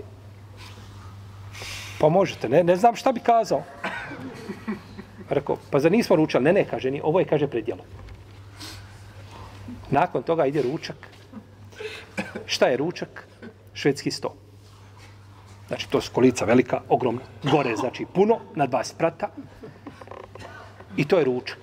pa 1.98 2.08
možete, 2.08 2.48
ne, 2.48 2.62
ne 2.64 2.76
znam 2.76 2.96
šta 2.96 3.12
bi 3.12 3.20
kazao. 3.20 3.62
Rekao, 5.28 5.56
pa 5.70 5.78
za 5.78 5.88
nismo 5.88 6.16
ručali? 6.16 6.44
Ne, 6.44 6.52
ne, 6.52 6.64
kaže, 6.64 6.90
ni, 6.90 7.00
ovo 7.04 7.20
je, 7.20 7.26
kaže, 7.26 7.46
predjelo. 7.46 7.82
Nakon 9.90 10.22
toga 10.22 10.46
ide 10.46 10.62
ručak. 10.62 10.96
Šta 12.46 12.66
je 12.66 12.76
ručak? 12.76 13.26
Švedski 13.74 14.10
sto. 14.10 14.34
Znači, 15.68 15.90
to 15.90 16.00
su 16.00 16.12
kolica 16.12 16.44
velika, 16.44 16.80
ogromna. 16.88 17.20
Gore, 17.42 17.76
znači, 17.76 18.06
puno, 18.14 18.38
na 18.54 18.66
dva 18.66 18.84
sprata. 18.84 19.28
I 20.96 21.04
to 21.04 21.18
je 21.18 21.24
ručak. 21.24 21.58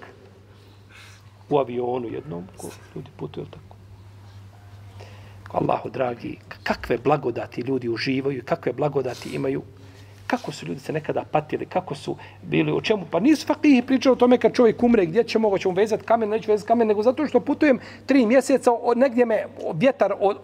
U 1.50 1.58
avionu 1.58 2.08
jednom, 2.08 2.48
ko 2.58 2.68
ljudi 2.96 3.10
putuju 3.18 3.46
tako. 3.46 3.76
Allahu 5.52 5.90
dragi, 5.90 6.38
kakve 6.64 6.98
blagodati 6.98 7.62
ljudi 7.62 7.90
uživaju, 7.90 8.44
kakve 8.46 8.74
blagodati 8.74 9.30
imaju, 9.30 9.62
kako 10.28 10.52
su 10.52 10.66
ljudi 10.66 10.80
se 10.80 10.94
nekada 10.94 11.24
patili, 11.32 11.66
kako 11.66 11.96
su 11.96 12.16
bili, 12.42 12.72
o 12.72 12.82
čemu, 12.82 13.06
pa 13.12 13.20
nisu 13.20 13.48
fakihi 13.48 13.82
pričali 13.82 14.14
o 14.14 14.16
tome 14.16 14.38
kad 14.38 14.54
čovjek 14.54 14.84
umre, 14.84 15.06
gdje 15.06 15.24
ćemo, 15.24 15.58
ćemo 15.58 15.74
vezati 15.74 16.04
kamen, 16.04 16.30
neću 16.30 16.52
vezati 16.52 16.68
kamen, 16.68 16.88
nego 16.88 17.04
zato 17.04 17.28
što 17.28 17.40
putujem 17.40 17.80
tri 18.06 18.26
mjeseca, 18.26 18.72
od, 18.72 18.98
negdje 18.98 19.26
me 19.26 19.46
vjetar 19.74 20.14
od, 20.20 20.38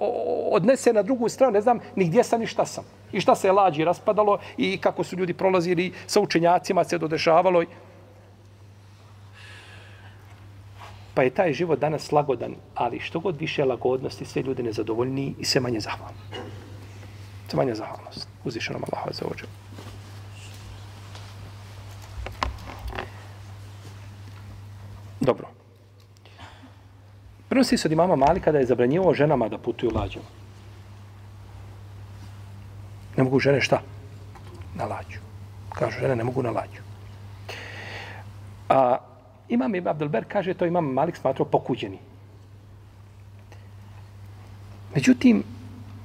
odnese 0.51 0.93
na 0.93 1.03
drugu 1.03 1.29
stranu, 1.29 1.53
ne 1.53 1.61
znam 1.61 1.79
ni 1.95 2.05
gdje 2.05 2.23
sam 2.23 2.39
ni 2.39 2.47
šta 2.47 2.65
sam. 2.65 2.83
I 3.11 3.19
šta 3.19 3.35
se 3.35 3.47
je 3.47 3.51
lađi 3.51 3.83
raspadalo 3.83 4.39
i 4.57 4.77
kako 4.77 5.03
su 5.03 5.15
ljudi 5.17 5.33
prolazili 5.33 5.93
sa 6.07 6.19
učenjacima, 6.19 6.83
se 6.83 6.97
dodešavalo. 6.97 7.63
Pa 11.15 11.23
je 11.23 11.29
taj 11.29 11.53
život 11.53 11.79
danas 11.79 12.11
lagodan, 12.11 12.55
ali 12.75 12.99
što 12.99 13.19
god 13.19 13.39
više 13.39 13.65
lagodnosti, 13.65 14.25
sve 14.25 14.41
ljudi 14.41 14.63
nezadovoljni 14.63 15.35
i 15.39 15.45
sve 15.45 15.61
manje 15.61 15.79
zahvalni. 15.79 16.19
Sve 17.47 17.57
manje 17.57 17.75
zahvalnost. 17.75 18.27
Uzvišenom 18.43 18.83
Allah 18.91 19.15
za 19.15 19.25
ođe. 19.31 19.45
Dobro. 25.19 25.47
Prenosi 27.49 27.77
se 27.77 27.87
od 27.87 27.91
imama 27.91 28.15
Malika 28.15 28.51
da 28.51 28.59
je 28.59 28.65
zabranjivo 28.65 29.13
ženama 29.13 29.47
da 29.49 29.57
putuju 29.57 29.91
lađom. 29.95 30.23
Ne 33.17 33.23
mogu 33.23 33.39
žene 33.39 33.61
šta? 33.61 33.81
Na 34.75 34.85
lađu. 34.85 35.19
Kažu, 35.69 35.99
žene 35.99 36.15
ne 36.15 36.23
mogu 36.23 36.43
na 36.43 36.51
lađu. 36.51 36.81
A 38.69 38.97
imam 39.49 39.75
Ibn 39.75 39.87
Abdelber 39.87 40.25
kaže, 40.27 40.53
to 40.53 40.65
imam 40.65 40.85
Malik 40.85 41.17
smatrao 41.17 41.45
pokuđeni. 41.45 41.97
Međutim, 44.95 45.43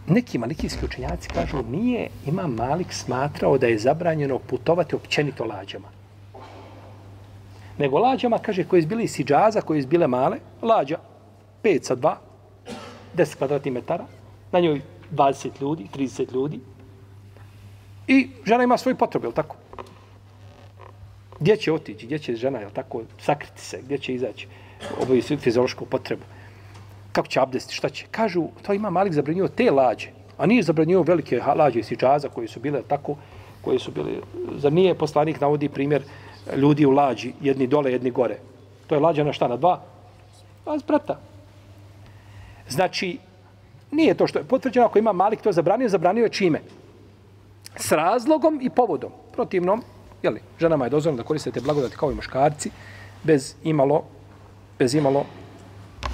neki 0.07 0.39
malikijski 0.39 0.85
učenjaci 0.85 1.29
kažu, 1.29 1.63
nije 1.63 2.09
imam 2.27 2.55
Malik 2.55 2.93
smatrao 2.93 3.59
da 3.59 3.67
je 3.67 3.79
zabranjeno 3.79 4.39
putovati 4.39 4.97
općenito 4.97 5.45
lađama. 5.45 5.89
Nego 7.79 7.99
lađama, 7.99 8.39
kaže, 8.39 8.65
koje 8.65 8.79
izbili 8.79 9.09
si 9.09 9.25
džaza, 9.25 9.61
koje 9.61 9.79
izbile 9.79 10.07
male, 10.07 10.39
lađa, 10.63 10.99
5 11.63 11.83
sa 11.83 11.97
2, 11.97 12.15
10 13.17 13.37
kvadratnih 13.37 13.75
metara, 13.75 14.05
na 14.53 14.61
njoj 14.61 14.81
20 15.13 15.61
ljudi, 15.61 15.87
30 15.95 16.33
ljudi, 16.33 16.61
i 18.07 18.31
žena 18.45 18.65
ima 18.65 18.79
svoj 18.79 18.95
potrebe, 18.95 19.27
je 19.27 19.33
tako? 19.33 19.57
Gdje 21.41 21.57
će 21.57 21.73
otići, 21.73 22.07
gdje 22.07 22.19
će 22.19 22.37
žena, 22.37 22.59
jel 22.59 22.71
tako, 22.71 23.03
sakriti 23.19 23.61
se, 23.61 23.81
gdje 23.83 23.99
će 23.99 24.15
izaći, 24.15 24.47
obaviti 25.03 25.37
fiziološku 25.37 25.87
potrebu. 25.87 26.23
Kako 27.13 27.29
će 27.29 27.41
abdesti, 27.41 27.75
šta 27.75 27.89
će? 27.89 28.07
Kažu, 28.11 28.49
to 28.63 28.73
ima 28.73 28.91
Malik 28.91 29.13
zabranio 29.13 29.49
te 29.49 29.71
lađe, 29.71 30.09
a 30.39 30.47
nije 30.47 30.63
zabranio 30.63 31.03
velike 31.03 31.41
lađe 31.57 31.81
i 31.81 31.83
sičaza 31.83 32.29
koje 32.29 32.49
su 32.49 32.61
bile 32.61 32.83
tako, 32.83 33.17
koje 33.65 33.79
su 33.79 33.91
bile, 33.91 34.13
za 34.57 34.71
nije 34.71 34.95
poslanik 34.95 35.41
navodi 35.41 35.69
primjer 35.69 36.03
ljudi 36.57 36.87
u 36.87 36.91
lađi, 36.91 37.33
jedni 37.41 37.67
dole, 37.67 37.93
jedni 37.93 38.11
gore. 38.11 38.39
To 38.87 38.95
je 38.95 39.01
lađa 39.01 39.25
na 39.25 39.33
šta, 39.33 39.49
na 39.49 39.57
dva? 39.57 39.81
Pa 40.65 40.77
brata. 40.87 41.21
Znači, 42.69 43.19
nije 43.91 44.15
to 44.15 44.27
što 44.27 44.39
je 44.39 44.45
potvrđeno, 44.45 44.87
ako 44.87 44.99
ima 44.99 45.13
Malik 45.13 45.41
to 45.41 45.53
zabranio, 45.53 45.89
zabranio 45.89 46.25
je 46.25 46.29
čime? 46.29 46.61
S 47.77 47.93
razlogom 47.93 48.61
i 48.63 48.71
povodom. 48.71 49.13
Protivnom, 49.33 49.83
jeli, 50.23 50.41
ženama 50.59 50.85
je 50.85 50.91
dozvoljeno 50.91 51.23
da 51.23 51.27
koristite 51.27 51.61
blagodati 51.61 51.97
kao 51.97 52.13
i 52.13 52.15
muškarci, 52.15 52.71
bez 53.23 53.55
imalo, 53.65 54.05
bez 54.79 54.95
imalo 54.95 55.25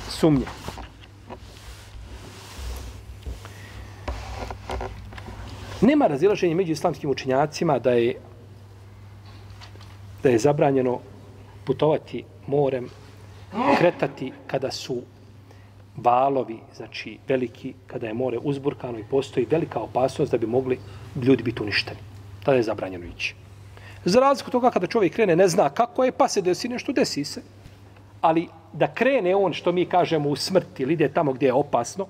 sumnje. 0.08 0.46
Nema 5.80 6.06
razilaženja 6.06 6.54
među 6.54 6.72
islamskim 6.72 7.10
učinjacima 7.10 7.78
da 7.78 7.90
je 7.90 8.14
da 10.22 10.30
je 10.30 10.38
zabranjeno 10.38 10.98
putovati 11.64 12.24
morem, 12.46 12.88
kretati 13.78 14.32
kada 14.46 14.70
su 14.70 15.02
valovi, 15.96 16.58
znači 16.76 17.18
veliki, 17.28 17.74
kada 17.86 18.06
je 18.06 18.14
more 18.14 18.38
uzburkano 18.38 18.98
i 18.98 19.04
postoji 19.10 19.46
velika 19.50 19.80
opasnost 19.80 20.32
da 20.32 20.38
bi 20.38 20.46
mogli 20.46 20.78
ljudi 21.22 21.42
biti 21.42 21.62
uništeni. 21.62 22.00
Tada 22.44 22.56
je 22.56 22.62
zabranjeno 22.62 23.04
ići. 23.16 23.45
Za 24.06 24.20
razliku 24.20 24.50
toga 24.50 24.70
kada 24.70 24.86
čovjek 24.86 25.14
krene 25.14 25.36
ne 25.36 25.48
zna 25.48 25.70
kako 25.70 26.04
je, 26.04 26.12
pa 26.12 26.28
se 26.28 26.42
desi 26.42 26.68
nešto, 26.68 26.92
desi 26.92 27.24
se. 27.24 27.42
Ali 28.20 28.48
da 28.72 28.86
krene 28.94 29.34
on, 29.36 29.52
što 29.52 29.72
mi 29.72 29.86
kažemo, 29.86 30.28
u 30.28 30.36
smrti 30.36 30.82
ili 30.82 30.92
ide 30.92 31.08
tamo 31.08 31.32
gdje 31.32 31.46
je 31.46 31.52
opasno, 31.52 32.06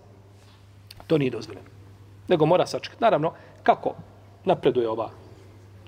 to 1.06 1.18
nije 1.18 1.30
dozvoljeno. 1.30 1.66
Nego 2.28 2.46
mora 2.46 2.66
sačekati. 2.66 3.02
Naravno, 3.02 3.32
kako 3.62 3.94
napreduje 4.44 4.88
ova, 4.88 5.10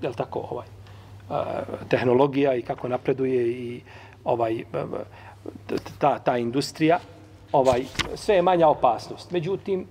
je 0.03 0.13
tako, 0.13 0.49
ovaj, 0.51 0.67
e, 0.67 1.65
tehnologija 1.89 2.55
i 2.55 2.63
kako 2.63 2.89
napreduje 2.89 3.49
i 3.49 3.81
ovaj 4.25 4.61
e, 4.61 4.65
ta, 5.99 6.19
ta 6.19 6.39
industrija, 6.39 6.99
ovaj 7.53 7.85
sve 8.15 8.35
je 8.35 8.43
manja 8.43 8.69
opasnost. 8.69 9.31
Međutim, 9.31 9.87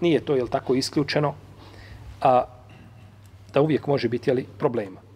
nije 0.00 0.20
to 0.20 0.34
je 0.34 0.46
tako 0.50 0.74
isključeno 0.74 1.34
a 2.20 2.44
da 3.52 3.60
uvijek 3.60 3.86
može 3.86 4.08
biti 4.08 4.30
ali 4.30 4.46
problema. 4.58 5.07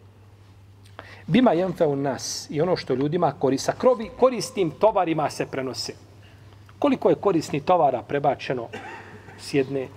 Bima 1.26 1.52
jemfe 1.52 1.86
u 1.86 1.96
nas 1.96 2.46
i 2.50 2.60
ono 2.60 2.76
što 2.76 2.94
ljudima 2.94 3.32
korisa 3.32 3.72
krovi, 3.78 4.10
koristim 4.20 4.70
tovarima 4.70 5.30
se 5.30 5.46
prenose. 5.46 5.92
Koliko 6.78 7.08
je 7.08 7.14
korisni 7.14 7.60
tovara 7.60 8.02
prebačeno 8.02 8.68
s 9.38 9.54
jedne 9.54 9.88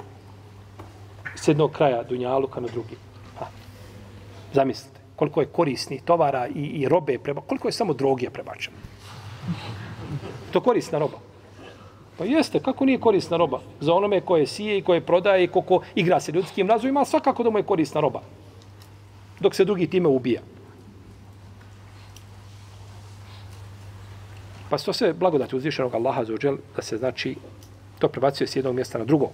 s 1.35 1.47
jednog 1.47 1.71
kraja 1.71 2.03
Dunjaluka 2.03 2.59
na 2.59 2.67
drugi? 2.67 2.95
Ha. 3.39 3.45
Zamislite 4.53 4.95
koliko 5.15 5.41
je 5.41 5.47
korisni 5.47 5.99
tovara 6.05 6.47
i, 6.47 6.61
i 6.61 6.87
robe 6.87 7.17
prebačeno. 7.17 7.47
koliko 7.47 7.67
je 7.67 7.71
samo 7.71 7.93
droge 7.93 8.29
prebačeno. 8.29 8.77
To 10.51 10.61
korisna 10.61 10.99
roba. 10.99 11.17
Pa 12.17 12.25
jeste, 12.25 12.59
kako 12.59 12.85
nije 12.85 12.99
korisna 12.99 13.37
roba? 13.37 13.59
Za 13.79 13.93
onome 13.93 14.21
koje 14.21 14.47
sije 14.47 14.77
i 14.77 14.81
koje 14.81 15.01
prodaje 15.01 15.43
i 15.43 15.47
koliko 15.47 15.81
igra 15.95 16.19
se 16.19 16.31
ljudskim 16.31 16.69
razumima, 16.69 17.05
svakako 17.05 17.43
da 17.43 17.49
mu 17.49 17.59
je 17.59 17.63
korisna 17.63 18.01
roba. 18.01 18.21
Dok 19.39 19.55
se 19.55 19.65
drugi 19.65 19.87
time 19.87 20.07
ubija. 20.07 20.41
Pa 24.69 24.77
to 24.77 24.93
sve 24.93 25.13
blagodati 25.13 25.55
uzvišenog 25.55 25.95
Allaha 25.95 26.23
za 26.25 26.33
uđel, 26.33 26.57
da 26.75 26.81
se 26.81 26.97
znači 26.97 27.35
to 27.99 28.07
prebacuje 28.07 28.47
s 28.47 28.55
jednog 28.55 28.75
mjesta 28.75 28.97
na 28.97 29.05
drugo. 29.05 29.29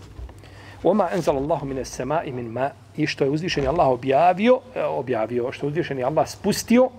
Oma 0.84 1.10
enzal 1.14 1.38
Allahu 1.38 1.66
mine 1.66 1.86
sema 1.86 2.24
i 2.24 2.32
min 2.32 2.48
ma 2.48 2.70
i 2.98 3.08
što 3.08 3.24
je 3.24 3.30
uzvišeni 3.30 3.68
Allah 3.68 3.88
objavio, 3.88 4.60
e, 4.76 4.84
objavio, 4.84 5.52
što 5.52 5.66
je 5.66 5.68
uzvišeni 5.68 6.04
Allah 6.04 6.30
spustio 6.30 6.90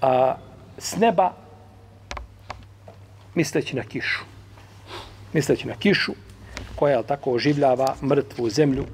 a, 0.00 0.36
s 0.78 0.96
neba 0.96 1.32
misleći 3.34 3.76
na 3.76 3.82
kišu. 3.82 4.24
Misleći 5.32 5.68
na 5.68 5.74
kišu 5.74 6.12
koja 6.76 6.96
je 6.96 7.02
tako 7.02 7.32
oživljava 7.32 7.94
mrtvu 8.02 8.50
zemlju 8.50 8.84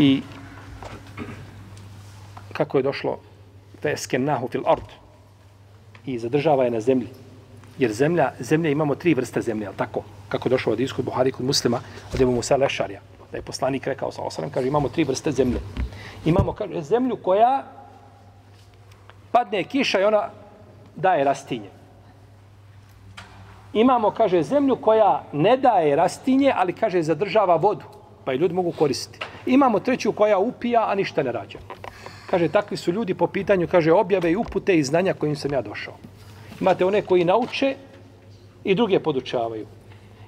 i 0.00 0.22
kako 2.54 2.78
je 2.78 2.82
došlo 2.82 3.18
fesken 3.82 4.24
nahu 4.24 4.48
fil 4.48 4.62
ard 4.66 4.88
i 6.06 6.18
zadržava 6.18 6.64
je 6.64 6.70
na 6.70 6.80
zemlji 6.80 7.08
jer 7.78 7.92
zemlja, 7.92 8.32
zemlja 8.40 8.70
imamo 8.70 8.94
tri 8.94 9.14
vrste 9.14 9.42
zemlje, 9.42 9.66
al 9.66 9.74
tako? 9.76 10.02
kako 10.28 10.48
došao 10.48 10.72
od 10.72 10.80
Iskod 10.80 11.04
Buhari 11.04 11.32
kod 11.32 11.46
muslima, 11.46 11.80
od 12.14 12.20
Ebu 12.20 12.32
Musa 12.32 12.56
Lešarja, 12.56 13.00
da 13.30 13.38
je 13.38 13.42
poslanik 13.42 13.86
rekao 13.86 14.12
sa 14.12 14.22
osanem, 14.22 14.50
kaže, 14.50 14.68
imamo 14.68 14.88
tri 14.88 15.04
vrste 15.04 15.32
zemlje. 15.32 15.60
Imamo, 16.24 16.52
kaže, 16.52 16.82
zemlju 16.82 17.16
koja 17.16 17.64
padne 19.32 19.64
kiša 19.64 20.00
i 20.00 20.04
ona 20.04 20.28
daje 20.96 21.24
rastinje. 21.24 21.70
Imamo, 23.72 24.10
kaže, 24.10 24.42
zemlju 24.42 24.76
koja 24.76 25.22
ne 25.32 25.56
daje 25.56 25.96
rastinje, 25.96 26.52
ali, 26.56 26.72
kaže, 26.72 27.02
zadržava 27.02 27.56
vodu, 27.56 27.84
pa 28.24 28.32
i 28.32 28.36
ljudi 28.36 28.54
mogu 28.54 28.72
koristiti. 28.72 29.26
Imamo 29.46 29.80
treću 29.80 30.12
koja 30.12 30.38
upija, 30.38 30.90
a 30.90 30.94
ništa 30.94 31.22
ne 31.22 31.32
rađa. 31.32 31.58
Kaže, 32.30 32.48
takvi 32.48 32.76
su 32.76 32.92
ljudi 32.92 33.14
po 33.14 33.26
pitanju, 33.26 33.68
kaže, 33.70 33.92
objave 33.92 34.32
i 34.32 34.36
upute 34.36 34.76
i 34.76 34.82
znanja 34.84 35.14
kojim 35.14 35.36
sam 35.36 35.52
ja 35.52 35.62
došao. 35.62 35.94
Imate 36.60 36.84
one 36.84 37.02
koji 37.02 37.24
nauče 37.24 37.74
i 38.64 38.74
druge 38.74 39.00
podučavaju. 39.00 39.66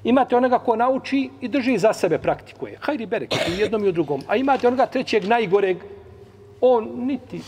Imate 0.04 0.36
onoga 0.36 0.58
ko 0.58 0.76
nauči 0.76 1.30
i 1.40 1.48
drži 1.48 1.78
za 1.78 1.92
sebe 1.92 2.18
praktikuje. 2.18 2.78
Hajdi 2.80 3.06
berek, 3.06 3.34
i 3.34 3.60
jednom 3.60 3.84
i 3.84 3.88
u 3.88 3.92
drugom. 3.92 4.22
A 4.28 4.36
imate 4.36 4.66
onoga 4.66 4.86
trećeg 4.86 5.24
najgoreg, 5.24 5.76
on 6.60 6.88
niti, 7.06 7.40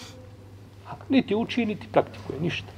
niti 1.09 1.34
uči, 1.34 1.66
niti 1.66 1.86
praktikuje, 1.92 2.40
ništa. 2.40 2.72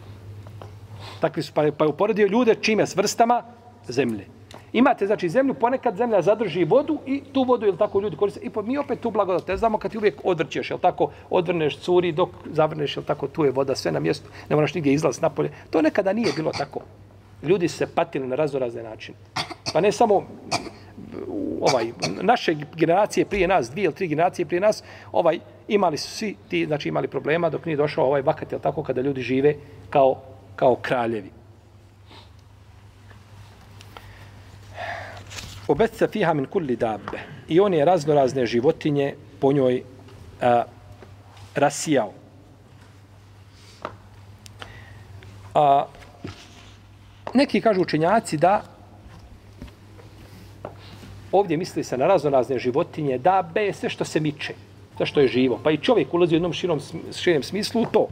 Takvi 1.20 1.42
su, 1.42 1.52
pa, 1.54 1.64
pa 1.78 1.84
je 1.84 1.88
uporedio 1.88 2.26
ljude 2.26 2.54
čime 2.54 2.86
s 2.86 2.96
vrstama 2.96 3.42
zemlje. 3.88 4.39
Imate, 4.72 5.06
znači, 5.06 5.28
zemlju, 5.28 5.54
ponekad 5.54 5.96
zemlja 5.96 6.22
zadrži 6.22 6.64
vodu 6.64 6.98
i 7.06 7.22
tu 7.32 7.42
vodu, 7.42 7.66
je 7.66 7.76
tako, 7.76 8.00
ljudi 8.00 8.16
koriste. 8.16 8.40
I 8.42 8.50
po, 8.50 8.62
mi 8.62 8.78
opet 8.78 9.00
tu 9.00 9.10
blagodat 9.10 9.48
ne 9.48 9.56
znamo 9.56 9.78
kad 9.78 9.90
ti 9.90 9.98
uvijek 9.98 10.14
odvrćeš, 10.24 10.70
je 10.70 10.78
tako, 10.78 11.10
odvrneš 11.30 11.78
curi 11.78 12.12
dok 12.12 12.28
zavrneš, 12.52 12.96
je 12.96 13.02
tako, 13.02 13.28
tu 13.28 13.44
je 13.44 13.50
voda 13.50 13.74
sve 13.74 13.92
na 13.92 14.00
mjestu, 14.00 14.30
ne 14.48 14.56
moraš 14.56 14.74
nigdje 14.74 14.92
izlaz 14.92 15.20
napolje. 15.20 15.50
To 15.70 15.82
nekada 15.82 16.12
nije 16.12 16.32
bilo 16.36 16.52
tako. 16.52 16.80
Ljudi 17.42 17.68
se 17.68 17.86
patili 17.94 18.26
na 18.26 18.36
razorazne 18.36 18.82
načine. 18.82 19.18
Pa 19.72 19.80
ne 19.80 19.92
samo 19.92 20.26
ovaj 21.60 21.92
naše 22.22 22.56
generacije 22.76 23.24
prije 23.24 23.48
nas, 23.48 23.70
dvije 23.70 23.84
ili 23.84 23.94
tri 23.94 24.08
generacije 24.08 24.46
prije 24.46 24.60
nas, 24.60 24.82
ovaj 25.12 25.38
imali 25.68 25.96
su 25.96 26.10
svi 26.10 26.36
ti, 26.48 26.66
znači 26.66 26.88
imali 26.88 27.08
problema 27.08 27.50
dok 27.50 27.66
nije 27.66 27.76
došao 27.76 28.06
ovaj 28.06 28.22
vakat, 28.22 28.52
je 28.52 28.58
tako, 28.58 28.82
kada 28.82 29.00
ljudi 29.00 29.22
žive 29.22 29.54
kao, 29.90 30.20
kao 30.56 30.76
kraljevi. 30.82 31.39
Obet 35.70 36.02
fiha 36.12 36.34
min 36.34 36.46
kulli 36.46 36.76
dabbe. 36.76 37.18
I 37.48 37.60
on 37.60 37.74
je 37.74 37.84
razno 37.84 38.14
razne 38.14 38.46
životinje 38.46 39.14
po 39.40 39.52
njoj 39.52 39.82
a, 40.40 40.64
rasijao. 41.54 42.12
A, 45.54 45.86
neki 47.34 47.60
kažu 47.60 47.82
učenjaci 47.82 48.36
da 48.36 48.62
ovdje 51.32 51.56
misli 51.56 51.84
se 51.84 51.98
na 51.98 52.06
razno 52.06 52.30
razne 52.30 52.58
životinje, 52.58 53.18
da 53.18 53.42
be 53.54 53.72
sve 53.72 53.88
što 53.88 54.04
se 54.04 54.20
miče, 54.20 54.54
sve 54.96 55.06
što 55.06 55.20
je 55.20 55.28
živo. 55.28 55.60
Pa 55.64 55.70
i 55.70 55.78
čovjek 55.78 56.14
ulazi 56.14 56.34
u 56.34 56.36
jednom 56.36 56.52
širom, 56.52 56.80
širom 57.16 57.42
smislu 57.42 57.82
u 57.82 57.86
to. 57.86 58.08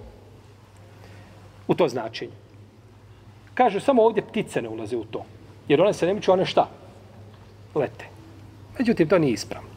U 1.66 1.74
to 1.74 1.88
značenje. 1.88 2.32
Kaže, 3.54 3.80
samo 3.80 4.02
ovdje 4.02 4.22
ptice 4.22 4.62
ne 4.62 4.68
ulaze 4.68 4.96
u 4.96 5.04
to. 5.04 5.24
Jer 5.68 5.82
one 5.82 5.92
se 5.92 6.06
ne 6.06 6.14
miču, 6.14 6.32
one 6.32 6.46
šta? 6.46 6.68
Lete. 7.74 8.04
Međutim, 8.78 9.08
to 9.08 9.18
nije 9.18 9.32
ispravno. 9.32 9.68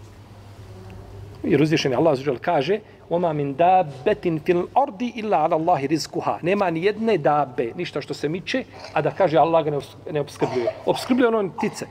Jer 1.44 1.62
uzvišen 1.62 1.92
je 1.92 1.98
Allah 1.98 2.18
zuđel 2.18 2.38
kaže 2.42 2.80
Oma 3.12 3.34
min 3.34 3.56
dabetin 3.56 4.40
fil 4.40 4.62
ordi 4.76 5.12
illa 5.16 5.38
ala 5.44 5.58
Allahi 5.58 5.88
rizkuha. 5.88 6.38
Nema 6.42 6.70
ni 6.70 6.84
jedne 6.84 7.18
dabe, 7.18 7.72
ništa 7.76 8.02
što 8.02 8.14
se 8.14 8.30
miče, 8.30 8.64
a 8.94 9.02
da 9.02 9.12
kaže 9.12 9.38
Allah 9.38 9.66
ga 9.66 9.72
ne 10.12 10.22
obskrbljuje. 10.22 10.72
Obskrbljuje 10.86 11.28
ono 11.28 11.50
ptice. 11.58 11.86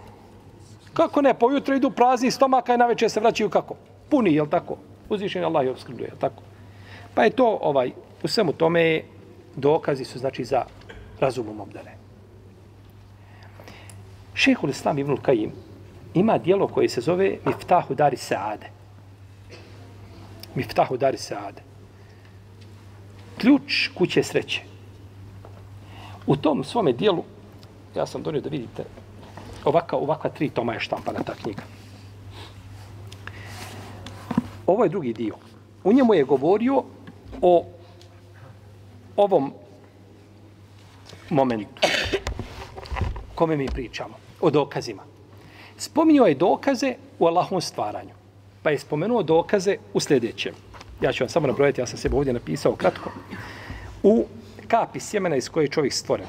Kako 0.95 1.23
ne? 1.23 1.35
pojutro 1.35 1.77
idu 1.77 1.91
prazni 1.91 2.31
stomaka 2.31 2.75
i 2.75 2.79
na 2.79 2.87
večer 2.87 3.11
se 3.11 3.21
vraćaju 3.21 3.51
kako? 3.51 3.75
Puni, 4.11 4.35
jel 4.35 4.47
tako? 4.47 4.77
Uzvišen 5.09 5.43
je 5.43 5.47
Allah 5.47 5.67
i 5.67 5.69
obskrbljuje, 5.69 6.09
jel 6.09 6.19
tako? 6.19 6.43
Pa 7.15 7.25
je 7.25 7.31
to, 7.31 7.59
ovaj, 7.63 7.93
u 8.23 8.29
svemu 8.29 8.53
tome 8.53 9.03
dokazi 9.57 10.05
su, 10.05 10.19
znači, 10.19 10.45
za 10.45 10.65
razumom 11.21 11.61
obdane. 11.61 11.97
Šehul 14.35 14.71
Islam 14.71 14.99
ibnul 14.99 15.21
Kajim, 15.23 15.53
ima 16.15 16.39
dijelo 16.39 16.69
koje 16.69 16.89
se 16.89 17.01
zove 17.01 17.39
Miftahu 17.47 17.95
Dari 17.95 18.17
Saade. 18.17 18.67
Miftahu 20.55 20.97
Dari 20.97 21.19
Saade. 21.19 21.63
Ključ 23.39 23.89
kuće 23.95 24.23
sreće. 24.23 24.63
U 26.27 26.37
tom 26.37 26.65
svome 26.65 26.93
dijelu, 26.93 27.25
ja 27.97 28.07
sam 28.07 28.23
donio 28.23 28.41
da 28.41 28.49
vidite, 28.49 28.85
ovaka, 29.65 29.97
ovakva 29.97 30.31
tri 30.31 30.51
toma 30.51 30.73
je 30.73 30.81
štampana 30.81 31.23
ta 31.23 31.35
knjiga. 31.35 31.63
Ovo 34.67 34.85
je 34.85 34.91
drugi 34.91 35.13
dio. 35.13 35.35
U 35.85 35.93
njemu 35.93 36.15
je 36.15 36.25
govorio 36.25 36.83
o 37.43 37.67
ovom 39.17 39.53
momentu 41.31 41.89
kome 43.35 43.57
mi 43.57 43.67
pričamo, 43.67 44.15
o 44.41 44.51
dokazima. 44.51 45.10
Spominjao 45.81 46.26
je 46.26 46.35
dokaze 46.35 46.95
u 47.18 47.26
Allahovom 47.26 47.61
stvaranju. 47.61 48.14
Pa 48.62 48.70
je 48.70 48.78
spomenuo 48.78 49.22
dokaze 49.22 49.76
u 49.93 50.01
sljedećem. 50.01 50.55
Ja 51.01 51.12
ću 51.12 51.24
vam 51.24 51.28
samo 51.28 51.47
nabrojati, 51.47 51.81
ja 51.81 51.87
sam 51.87 51.99
sebe 51.99 52.16
ovdje 52.16 52.33
napisao 52.33 52.76
kratko. 52.76 53.11
U 54.03 54.26
kapi 54.68 55.01
sjemena 55.01 55.37
iz 55.37 55.49
koje 55.49 55.64
je 55.64 55.68
čovjek 55.68 55.93
stvoren. 55.93 56.26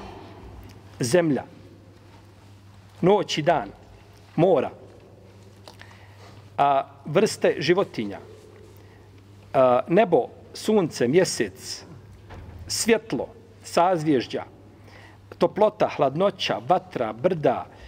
Zemlja, 0.99 1.43
noć 3.02 3.38
i 3.38 3.41
dan, 3.41 3.70
mora, 4.36 4.70
a, 6.58 6.84
vrste 7.06 7.56
životinja, 7.60 8.20
a, 9.54 9.80
nebo, 9.88 10.28
sunce, 10.54 11.08
mjesec, 11.08 11.84
svjetlo, 12.68 13.28
sazvježđa, 13.64 14.43
toplota, 15.38 15.89
hladnoća, 15.95 16.62
vatra, 16.68 17.14
brda, 17.14 17.66
a, 17.68 17.81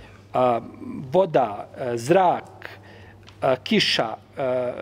voda, 1.12 1.68
zrak, 1.96 2.70
kiša, 3.64 4.16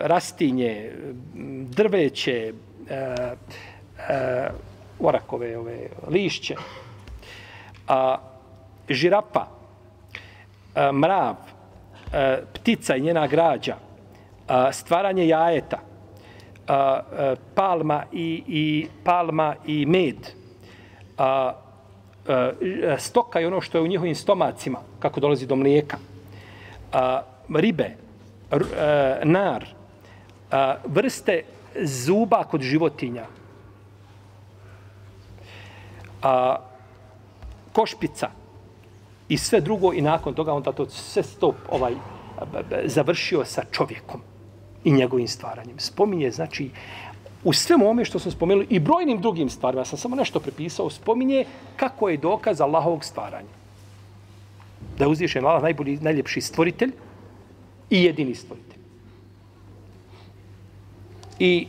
rastinje, 0.06 0.90
drveće, 1.68 2.52
a, 4.08 4.48
orakove, 5.00 5.58
ove, 5.58 5.88
lišće, 6.08 6.54
a, 7.88 8.18
žirapa, 8.88 9.46
a, 10.74 10.92
mrav, 10.92 11.36
a, 12.12 12.36
ptica 12.54 12.96
i 12.96 13.00
njena 13.00 13.26
građa, 13.26 13.76
a, 14.48 14.72
stvaranje 14.72 15.28
jajeta, 15.28 15.78
a, 16.68 17.00
palma 17.54 18.04
i, 18.12 18.42
i 18.46 18.86
palma 19.04 19.54
i 19.66 19.86
med, 19.86 20.16
a, 21.18 21.52
E, 22.28 22.96
stoka 22.98 23.40
i 23.40 23.44
ono 23.44 23.60
što 23.60 23.78
je 23.78 23.82
u 23.82 23.86
njihovim 23.86 24.14
stomacima, 24.14 24.78
kako 24.98 25.20
dolazi 25.20 25.46
do 25.46 25.56
mlijeka, 25.56 25.96
ribe, 27.54 27.84
e, 27.84 27.96
nar, 29.24 29.66
vrste 30.84 31.42
zuba 31.82 32.44
kod 32.44 32.60
životinja, 32.60 33.26
a, 36.22 36.56
košpica 37.72 38.30
i 39.28 39.38
sve 39.38 39.60
drugo 39.60 39.92
i 39.92 40.00
nakon 40.00 40.34
toga 40.34 40.52
on 40.52 40.62
to 40.62 40.88
sve 40.88 41.22
stop 41.22 41.54
ovaj 41.70 41.94
završio 42.84 43.44
sa 43.44 43.62
čovjekom 43.70 44.20
i 44.84 44.92
njegovim 44.92 45.28
stvaranjem. 45.28 45.78
Spominje, 45.78 46.30
znači, 46.30 46.70
u 47.44 47.52
svemu 47.52 47.88
ome 47.90 48.04
što 48.04 48.18
smo 48.18 48.30
spomenuli 48.30 48.66
i 48.70 48.78
brojnim 48.78 49.20
drugim 49.20 49.50
stvarima, 49.50 49.80
ja 49.80 49.84
sam 49.84 49.98
samo 49.98 50.16
nešto 50.16 50.40
prepisao, 50.40 50.90
spominje 50.90 51.44
kako 51.76 52.08
je 52.08 52.16
dokaz 52.16 52.60
Allahovog 52.60 53.04
stvaranja. 53.04 53.48
Da 54.98 55.04
je 55.04 55.08
uzvišen 55.08 55.46
Allah 55.46 55.62
najbolji, 55.62 55.98
najljepši 56.00 56.40
stvoritelj 56.40 56.92
i 57.90 58.04
jedini 58.04 58.34
stvoritelj. 58.34 58.78
I 61.38 61.66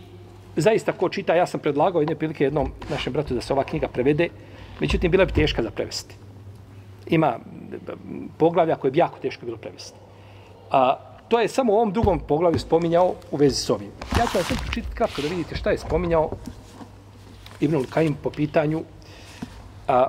zaista 0.56 0.92
ko 0.92 1.10
čita, 1.10 1.36
ja 1.36 1.48
sam 1.48 1.60
predlagao 1.60 2.02
jedne 2.02 2.16
prilike 2.16 2.44
jednom 2.44 2.72
našem 2.90 3.14
bratu 3.14 3.34
da 3.34 3.42
se 3.42 3.54
ova 3.54 3.64
knjiga 3.64 3.88
prevede, 3.88 4.30
međutim 4.80 5.12
bila 5.12 5.26
bi 5.26 5.32
teška 5.32 5.64
za 5.64 5.72
prevesti. 5.72 6.16
Ima 7.08 7.40
poglavlja 8.38 8.76
koje 8.76 8.92
bi 8.92 9.00
jako 9.00 9.20
teško 9.20 9.46
bilo 9.46 9.58
prevesti. 9.58 9.98
A, 10.72 11.13
to 11.34 11.40
je 11.40 11.48
samo 11.48 11.74
u 11.74 11.76
ovom 11.76 11.92
drugom 11.94 12.20
poglavlju 12.20 12.60
spominjao 12.60 13.14
u 13.32 13.38
vezi 13.38 13.56
s 13.56 13.70
ovim. 13.70 13.92
Ja 14.20 14.26
ću 14.26 14.38
vam 14.38 14.44
sad 14.44 14.58
počitati 14.68 14.96
kratko 14.96 15.22
da 15.22 15.28
vidite 15.28 15.56
šta 15.56 15.72
je 15.72 15.78
spominjao 15.78 16.30
Ibnul 17.60 17.86
Kajim 17.90 18.14
po 18.24 18.30
pitanju 18.30 18.84
a, 19.88 20.08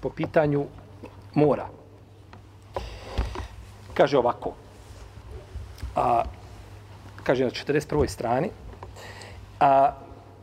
po 0.00 0.10
pitanju 0.10 0.64
mora. 1.34 1.68
Kaže 3.94 4.18
ovako. 4.18 4.54
A, 5.96 6.22
kaže 7.22 7.44
na 7.44 7.50
41. 7.50 8.08
strani. 8.08 8.50
A, 9.60 9.92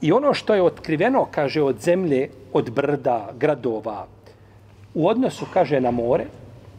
I 0.02 0.12
ono 0.12 0.34
što 0.34 0.54
je 0.54 0.62
otkriveno, 0.62 1.26
kaže, 1.32 1.62
od 1.62 1.80
zemlje, 1.82 2.30
od 2.54 2.70
brda, 2.70 3.30
gradova, 3.40 4.06
u 4.94 5.08
odnosu, 5.08 5.46
kaže, 5.54 5.82
na 5.82 5.92
more, 5.92 6.28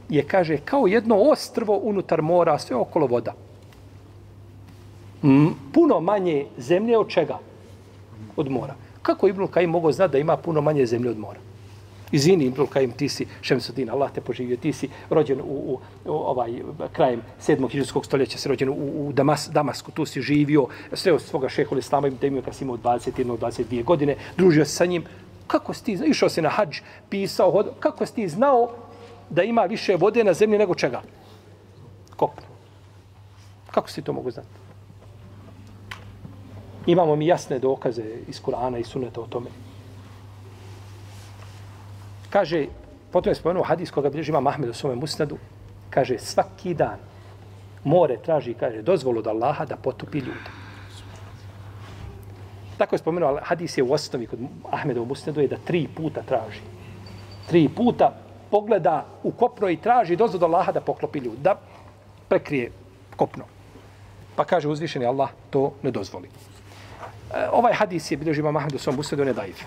je, 0.08 0.22
kaže, 0.22 0.56
kao 0.64 0.86
jedno 0.86 1.16
ostrvo 1.16 1.78
unutar 1.82 2.22
mora, 2.22 2.58
sve 2.58 2.76
okolo 2.76 3.06
voda. 3.06 3.34
Mm, 5.22 5.48
puno 5.72 6.00
manje 6.00 6.46
zemlje 6.58 6.98
od 6.98 7.08
čega? 7.08 7.38
Od 8.36 8.50
mora. 8.50 8.74
Kako 9.02 9.28
Ibn 9.28 9.46
Kajim 9.46 9.70
mogao 9.70 9.92
znati 9.92 10.12
da 10.12 10.18
ima 10.18 10.36
puno 10.36 10.60
manje 10.60 10.86
zemlje 10.86 11.10
od 11.10 11.18
mora? 11.18 11.40
Izvini, 12.12 12.44
Ibn 12.44 12.66
Kajim, 12.66 12.92
ti 12.92 13.08
si 13.08 13.26
Šemsudin, 13.40 13.90
Allah 13.90 14.12
te 14.12 14.20
poživio, 14.20 14.56
ti 14.56 14.72
si 14.72 14.88
rođen 15.10 15.40
u, 15.40 15.44
u, 15.44 15.78
u 16.04 16.12
ovaj, 16.12 16.62
krajem 16.92 17.22
7. 17.40 17.70
hiđarskog 17.70 18.06
stoljeća, 18.06 18.38
si 18.38 18.48
rođen 18.48 18.68
u, 18.68 18.72
u 18.72 19.12
Damas, 19.12 19.48
Damasku, 19.52 19.90
tu 19.90 20.06
si 20.06 20.22
živio, 20.22 20.66
sve 20.92 21.12
od 21.12 21.22
svoga 21.22 21.48
šehola 21.48 21.78
Islama 21.78 22.08
im 22.08 22.16
temio 22.16 22.42
kad 22.42 22.54
si 22.54 22.64
imao 22.64 22.76
21. 22.76 23.38
22 23.38 23.84
godine, 23.84 24.16
družio 24.36 24.64
se 24.64 24.72
sa 24.72 24.86
njim. 24.86 25.04
Kako 25.46 25.74
si 25.74 25.84
ti, 25.84 25.98
išao 26.06 26.28
si 26.28 26.42
na 26.42 26.48
hađ, 26.48 26.80
pisao, 27.08 27.50
hod, 27.50 27.70
kako 27.80 28.06
si 28.06 28.14
ti 28.14 28.28
znao 28.28 28.70
da 29.30 29.42
ima 29.42 29.62
više 29.62 29.96
vode 29.96 30.24
na 30.24 30.32
zemlji 30.32 30.58
nego 30.58 30.74
čega? 30.74 31.02
Kopno. 32.16 32.46
Kako 33.70 33.90
si 33.90 34.02
to 34.02 34.12
mogu 34.12 34.30
znati? 34.30 34.48
Imamo 36.86 37.16
mi 37.16 37.26
jasne 37.26 37.58
dokaze 37.58 38.04
iz 38.28 38.42
Kur'ana 38.42 38.78
i 38.78 38.84
Sunneta 38.84 39.20
o 39.20 39.26
tome. 39.26 39.50
Kaže, 42.30 42.66
potom 43.12 43.30
je 43.30 43.34
spomenuo 43.34 43.64
hadis 43.64 43.90
koga 43.90 44.10
bilježi 44.10 44.30
ima 44.30 44.40
Mahmed 44.40 44.70
u 44.70 44.74
svome 44.74 44.96
musnadu, 44.96 45.38
kaže, 45.90 46.18
svaki 46.18 46.74
dan 46.74 46.98
more 47.84 48.16
traži, 48.16 48.54
kaže, 48.54 48.82
dozvolu 48.82 49.18
od 49.18 49.26
Allaha 49.26 49.64
da 49.64 49.76
potopi 49.76 50.18
ljude. 50.18 50.50
Tako 52.78 52.94
je 52.94 52.98
spomenuo, 52.98 53.38
hadis 53.42 53.78
je 53.78 53.82
u 53.82 53.92
osnovi 53.92 54.26
kod 54.26 54.38
Ahmeda 54.70 55.00
u 55.00 55.06
musnadu 55.06 55.40
je 55.40 55.48
da 55.48 55.56
tri 55.64 55.88
puta 55.96 56.22
traži. 56.22 56.60
Tri 57.48 57.68
puta 57.68 58.12
pogleda 58.50 59.06
u 59.22 59.32
kopno 59.32 59.68
i 59.68 59.76
traži 59.76 60.16
dozvod 60.16 60.42
Allaha 60.42 60.72
da 60.72 60.80
poklopi 60.80 61.18
ljude, 61.18 61.36
da 61.42 61.56
prekrije 62.28 62.70
kopno. 63.16 63.44
Pa 64.36 64.44
kaže 64.44 64.68
uzvišeni 64.68 65.06
Allah 65.06 65.30
to 65.50 65.72
ne 65.82 65.90
dozvoli. 65.90 66.28
E, 67.34 67.48
ovaj 67.52 67.72
hadis 67.72 68.10
je 68.10 68.16
bilježi 68.16 68.40
ima 68.40 68.50
Mahmedu 68.50 68.76
u 68.76 68.78
svom 68.78 68.96
musnadu, 68.96 69.24
ne 69.24 69.32
daif. 69.32 69.62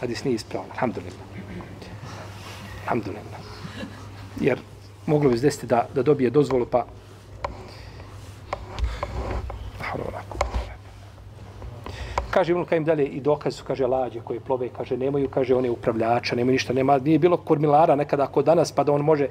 Hadis 0.00 0.24
nije 0.24 0.34
ispravan, 0.34 0.70
alhamdulillah. 0.70 1.20
Alhamdulillah. 2.82 3.40
Jer 4.40 4.58
moglo 5.06 5.30
bi 5.30 5.40
desiti 5.40 5.66
da, 5.66 5.86
da 5.94 6.02
dobije 6.02 6.30
dozvolu, 6.30 6.66
pa... 6.66 6.86
Kaže 12.30 12.52
Ibn 12.52 12.64
Kajim 12.64 12.84
dalje 12.84 13.04
i 13.06 13.20
dokaz 13.20 13.54
su, 13.54 13.64
kaže, 13.64 13.86
lađe 13.86 14.20
koje 14.20 14.40
plove, 14.40 14.68
kaže, 14.68 14.96
nemaju, 14.96 15.28
kaže, 15.28 15.54
one 15.54 15.70
upravljača, 15.70 16.36
nemaju 16.36 16.52
ništa, 16.52 16.72
nema, 16.72 16.98
nije 16.98 17.18
bilo 17.18 17.36
kormilara 17.36 17.96
nekada 17.96 18.22
ako 18.22 18.42
danas, 18.42 18.72
pa 18.72 18.84
da 18.84 18.92
on 18.92 19.02
može, 19.02 19.28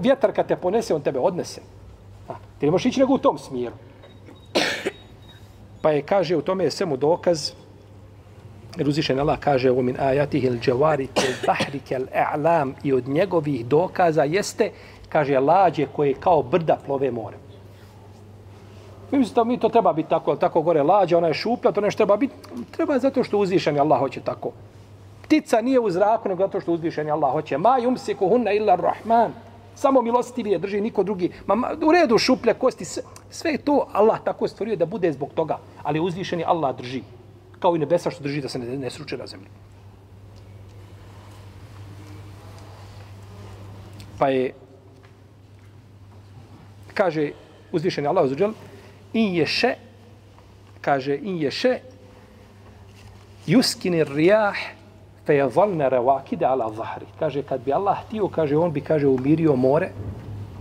vjetar 0.00 0.32
kad 0.32 0.48
te 0.48 0.56
ponese, 0.56 0.94
on 0.94 1.02
tebe 1.02 1.18
odnese. 1.18 1.60
A, 2.28 2.34
ti 2.58 2.66
ne 2.66 2.72
možeš 2.72 2.86
ići 2.86 3.00
nego 3.00 3.14
u 3.14 3.18
tom 3.18 3.38
smjeru. 3.38 3.74
Pa 5.82 5.90
je, 5.90 6.02
kaže, 6.02 6.36
u 6.36 6.42
tome 6.42 6.64
je 6.64 6.70
svemu 6.70 6.96
dokaz, 6.96 7.52
Jer 8.78 8.88
uzvišen 8.88 9.20
Allah 9.20 9.38
kaže 9.38 9.70
u 9.70 9.82
min 9.82 9.96
ajatih 10.00 10.44
il 10.44 10.58
džavari 10.58 11.06
ke 11.06 11.28
bahri 11.46 11.80
a'lam 12.14 12.72
i 12.82 12.92
od 12.92 13.08
njegovih 13.08 13.66
dokaza 13.66 14.24
jeste, 14.24 14.70
kaže, 15.08 15.38
lađe 15.38 15.86
koje 15.86 16.14
kao 16.14 16.42
brda 16.42 16.78
plove 16.86 17.10
more. 17.10 17.36
Mi 19.10 19.18
mislite 19.18 19.40
da 19.40 19.44
mi 19.44 19.58
to 19.58 19.68
treba 19.68 19.92
biti 19.92 20.08
tako, 20.08 20.36
tako 20.36 20.62
gore 20.62 20.82
lađa, 20.82 21.18
ona 21.18 21.28
je 21.28 21.34
šuplja, 21.34 21.72
to 21.72 21.80
nešto 21.80 21.96
treba 21.96 22.16
biti, 22.16 22.34
treba 22.70 22.98
zato 22.98 23.24
što 23.24 23.38
uzvišeni 23.38 23.80
Allah 23.80 23.98
hoće 23.98 24.20
tako. 24.20 24.50
Ptica 25.22 25.60
nije 25.60 25.80
u 25.80 25.90
zraku, 25.90 26.28
nego 26.28 26.42
zato 26.42 26.60
što 26.60 26.72
uzvišeni 26.72 27.10
Allah 27.10 27.32
hoće. 27.32 27.58
Ma 27.58 27.78
yumsiku 27.80 28.28
hunna 28.28 28.52
illa 28.52 28.74
rahman. 28.74 29.32
Samo 29.74 30.02
milostivi 30.02 30.50
je 30.50 30.58
drži 30.58 30.80
niko 30.80 31.02
drugi. 31.02 31.32
Ma, 31.46 31.54
ma 31.54 31.70
u 31.86 31.92
redu 31.92 32.18
šuplja 32.18 32.54
kosti, 32.54 32.84
sve, 32.84 33.02
sve 33.30 33.58
to 33.58 33.86
Allah 33.92 34.18
tako 34.24 34.48
stvorio 34.48 34.76
da 34.76 34.86
bude 34.86 35.12
zbog 35.12 35.30
toga. 35.34 35.58
Ali 35.82 36.00
uzvišeni 36.00 36.44
Allah 36.44 36.76
drži 36.76 37.02
kao 37.64 37.76
i 37.76 37.78
nebesa 37.78 38.10
što 38.10 38.22
drži 38.22 38.42
da 38.44 38.48
se 38.48 38.58
ne, 38.58 38.76
ne 38.76 38.90
sruče 38.90 39.16
na 39.16 39.26
zemlji. 39.26 39.48
Pa 44.18 44.28
je, 44.28 44.52
kaže 46.94 47.30
uzvišeni 47.72 48.06
Allah 48.06 48.24
uzuđel, 48.24 48.52
in 49.14 49.34
je 49.34 49.46
še, 49.46 49.74
kaže, 50.84 51.16
in 51.16 51.38
je 51.40 51.50
še, 51.50 51.72
juskini 53.46 54.04
rijah, 54.04 54.58
fe 55.24 55.38
je 55.38 55.48
zalne 55.50 55.88
revakide 55.88 56.44
ala 56.46 56.68
zahri. 56.76 57.06
Kaže, 57.18 57.42
kad 57.42 57.64
bi 57.64 57.72
Allah 57.72 58.04
htio, 58.04 58.28
kaže, 58.28 58.56
on 58.56 58.72
bi, 58.72 58.84
kaže, 58.84 59.08
umirio 59.08 59.56
more, 59.56 59.90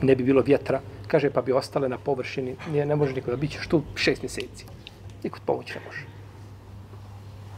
ne 0.01 0.16
bi 0.16 0.24
bilo 0.24 0.41
vjetra, 0.41 0.80
kaže, 1.08 1.30
pa 1.30 1.41
bi 1.41 1.51
ostale 1.51 1.89
na 1.89 1.97
površini, 1.97 2.56
ne, 2.72 2.86
ne 2.86 2.95
može 2.95 3.14
niko 3.14 3.32
da 3.32 3.38
bit 3.38 3.58
ćeš 3.58 3.68
tu 3.68 3.84
šest 3.95 4.22
mjeseci. 4.22 4.66
Niko 5.24 5.39
pomoći 5.45 5.80
ne 5.80 5.86
može 5.86 6.14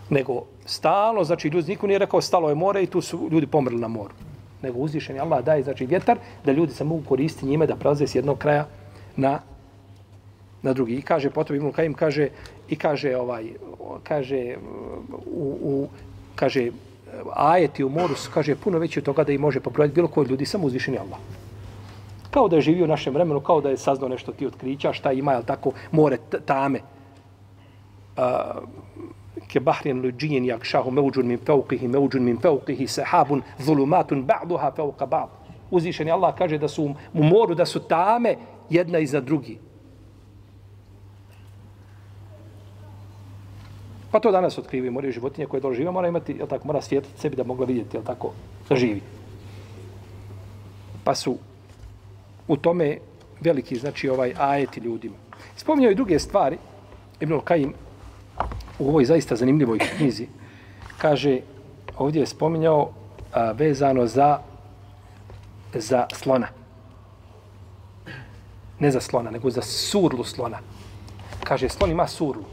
nego 0.09 0.41
stalo, 0.65 1.23
znači 1.23 1.47
ljudi, 1.47 1.71
niko 1.71 1.87
nije 1.87 1.99
rekao 1.99 2.21
stalo 2.21 2.49
je 2.49 2.55
more 2.55 2.83
i 2.83 2.87
tu 2.87 3.01
su 3.01 3.29
ljudi 3.31 3.47
pomrli 3.47 3.77
na 3.77 3.87
moru. 3.87 4.13
Nego 4.61 4.79
uzvišen 4.79 5.15
je 5.15 5.21
Allah 5.21 5.43
daje, 5.43 5.63
znači 5.63 5.85
vjetar, 5.85 6.17
da 6.45 6.51
ljudi 6.51 6.73
se 6.73 6.83
mogu 6.83 7.03
koristiti 7.09 7.45
njime 7.45 7.67
da 7.67 7.75
prelaze 7.75 8.07
s 8.07 8.15
jednog 8.15 8.37
kraja 8.37 8.67
na, 9.15 9.39
na 10.65 10.73
drugi. 10.73 10.95
I 10.95 11.01
kaže, 11.01 11.29
potom 11.29 11.55
Ibn 11.55 11.71
Kajim 11.71 11.93
kaže, 11.93 12.29
i 12.69 12.75
kaže, 12.75 13.15
ovaj, 13.17 13.53
kaže, 14.03 14.57
u, 15.25 15.45
u, 15.61 15.87
kaže, 16.35 16.71
ajeti 17.33 17.83
u 17.83 17.89
moru 17.89 18.15
su, 18.15 18.31
kaže, 18.33 18.55
puno 18.55 18.79
veći 18.79 18.99
od 18.99 19.05
toga 19.05 19.23
da 19.23 19.33
i 19.33 19.37
može 19.37 19.59
pobrojati 19.59 19.95
bilo 19.95 20.07
koji 20.07 20.27
ljudi, 20.27 20.45
samo 20.45 20.67
uzvišeni 20.67 20.97
Allah. 20.97 21.19
Kao 22.31 22.47
da 22.47 22.55
je 22.55 22.61
živio 22.61 22.85
u 22.85 22.87
našem 22.87 23.13
vremenu, 23.13 23.39
kao 23.39 23.61
da 23.61 23.69
je 23.69 23.77
saznao 23.77 24.09
nešto 24.09 24.31
ti 24.31 24.47
otkrića, 24.47 24.93
šta 24.93 25.11
ima, 25.11 25.37
jel 25.37 25.43
tako, 25.43 25.71
more 25.91 26.17
tame. 26.45 26.79
Uh, 28.17 28.23
ke 29.47 29.59
bahrin 29.59 30.01
luđijen 30.01 30.45
jak 30.45 30.63
šahu 30.63 30.91
min 30.91 31.39
fauqihi 31.39 31.87
meuđun 31.87 32.23
min 32.23 32.37
fauqihi 32.37 32.87
sahabun 32.87 33.41
zulumatun 33.59 34.25
ba'duha 34.27 34.71
fauqa 34.75 35.05
ba'd. 35.05 35.29
Uzvišeni 35.71 36.11
Allah 36.11 36.35
kaže 36.37 36.57
da 36.57 36.67
su 36.67 36.83
u 37.13 37.23
moru, 37.23 37.55
da 37.55 37.65
su 37.65 37.79
tame 37.79 38.35
jedna 38.69 38.99
iza 38.99 39.21
drugi. 39.21 39.57
Pa 44.15 44.19
to 44.19 44.31
danas 44.31 44.57
otkrivaju, 44.57 44.91
moraju 44.91 45.11
životinje 45.11 45.45
koje 45.47 45.61
dožive, 45.61 45.91
mora 45.91 46.07
imati, 46.07 46.33
jel 46.33 46.47
tako, 46.47 46.67
mora 46.67 46.81
svijetliti 46.81 47.19
sebi 47.19 47.35
da 47.35 47.43
mogla 47.43 47.65
vidjeti, 47.65 47.97
jel 47.97 48.03
tako, 48.03 48.31
da 48.69 48.75
živi. 48.75 49.01
Pa 51.03 51.15
su 51.15 51.37
u 52.47 52.57
tome 52.57 52.97
veliki, 53.41 53.75
znači, 53.75 54.09
ovaj 54.09 54.33
ajeti 54.39 54.79
ljudima. 54.79 55.15
Spominjao 55.55 55.91
i 55.91 55.95
druge 55.95 56.19
stvari, 56.19 56.57
Ibn 57.19 57.33
Al-Kaim, 57.33 57.73
u 58.79 58.89
ovoj 58.89 59.05
zaista 59.05 59.35
zanimljivoj 59.35 59.79
knjizi, 59.79 60.27
kaže, 60.97 61.39
ovdje 61.97 62.19
je 62.19 62.25
spominjao 62.25 62.89
a, 63.33 63.51
vezano 63.51 64.07
za 64.07 64.39
za 65.73 66.07
slona. 66.13 66.47
Ne 68.79 68.91
za 68.91 69.01
slona, 69.01 69.31
nego 69.31 69.49
za 69.49 69.61
surlu 69.61 70.23
slona. 70.23 70.59
Kaže, 71.43 71.69
slon 71.69 71.91
ima 71.91 72.07
surlu. 72.07 72.45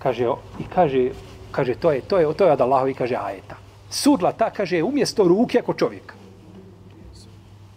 Kaže, 0.00 0.24
i 0.58 0.64
kaže, 0.64 1.12
kaže, 1.52 1.74
to 1.76 1.92
je, 1.92 2.00
to 2.00 2.18
je, 2.18 2.32
to 2.32 2.44
je 2.48 2.52
od 2.52 2.60
Allahovi, 2.60 2.94
kaže, 2.96 3.16
ajeta. 3.20 3.60
Sudla 3.90 4.32
ta, 4.32 4.50
kaže, 4.50 4.82
umjesto 4.82 5.28
ruke 5.28 5.60
ako 5.60 5.74
čovjek. 5.74 6.14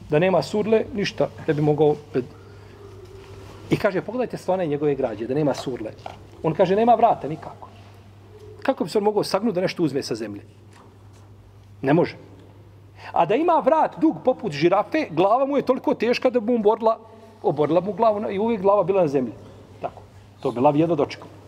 Da 0.09 0.19
nema 0.19 0.41
sudle, 0.41 0.85
ništa, 0.95 1.27
da 1.47 1.53
bi 1.53 1.61
mogao... 1.61 1.95
I 3.69 3.77
kaže, 3.77 4.01
pogledajte 4.01 4.37
slona 4.37 4.65
njegove 4.65 4.95
građe, 4.95 5.27
da 5.27 5.33
nema 5.33 5.53
surle. 5.53 5.91
On 6.43 6.53
kaže, 6.53 6.75
nema 6.75 6.95
vrata 6.95 7.27
nikako. 7.27 7.69
Kako 8.63 8.83
bi 8.83 8.89
se 8.89 8.97
on 8.97 9.03
mogao 9.03 9.23
sagnuti 9.23 9.55
da 9.55 9.61
nešto 9.61 9.83
uzme 9.83 10.03
sa 10.03 10.15
zemlje? 10.15 10.41
Ne 11.81 11.93
može. 11.93 12.15
A 13.11 13.25
da 13.25 13.35
ima 13.35 13.59
vrat 13.65 13.99
dug 13.99 14.23
poput 14.23 14.51
žirafe, 14.51 15.07
glava 15.11 15.45
mu 15.45 15.57
je 15.57 15.65
toliko 15.65 15.93
teška 15.93 16.29
da 16.29 16.39
bi 16.39 16.51
mu 16.51 16.59
oborila, 16.59 16.99
oborila 17.41 17.81
mu 17.81 17.93
glavu 17.93 18.31
i 18.31 18.39
uvijek 18.39 18.61
glava 18.61 18.83
bila 18.83 19.01
na 19.01 19.07
zemlji. 19.07 19.33
Tako. 19.81 20.01
To 20.39 20.51
bi 20.51 20.59
lav 20.59 20.75
jedno 20.75 20.95
dočekao. 20.95 21.42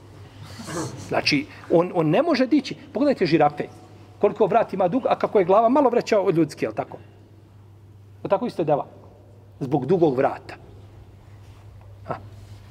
Znači, 1.07 1.45
on, 1.71 1.91
on 1.95 2.09
ne 2.09 2.21
može 2.21 2.47
dići. 2.47 2.75
Pogledajte 2.93 3.25
žirafe. 3.25 3.67
Koliko 4.19 4.45
vrat 4.45 4.73
ima 4.73 4.87
dug, 4.87 5.05
a 5.09 5.15
kako 5.15 5.39
je 5.39 5.45
glava 5.45 5.69
malo 5.69 5.89
vreća 5.89 6.19
od 6.19 6.35
ljudske, 6.35 6.65
je 6.65 6.75
tako? 6.75 6.97
A 8.23 8.27
tako 8.27 8.45
isto 8.45 8.61
je 8.61 8.65
deva. 8.65 8.85
Zbog 9.59 9.85
dugog 9.85 10.17
vrata. 10.17 10.55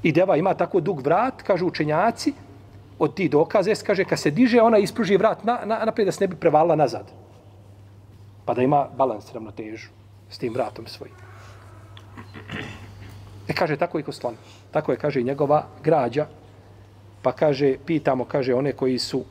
I 0.04 0.12
deva 0.12 0.36
ima 0.36 0.54
tako 0.54 0.80
dug 0.80 1.00
vrat, 1.00 1.42
kažu 1.42 1.66
učenjaci, 1.66 2.32
od 2.98 3.14
ti 3.14 3.28
dokaze, 3.28 3.74
kaže, 3.86 4.04
kad 4.04 4.20
se 4.20 4.30
diže, 4.30 4.60
ona 4.62 4.78
ispruži 4.78 5.16
vrat 5.16 5.44
na, 5.44 5.60
na, 5.64 5.84
naprijed 5.84 6.06
da 6.06 6.12
se 6.12 6.24
ne 6.24 6.28
bi 6.28 6.36
prevalila 6.36 6.76
nazad. 6.76 7.12
Pa 8.44 8.54
da 8.54 8.62
ima 8.62 8.88
balans, 8.96 9.32
ravnotežu 9.32 9.88
s 10.30 10.38
tim 10.38 10.52
vratom 10.52 10.86
svojim. 10.86 11.14
E 13.48 13.52
kaže, 13.52 13.76
tako 13.76 13.98
i 13.98 14.02
kod 14.02 14.14
slona. 14.14 14.36
Tako 14.70 14.92
je, 14.92 14.98
kaže, 14.98 15.22
njegova 15.22 15.64
građa. 15.82 16.26
Pa 17.24 17.32
kaže, 17.32 17.80
pitamo, 17.86 18.24
kaže, 18.28 18.52
one 18.54 18.72
koji 18.72 18.98
su, 18.98 19.24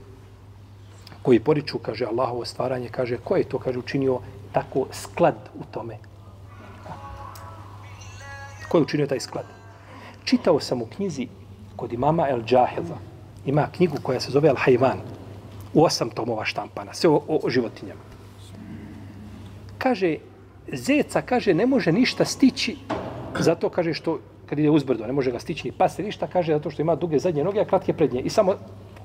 koji 1.22 1.40
poriču, 1.40 1.78
kaže, 1.78 2.06
Allahovo 2.10 2.46
stvaranje, 2.46 2.90
kaže, 2.90 3.20
ko 3.22 3.38
je 3.38 3.44
to, 3.44 3.60
kaže, 3.62 3.80
učinio 3.80 4.18
tako 4.52 4.88
sklad 4.92 5.36
u 5.54 5.64
tome? 5.72 5.98
Ko 8.70 8.78
je 8.78 8.84
učinio 8.84 9.08
taj 9.08 9.20
sklad? 9.20 9.46
Čitao 10.26 10.60
sam 10.60 10.82
u 10.82 10.86
knjizi 10.86 11.28
kod 11.76 11.94
imama 11.94 12.30
El 12.30 12.42
Džahilza. 12.42 12.98
Ima 13.46 13.68
knjigu 13.76 13.98
koja 14.04 14.20
se 14.20 14.32
zove 14.32 14.50
El 14.50 14.58
Hajvan. 14.58 14.98
U 15.74 15.84
osam 15.84 16.10
tomova 16.10 16.46
štampana. 16.46 16.94
Sve 16.94 17.10
o, 17.10 17.22
o, 17.28 17.40
o 17.44 17.50
životinjama. 17.50 18.02
Kaže, 19.78 20.18
zeca, 20.74 21.22
kaže, 21.22 21.54
ne 21.54 21.66
može 21.66 21.92
ništa 21.92 22.26
stići 22.26 22.78
zato, 23.40 23.70
kaže, 23.70 23.94
što 23.94 24.20
kad 24.54 24.60
ide 24.60 24.70
uzbrdo, 24.70 25.08
ne 25.08 25.14
može 25.14 25.32
ga 25.32 25.40
stići 25.40 25.68
ni 25.68 25.72
pas, 25.72 25.98
ništa, 25.98 26.28
kaže, 26.28 26.54
zato 26.54 26.70
što 26.70 26.82
ima 26.82 26.96
duge 26.96 27.20
zadnje 27.20 27.44
noge, 27.44 27.60
a 27.60 27.66
kratke 27.66 27.94
prednje. 27.94 28.22
I 28.22 28.30
samo 28.30 28.54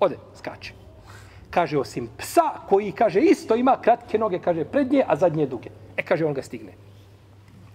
ode, 0.00 0.16
skače. 0.36 0.72
Kaže, 1.50 1.78
osim 1.78 2.08
psa 2.18 2.50
koji, 2.68 2.92
kaže, 2.92 3.20
isto 3.20 3.56
ima 3.56 3.78
kratke 3.80 4.18
noge, 4.18 4.38
kaže, 4.38 4.64
prednje, 4.64 5.04
a 5.06 5.16
zadnje 5.16 5.46
duge. 5.46 5.70
E, 5.96 6.02
kaže, 6.02 6.26
on 6.26 6.34
ga 6.34 6.42
stigne. 6.42 6.74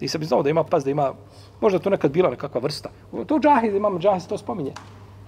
I 0.00 0.08
sam 0.08 0.22
znao 0.24 0.42
da 0.42 0.50
ima 0.50 0.62
pas, 0.64 0.84
da 0.84 0.90
ima, 0.90 1.12
možda 1.60 1.78
to 1.78 1.90
nekad 1.90 2.12
bila 2.12 2.30
nekakva 2.30 2.60
vrsta. 2.60 2.90
To 3.26 3.38
džahiz, 3.42 3.74
imam 3.74 3.98
džahiz, 3.98 4.28
to 4.28 4.38
spominje. 4.38 4.72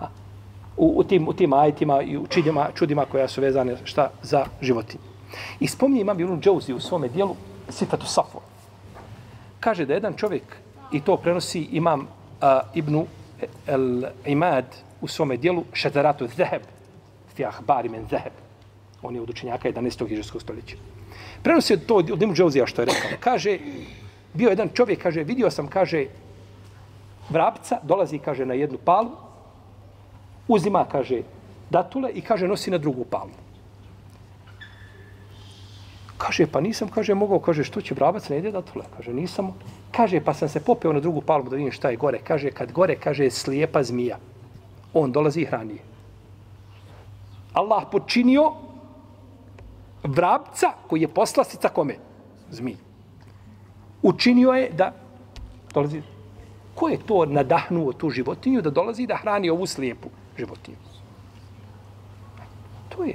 A, 0.00 0.06
u, 0.76 0.92
u, 1.00 1.04
tim, 1.04 1.28
u 1.28 1.32
tim 1.32 1.52
ajitima 1.52 2.02
i 2.02 2.16
u 2.16 2.26
čidima, 2.26 2.68
čudima 2.74 3.04
koja 3.10 3.28
su 3.28 3.40
vezane 3.40 3.74
šta 3.84 4.10
za 4.22 4.44
životinje. 4.60 5.02
I 5.60 5.66
spominje 5.66 6.00
imam 6.00 6.20
Ibn 6.20 6.40
Džauzi 6.40 6.72
u 6.72 6.80
svome 6.80 7.08
dijelu 7.08 7.34
Sifatu 7.68 8.06
Safo. 8.06 8.40
Kaže 9.60 9.86
da 9.86 9.94
jedan 9.94 10.14
čovjek, 10.14 10.56
i 10.92 11.00
to 11.00 11.16
prenosi 11.16 11.60
imam 11.72 12.06
a, 12.40 12.60
Ibn 12.74 13.04
El 13.66 14.04
Imad 14.26 14.64
u 15.00 15.08
svome 15.08 15.36
dijelu 15.36 15.64
Šetaratu 15.72 16.26
Zeheb, 16.36 16.62
fi 17.34 17.44
ahbari 17.44 17.88
men 17.88 18.06
Zeheb. 18.10 18.32
On 19.02 19.14
je 19.14 19.20
od 19.20 19.30
učenjaka 19.30 19.68
11. 19.68 20.08
hiđarskog 20.08 20.42
stoljeća. 20.42 20.76
Prenosi 21.42 21.76
to 21.86 21.94
od 21.96 22.22
Ibn 22.22 22.34
Džouzija 22.34 22.66
što 22.66 22.82
je 22.82 22.86
rekao. 22.86 23.10
Kaže, 23.20 23.58
bio 24.34 24.48
jedan 24.48 24.68
čovjek, 24.74 25.02
kaže, 25.02 25.24
vidio 25.24 25.50
sam, 25.50 25.68
kaže, 25.68 26.06
vrapca, 27.28 27.78
dolazi, 27.82 28.18
kaže, 28.18 28.46
na 28.46 28.54
jednu 28.54 28.78
palu, 28.84 29.10
uzima, 30.48 30.84
kaže, 30.92 31.22
datule 31.70 32.10
i, 32.10 32.20
kaže, 32.20 32.48
nosi 32.48 32.70
na 32.70 32.78
drugu 32.78 33.04
palu. 33.04 33.30
Kaže, 36.18 36.46
pa 36.46 36.60
nisam, 36.60 36.88
kaže, 36.88 37.14
mogao, 37.14 37.38
kaže, 37.38 37.64
što 37.64 37.80
će 37.80 37.94
vrabac, 37.94 38.28
ne 38.28 38.38
ide 38.38 38.50
datule? 38.50 38.84
Kaže, 38.96 39.12
nisam. 39.12 39.52
Kaže, 39.90 40.20
pa 40.20 40.34
sam 40.34 40.48
se 40.48 40.60
popeo 40.60 40.92
na 40.92 41.00
drugu 41.00 41.20
palmu 41.20 41.50
da 41.50 41.56
vidim 41.56 41.72
šta 41.72 41.90
je 41.90 41.96
gore. 41.96 42.18
Kaže, 42.24 42.50
kad 42.50 42.72
gore, 42.72 42.96
kaže, 42.96 43.30
slijepa 43.30 43.82
zmija. 43.82 44.18
On 44.94 45.12
dolazi 45.12 45.40
i 45.40 45.44
hrani 45.44 45.74
je. 45.74 45.84
Allah 47.52 47.84
počinio 47.92 48.52
vrabca 50.04 50.72
koji 50.88 51.00
je 51.00 51.08
poslastica 51.08 51.68
kome? 51.68 51.96
Zmiji. 52.50 52.76
Učinio 54.02 54.52
je 54.52 54.70
da 54.70 54.92
dolazi... 55.74 56.02
Ko 56.74 56.88
je 56.88 56.98
to 57.06 57.24
nadahnuo 57.26 57.92
tu 57.92 58.10
životinju 58.10 58.60
da 58.62 58.70
dolazi 58.70 59.06
da 59.06 59.16
hrani 59.16 59.50
ovu 59.50 59.66
slijepu 59.66 60.08
životinju? 60.38 60.76
To 62.88 63.04
je 63.04 63.14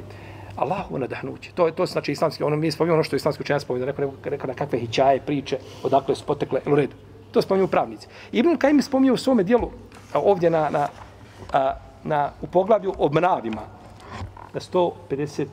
Allahu 0.56 0.98
nadahnuće. 0.98 1.52
To 1.56 1.68
je 1.68 1.76
to 1.76 1.86
znači 1.86 2.12
islamski, 2.12 2.44
ono 2.44 2.56
mi 2.56 2.72
spominjemo 2.72 2.96
ono 2.96 3.04
što 3.04 3.16
islamski 3.16 3.42
učenjac 3.44 3.62
spominje, 3.62 3.86
rekao 3.86 4.12
rekao 4.24 4.48
na 4.48 4.54
kakve 4.54 4.80
hićaje, 4.80 5.22
priče, 5.26 5.58
odakle 5.84 6.16
su 6.16 6.26
potekle, 6.26 6.62
u 6.66 6.76
redu. 6.76 6.96
To 7.32 7.42
spominju 7.42 7.68
pravnici. 7.68 8.08
Ibn 8.32 8.58
Kajim 8.58 8.82
spominje 8.82 9.12
u 9.12 9.18
svome 9.18 9.44
dijelu 9.44 9.72
ovdje 10.14 10.50
na, 10.50 10.70
na, 10.70 10.88
na, 11.54 11.76
na, 12.04 12.32
u 12.42 12.48
poglavlju 12.48 12.94
o 12.98 13.10
mravima 13.10 13.62
na 14.54 14.60
150 14.60 15.46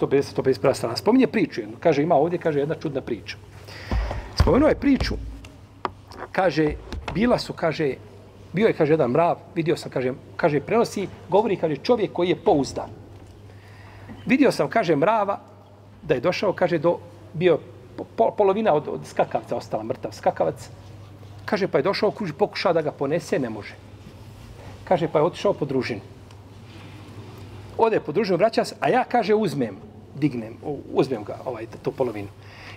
150 0.00 0.42
150 0.42 0.74
strana. 0.74 0.96
Spominje 0.96 1.26
priču 1.26 1.60
jednu. 1.60 1.76
Kaže 1.80 2.02
ima 2.02 2.14
ovdje 2.14 2.38
kaže 2.38 2.58
jedna 2.58 2.74
čudna 2.74 3.00
priča. 3.00 3.36
Spomenuo 4.40 4.68
je 4.68 4.74
priču. 4.74 5.14
Kaže 6.32 6.74
bila 7.14 7.38
su 7.38 7.52
kaže 7.52 7.94
bio 8.52 8.66
je 8.66 8.72
kaže 8.72 8.92
jedan 8.92 9.10
mrav, 9.10 9.36
vidio 9.54 9.76
sam 9.76 9.90
kaže 9.90 10.12
kaže 10.36 10.60
prenosi, 10.60 11.08
govori 11.28 11.56
kaže 11.56 11.76
čovjek 11.76 12.12
koji 12.12 12.28
je 12.28 12.36
pouzdan. 12.36 13.01
Vidio 14.26 14.52
sam 14.52 14.68
kaže 14.68 14.96
mrava 14.96 15.38
da 16.02 16.14
je 16.14 16.20
došao 16.20 16.52
kaže 16.52 16.78
do 16.78 16.98
bio 17.34 17.58
po, 18.16 18.30
polovina 18.30 18.74
od, 18.74 18.88
od 18.88 19.06
skakavca 19.06 19.56
ostala 19.56 19.82
mrtav 19.82 20.12
skakavac. 20.12 20.68
Kaže 21.44 21.68
pa 21.68 21.78
je 21.78 21.82
došao 21.82 22.10
kuži 22.10 22.32
pokuša 22.32 22.72
da 22.72 22.82
ga 22.82 22.92
ponese, 22.92 23.38
ne 23.38 23.50
može. 23.50 23.74
Kaže 24.84 25.08
pa 25.08 25.18
je 25.18 25.24
otišao 25.24 25.52
po 25.52 25.64
družinu. 25.64 26.00
Ode 27.78 28.00
po 28.00 28.12
družinu, 28.12 28.36
vraća 28.38 28.64
se, 28.64 28.76
a 28.80 28.88
ja 28.88 29.04
kaže 29.04 29.34
uzmem, 29.34 29.76
dignem, 30.14 30.56
uzmem 30.92 31.24
ga 31.24 31.38
ovaj 31.44 31.66
tu 31.82 31.92
polovinu. 31.92 32.28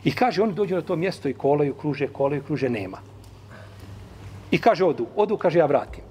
I 0.03 0.15
kaže 0.15 0.43
oni 0.43 0.53
dođu 0.53 0.75
na 0.75 0.81
to 0.81 0.95
mjesto 0.95 1.29
i 1.29 1.33
kolaju, 1.33 1.73
kruže, 1.73 2.07
kolaju, 2.07 2.43
kruže, 2.43 2.69
nema. 2.69 2.97
I 4.51 4.61
kaže 4.61 4.85
odu, 4.85 5.07
odu, 5.15 5.37
kaže 5.37 5.59
ja 5.59 5.65
vratim. 5.65 6.03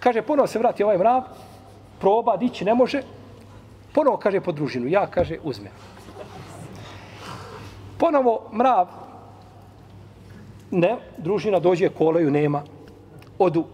Kaže 0.00 0.22
ponovo 0.22 0.46
se 0.46 0.58
vrati 0.58 0.84
ovaj 0.84 0.98
mrav, 0.98 1.22
proba, 2.00 2.36
dići 2.36 2.64
ne 2.64 2.74
može. 2.74 3.02
Ponovo 3.96 4.18
kaže 4.20 4.42
po 4.44 4.52
družinu, 4.52 4.88
ja 4.92 5.06
kaže 5.08 5.38
uzme. 5.40 5.70
Ponovo 7.96 8.50
mrav, 8.52 8.90
ne, 10.70 10.96
družina 11.16 11.58
dođe, 11.58 11.88
kolaju, 11.88 12.30
nema. 12.30 12.60
Odu, 13.38 13.64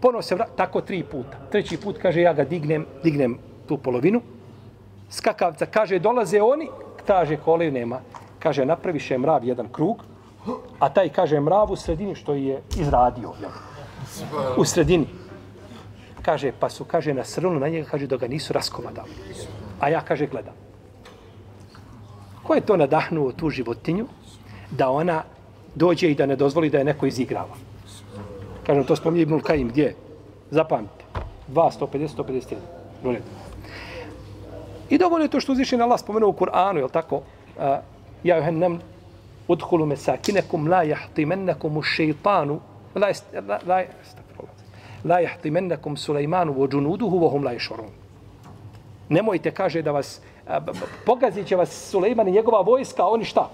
ponovo 0.00 0.22
se 0.22 0.34
vrata, 0.34 0.52
tako 0.56 0.80
tri 0.80 1.00
puta. 1.02 1.38
Treći 1.50 1.78
put 1.80 1.98
kaže 1.98 2.20
ja 2.20 2.32
ga 2.32 2.44
dignem, 2.44 2.84
dignem 3.02 3.38
tu 3.68 3.78
polovinu. 3.78 4.20
Skakavca 5.10 5.66
kaže 5.66 5.98
dolaze 5.98 6.42
oni, 6.42 6.68
kaže 7.06 7.38
kolaju, 7.40 7.72
nema. 7.72 8.02
Kaže 8.38 8.66
napraviše 8.66 9.18
mrav 9.18 9.44
jedan 9.44 9.68
krug, 9.72 10.04
a 10.78 10.92
taj 10.92 11.08
kaže 11.08 11.40
mrav 11.40 11.72
u 11.72 11.76
sredini 11.76 12.14
što 12.14 12.34
je 12.34 12.60
izradio. 12.76 13.32
Jel? 13.40 13.50
U 14.56 14.64
sredini. 14.64 15.06
Kaže, 16.22 16.52
pa 16.52 16.68
su, 16.68 16.84
kaže, 16.84 17.14
na 17.14 17.24
srnu 17.24 17.60
na 17.60 17.68
njega, 17.68 17.88
kaže, 17.88 18.06
da 18.06 18.16
ga 18.16 18.28
nisu 18.28 18.52
raskomadali. 18.52 19.10
A 19.80 19.88
ja, 19.88 20.00
kaže, 20.00 20.26
gledam. 20.26 20.54
Ko 22.42 22.54
je 22.54 22.60
to 22.60 22.76
nadahnuo 22.76 23.32
tu 23.32 23.50
životinju 23.50 24.06
da 24.70 24.90
ona 24.90 25.22
dođe 25.74 26.10
i 26.10 26.14
da 26.14 26.26
ne 26.26 26.36
dozvoli 26.36 26.70
da 26.70 26.78
je 26.78 26.84
neko 26.84 27.06
izigrava? 27.06 27.56
Kažem, 28.66 28.84
to 28.84 28.96
spominje 28.96 29.22
Ibnul 29.22 29.40
Kajim, 29.40 29.68
gdje? 29.68 29.94
Zapamite. 30.50 31.04
2, 31.48 31.70
150, 31.80 32.08
151. 33.04 33.18
I 34.90 34.98
dovoljno 34.98 35.24
je 35.24 35.30
to 35.30 35.40
što 35.40 35.52
uzvišen 35.52 35.78
na 35.78 35.84
Allah 35.84 36.00
spomenuo 36.00 36.30
u 36.30 36.32
Kur'anu, 36.32 36.76
je 36.76 36.84
li 36.84 36.90
tako? 36.90 37.22
Ja 38.24 38.36
juhen 38.36 38.58
nam 38.58 38.80
udhulu 39.48 39.86
mesakinekum 39.86 40.68
la 40.68 40.82
jahtimennekum 40.82 41.76
u 41.76 41.82
šeitanu 41.82 42.60
la, 42.94 43.12
la, 43.48 43.58
la, 43.66 43.84
la 45.04 45.20
jahtimennekum 45.20 45.96
Sulejmanu 45.96 46.52
vo 46.52 46.68
džunuduhu 46.68 47.18
vohum 47.18 47.44
la 47.44 47.52
ješorun. 47.52 47.99
Nemojte, 49.10 49.50
kaže, 49.50 49.82
da 49.82 49.90
vas 49.90 50.20
pogazit 51.06 51.46
će 51.46 51.56
vas 51.56 51.90
Sulejman 51.90 52.28
i 52.28 52.32
njegova 52.32 52.60
vojska, 52.60 53.06
oni 53.06 53.24
šta? 53.24 53.50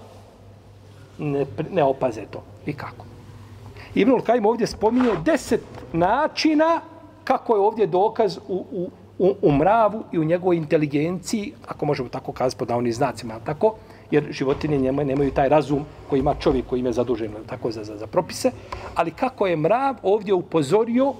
Ne, 1.17 1.45
ne 1.71 1.83
opaze 1.83 2.21
to. 2.31 2.43
I 2.65 2.73
kako? 2.73 3.05
Ibnul 3.95 4.21
Kajim 4.21 4.45
ovdje 4.45 4.67
spominje 4.67 5.11
deset 5.25 5.63
načina 5.93 6.81
kako 7.23 7.55
je 7.55 7.61
ovdje 7.61 7.87
dokaz 7.87 8.37
u, 8.47 8.65
u, 8.71 8.89
u, 9.19 9.33
u 9.41 9.51
mravu 9.51 10.03
i 10.11 10.19
u 10.19 10.23
njegovoj 10.23 10.57
inteligenciji, 10.57 11.53
ako 11.67 11.85
možemo 11.85 12.09
tako 12.09 12.31
kazati 12.31 12.59
pod 12.59 12.69
navnim 12.69 12.93
znacima, 12.93 13.39
tako, 13.45 13.75
jer 14.11 14.27
životinje 14.29 14.77
njema 14.77 15.03
nemaju 15.03 15.31
taj 15.31 15.49
razum 15.49 15.85
koji 16.09 16.19
ima 16.19 16.35
čovjek 16.39 16.65
koji 16.65 16.79
im 16.79 16.85
je 16.85 16.93
zadužen 16.93 17.31
tako 17.47 17.71
za, 17.71 17.83
za, 17.83 17.97
za 17.97 18.07
propise, 18.07 18.51
ali 18.95 19.11
kako 19.11 19.47
je 19.47 19.57
mrav 19.57 19.95
ovdje 20.03 20.33
upozorio 20.33 21.13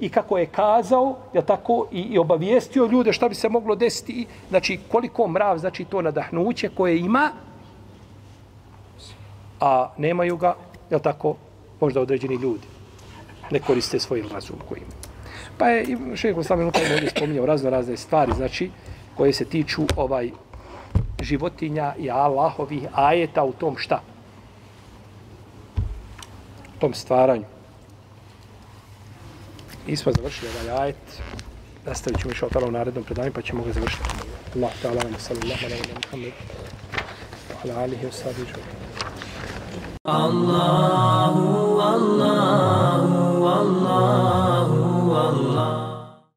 i 0.00 0.08
kako 0.08 0.38
je 0.38 0.46
kazao, 0.46 1.16
ja 1.34 1.42
tako 1.42 1.86
i, 1.92 2.00
i 2.00 2.18
obavijestio 2.18 2.86
ljude 2.86 3.12
šta 3.12 3.28
bi 3.28 3.34
se 3.34 3.48
moglo 3.48 3.74
desiti, 3.74 4.26
znači 4.48 4.78
koliko 4.92 5.28
mrav, 5.28 5.58
znači 5.58 5.84
to 5.84 6.02
nadahnuće 6.02 6.68
koje 6.68 6.98
ima, 6.98 7.30
a 9.60 9.90
nemaju 9.98 10.36
ga, 10.36 10.54
je 10.90 10.98
tako, 10.98 11.34
možda 11.80 12.00
određeni 12.00 12.34
ljudi 12.34 12.66
ne 13.50 13.58
koriste 13.58 14.00
svoj 14.00 14.22
razum 14.32 14.56
koji 14.68 14.78
ima. 14.80 14.92
Pa 15.58 15.68
je 15.68 15.96
šeho 16.16 16.42
Slavim 16.42 16.66
Lukajim 16.66 16.86
ono 16.86 16.94
ovdje 16.94 17.10
spominjao 17.10 17.46
razno 17.46 17.70
razne 17.70 17.96
stvari, 17.96 18.32
znači, 18.36 18.70
koje 19.16 19.32
se 19.32 19.44
tiču 19.44 19.82
ovaj 19.96 20.30
životinja 21.22 21.94
i 21.98 22.10
Allahovih 22.10 22.82
ajeta 22.92 23.44
u 23.44 23.52
tom 23.52 23.76
šta? 23.78 24.00
U 26.76 26.80
tom 26.80 26.94
stvaranju. 26.94 27.44
I 29.86 29.96
smo 29.96 30.12
završili 30.12 30.50
ovaj 30.50 30.82
ajet. 30.82 30.96
Nastavit 31.86 32.20
ćemo 32.20 32.32
išao 32.32 32.48
u 32.68 32.70
narednom 32.70 33.04
predanju, 33.04 33.32
pa 33.32 33.42
ćemo 33.42 33.64
ga 33.64 33.72
završiti. 33.72 34.04
Allah 34.56 34.70
ta'ala, 34.82 35.02
wa 35.04 35.18
sallallahu 35.18 35.64
alaihi 35.66 35.82
wa 35.82 36.10
sallam, 36.10 36.32
ala 37.64 37.74
alihi 37.82 38.06
wa 38.06 38.12
sallam, 38.12 38.46
Allahu, 40.04 41.80
Allahu, 41.80 43.44
Allahu, 43.46 44.96